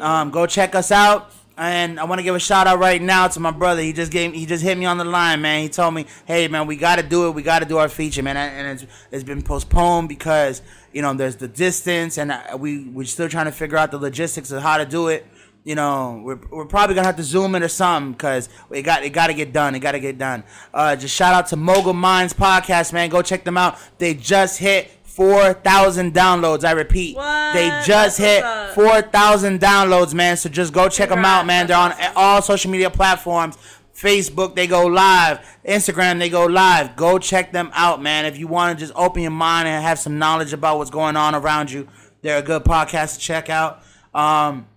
Um, 0.00 0.30
go 0.30 0.46
check 0.46 0.74
us 0.74 0.92
out. 0.92 1.32
And 1.58 1.98
I 1.98 2.04
want 2.04 2.18
to 2.18 2.22
give 2.22 2.34
a 2.34 2.38
shout 2.38 2.66
out 2.66 2.78
right 2.78 3.00
now 3.00 3.28
to 3.28 3.40
my 3.40 3.50
brother. 3.50 3.80
He 3.80 3.94
just 3.94 4.12
gave, 4.12 4.34
he 4.34 4.44
just 4.44 4.62
hit 4.62 4.76
me 4.76 4.84
on 4.84 4.98
the 4.98 5.06
line, 5.06 5.40
man. 5.40 5.62
He 5.62 5.70
told 5.70 5.94
me, 5.94 6.04
"Hey, 6.26 6.48
man, 6.48 6.66
we 6.66 6.76
got 6.76 6.96
to 6.96 7.02
do 7.02 7.28
it. 7.28 7.30
We 7.30 7.42
got 7.42 7.60
to 7.60 7.64
do 7.64 7.78
our 7.78 7.88
feature, 7.88 8.22
man." 8.22 8.36
And 8.36 8.78
it's, 8.78 8.92
it's 9.10 9.24
been 9.24 9.40
postponed 9.40 10.10
because 10.10 10.60
you 10.92 11.00
know 11.00 11.14
there's 11.14 11.36
the 11.36 11.48
distance, 11.48 12.18
and 12.18 12.30
we 12.58 12.84
we're 12.84 13.06
still 13.06 13.28
trying 13.30 13.46
to 13.46 13.52
figure 13.52 13.78
out 13.78 13.90
the 13.90 13.98
logistics 13.98 14.50
of 14.50 14.62
how 14.62 14.76
to 14.76 14.84
do 14.84 15.08
it. 15.08 15.26
You 15.66 15.74
know, 15.74 16.22
we're, 16.24 16.38
we're 16.52 16.64
probably 16.64 16.94
gonna 16.94 17.08
have 17.08 17.16
to 17.16 17.24
zoom 17.24 17.56
in 17.56 17.62
or 17.64 17.66
something 17.68 18.12
because 18.12 18.48
it 18.70 18.82
got 18.82 19.02
it 19.02 19.10
got 19.10 19.26
to 19.26 19.34
get 19.34 19.52
done. 19.52 19.74
It 19.74 19.80
got 19.80 19.92
to 19.92 19.98
get 19.98 20.16
done. 20.16 20.44
Uh, 20.72 20.94
just 20.94 21.12
shout 21.12 21.34
out 21.34 21.48
to 21.48 21.56
Mogul 21.56 21.92
Minds 21.92 22.32
podcast, 22.32 22.92
man. 22.92 23.10
Go 23.10 23.20
check 23.20 23.42
them 23.42 23.56
out. 23.56 23.76
They 23.98 24.14
just 24.14 24.60
hit 24.60 24.92
four 25.02 25.54
thousand 25.54 26.14
downloads. 26.14 26.64
I 26.64 26.70
repeat, 26.70 27.16
What? 27.16 27.52
they 27.52 27.66
just 27.84 28.16
That's 28.16 28.16
hit 28.16 28.74
four 28.76 29.02
thousand 29.02 29.60
downloads, 29.60 30.14
man. 30.14 30.36
So 30.36 30.48
just 30.48 30.72
go 30.72 30.88
check 30.88 31.08
them 31.08 31.24
out, 31.24 31.46
man. 31.46 31.66
They're 31.66 31.76
on 31.76 31.94
all 32.14 32.40
social 32.42 32.70
media 32.70 32.88
platforms. 32.88 33.58
Facebook, 33.92 34.54
they 34.54 34.68
go 34.68 34.86
live. 34.86 35.40
Instagram, 35.66 36.20
they 36.20 36.30
go 36.30 36.46
live. 36.46 36.94
Go 36.94 37.18
check 37.18 37.50
them 37.50 37.72
out, 37.74 38.00
man. 38.00 38.24
If 38.24 38.38
you 38.38 38.46
want 38.46 38.78
to 38.78 38.84
just 38.84 38.96
open 38.96 39.22
your 39.22 39.32
mind 39.32 39.66
and 39.66 39.82
have 39.82 39.98
some 39.98 40.16
knowledge 40.16 40.52
about 40.52 40.78
what's 40.78 40.90
going 40.90 41.16
on 41.16 41.34
around 41.34 41.72
you, 41.72 41.88
they're 42.22 42.38
a 42.38 42.42
good 42.42 42.62
podcast 42.62 43.14
to 43.14 43.18
check 43.20 43.50
out. 43.50 43.82
Um, 44.14 44.68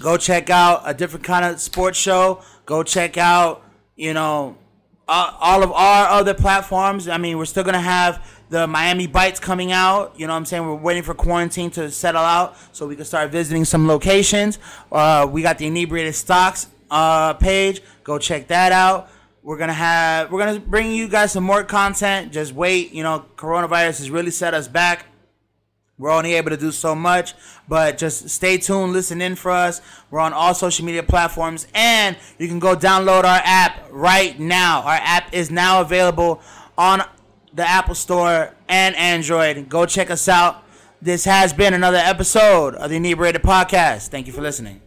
go 0.00 0.16
check 0.16 0.50
out 0.50 0.82
a 0.84 0.94
different 0.94 1.24
kind 1.24 1.44
of 1.44 1.60
sports 1.60 1.98
show. 1.98 2.42
Go 2.66 2.82
check 2.82 3.16
out, 3.16 3.62
you 3.96 4.14
know, 4.14 4.56
uh, 5.06 5.36
all 5.38 5.62
of 5.62 5.70
our 5.72 6.08
other 6.08 6.34
platforms. 6.34 7.08
I 7.08 7.18
mean, 7.18 7.38
we're 7.38 7.44
still 7.44 7.64
gonna 7.64 7.80
have 7.80 8.26
the 8.48 8.66
Miami 8.66 9.06
Bites 9.06 9.40
coming 9.40 9.72
out. 9.72 10.18
You 10.18 10.26
know 10.26 10.32
what 10.32 10.38
I'm 10.38 10.46
saying? 10.46 10.66
We're 10.66 10.74
waiting 10.74 11.02
for 11.02 11.14
quarantine 11.14 11.70
to 11.72 11.90
settle 11.90 12.22
out 12.22 12.56
so 12.72 12.86
we 12.86 12.96
can 12.96 13.04
start 13.04 13.30
visiting 13.30 13.64
some 13.64 13.86
locations. 13.86 14.58
Uh, 14.90 15.28
we 15.30 15.42
got 15.42 15.58
the 15.58 15.66
inebriated 15.66 16.14
stocks 16.14 16.68
uh, 16.90 17.34
page. 17.34 17.82
Go 18.02 18.18
check 18.18 18.48
that 18.48 18.72
out. 18.72 19.10
We're 19.42 19.58
gonna 19.58 19.74
have 19.74 20.32
we're 20.32 20.38
gonna 20.38 20.60
bring 20.60 20.92
you 20.92 21.08
guys 21.08 21.32
some 21.32 21.44
more 21.44 21.64
content. 21.64 22.32
Just 22.32 22.52
wait. 22.52 22.92
You 22.92 23.02
know, 23.02 23.26
coronavirus 23.36 23.98
has 23.98 24.10
really 24.10 24.30
set 24.30 24.54
us 24.54 24.68
back. 24.68 25.06
We're 25.96 26.10
only 26.10 26.34
able 26.34 26.50
to 26.50 26.56
do 26.56 26.72
so 26.72 26.94
much, 26.94 27.34
but 27.68 27.98
just 27.98 28.28
stay 28.28 28.58
tuned, 28.58 28.92
listen 28.92 29.20
in 29.22 29.36
for 29.36 29.52
us. 29.52 29.80
We're 30.10 30.20
on 30.20 30.32
all 30.32 30.52
social 30.52 30.84
media 30.84 31.04
platforms, 31.04 31.68
and 31.72 32.16
you 32.38 32.48
can 32.48 32.58
go 32.58 32.74
download 32.74 33.24
our 33.24 33.40
app 33.44 33.86
right 33.90 34.38
now. 34.40 34.82
Our 34.82 34.94
app 35.00 35.32
is 35.32 35.52
now 35.52 35.80
available 35.80 36.40
on 36.76 37.02
the 37.52 37.68
Apple 37.68 37.94
Store 37.94 38.54
and 38.68 38.96
Android. 38.96 39.68
Go 39.68 39.86
check 39.86 40.10
us 40.10 40.28
out. 40.28 40.64
This 41.00 41.24
has 41.26 41.52
been 41.52 41.74
another 41.74 41.98
episode 41.98 42.74
of 42.74 42.90
the 42.90 42.96
Inebriated 42.96 43.42
Podcast. 43.42 44.08
Thank 44.08 44.26
you 44.26 44.32
for 44.32 44.40
listening. 44.40 44.80